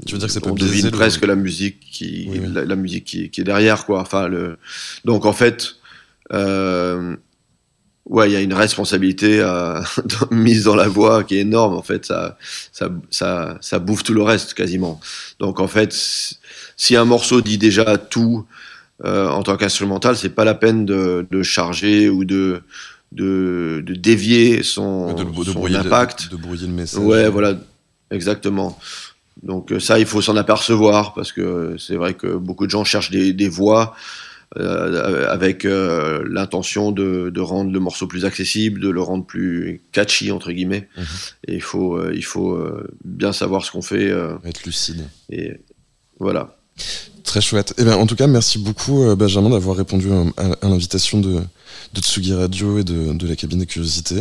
Tu 0.06 0.12
veux 0.14 0.18
dire 0.18 0.28
que 0.28 0.32
ça 0.34 0.40
peut 0.40 0.50
on 0.50 0.54
devine 0.54 0.86
le- 0.86 0.90
presque 0.90 1.24
la 1.24 1.36
musique 1.36 1.80
qui, 1.80 2.26
Oui, 2.30 2.40
oui. 2.42 2.48
La, 2.52 2.64
la 2.64 2.76
musique 2.76 3.04
qui, 3.04 3.30
qui 3.30 3.40
est 3.40 3.44
derrière, 3.44 3.84
quoi. 3.86 4.00
Enfin, 4.00 4.28
le, 4.28 4.58
donc 5.04 5.24
en 5.26 5.32
fait, 5.32 5.74
euh, 6.32 7.16
ouais, 8.06 8.28
il 8.30 8.32
y 8.32 8.36
a 8.36 8.40
une 8.40 8.54
responsabilité 8.54 9.40
euh, 9.40 9.80
mise 10.30 10.64
dans 10.64 10.76
la 10.76 10.88
voix 10.88 11.24
qui 11.24 11.36
est 11.36 11.40
énorme. 11.40 11.74
En 11.74 11.82
fait, 11.82 12.06
ça, 12.06 12.36
ça, 12.72 12.90
ça, 13.10 13.58
ça 13.60 13.78
bouffe 13.78 14.02
tout 14.04 14.14
le 14.14 14.22
reste 14.22 14.54
quasiment. 14.54 15.00
Donc 15.38 15.60
en 15.60 15.68
fait, 15.68 15.94
si 16.76 16.96
un 16.96 17.04
morceau 17.04 17.40
dit 17.40 17.58
déjà 17.58 17.98
tout 17.98 18.46
euh, 19.04 19.28
en 19.28 19.42
tant 19.44 19.56
qu'instrumental, 19.56 20.16
c'est 20.16 20.30
pas 20.30 20.44
la 20.44 20.54
peine 20.54 20.84
de, 20.84 21.24
de 21.30 21.42
charger 21.44 22.08
ou 22.08 22.24
de 22.24 22.62
de, 23.12 23.82
de 23.86 23.94
dévier 23.94 24.62
son, 24.62 25.12
de, 25.14 25.24
de 25.24 25.44
son 25.44 25.52
brouiller 25.52 25.76
le- 25.78 25.86
impact. 25.86 26.30
de 26.30 26.36
brouiller 26.36 26.66
le 26.66 26.72
message. 26.72 27.00
Ouais, 27.02 27.28
voilà, 27.28 27.54
exactement. 28.10 28.78
Donc 29.42 29.70
euh, 29.72 29.80
ça, 29.80 29.98
il 29.98 30.06
faut 30.06 30.20
s'en 30.20 30.36
apercevoir 30.36 31.14
parce 31.14 31.32
que 31.32 31.76
c'est 31.78 31.94
vrai 31.96 32.14
que 32.14 32.26
beaucoup 32.36 32.66
de 32.66 32.70
gens 32.70 32.84
cherchent 32.84 33.10
des, 33.10 33.32
des 33.32 33.48
voix 33.48 33.94
euh, 34.56 35.28
avec 35.30 35.64
euh, 35.64 36.24
l'intention 36.28 36.90
de, 36.90 37.30
de 37.30 37.40
rendre 37.40 37.70
le 37.70 37.80
morceau 37.80 38.06
plus 38.06 38.24
accessible, 38.24 38.80
de 38.80 38.88
le 38.88 39.00
rendre 39.00 39.24
plus 39.24 39.80
catchy 39.92 40.32
entre 40.32 40.50
guillemets. 40.52 40.88
Mhm. 40.96 41.04
Et 41.48 41.54
il 41.54 41.62
faut, 41.62 41.96
euh, 41.96 42.12
il 42.14 42.24
faut 42.24 42.58
bien 43.04 43.32
savoir 43.32 43.64
ce 43.64 43.70
qu'on 43.70 43.82
fait 43.82 44.12
Être 44.44 44.64
lucide. 44.64 45.04
et 45.30 45.52
voilà. 46.18 46.56
Très 47.24 47.40
chouette. 47.40 47.74
Eh 47.78 47.84
ben, 47.84 47.94
en 47.94 48.06
tout 48.06 48.16
cas, 48.16 48.26
merci 48.26 48.58
beaucoup, 48.58 49.14
Benjamin, 49.16 49.50
d'avoir 49.50 49.76
répondu 49.76 50.08
à, 50.10 50.42
à 50.62 50.68
l'invitation 50.68 51.20
de, 51.20 51.40
de 51.94 52.00
Tsugi 52.00 52.34
Radio 52.34 52.78
et 52.78 52.84
de, 52.84 53.12
de 53.12 53.26
la 53.26 53.36
cabine 53.36 53.58
de 53.60 53.64
curiosité. 53.64 54.16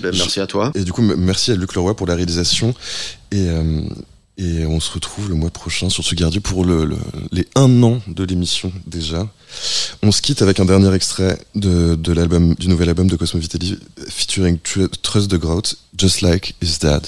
Ben, 0.00 0.12
merci 0.16 0.40
à 0.40 0.46
toi. 0.46 0.72
Et 0.74 0.84
du 0.84 0.92
coup, 0.92 1.02
merci 1.02 1.50
à 1.50 1.54
Luc 1.56 1.74
Leroy 1.74 1.96
pour 1.96 2.06
la 2.06 2.14
réalisation. 2.14 2.74
Et, 3.32 3.48
euh, 3.48 3.80
et 4.36 4.64
on 4.66 4.78
se 4.80 4.92
retrouve 4.92 5.28
le 5.28 5.34
mois 5.34 5.50
prochain 5.50 5.88
sur 5.90 6.04
Tsugi 6.04 6.22
Radio 6.24 6.40
pour 6.40 6.64
le, 6.64 6.84
le- 6.84 6.96
les 7.32 7.46
un 7.56 7.82
an 7.82 8.00
de 8.06 8.24
l'émission 8.24 8.72
déjà. 8.86 9.28
On 10.02 10.12
se 10.12 10.22
quitte 10.22 10.42
avec 10.42 10.60
un 10.60 10.64
dernier 10.64 10.94
extrait 10.94 11.38
de, 11.54 11.96
de 11.96 12.12
l'album, 12.12 12.54
du 12.54 12.68
nouvel 12.68 12.88
album 12.90 13.08
de 13.08 13.16
Cosmo 13.16 13.40
Vitelli 13.40 13.78
featuring 14.08 14.58
Tr- 14.58 14.88
Trust 15.02 15.30
the 15.30 15.36
Grout, 15.36 15.74
Just 15.96 16.20
Like 16.20 16.54
His 16.62 16.78
Dad. 16.80 17.06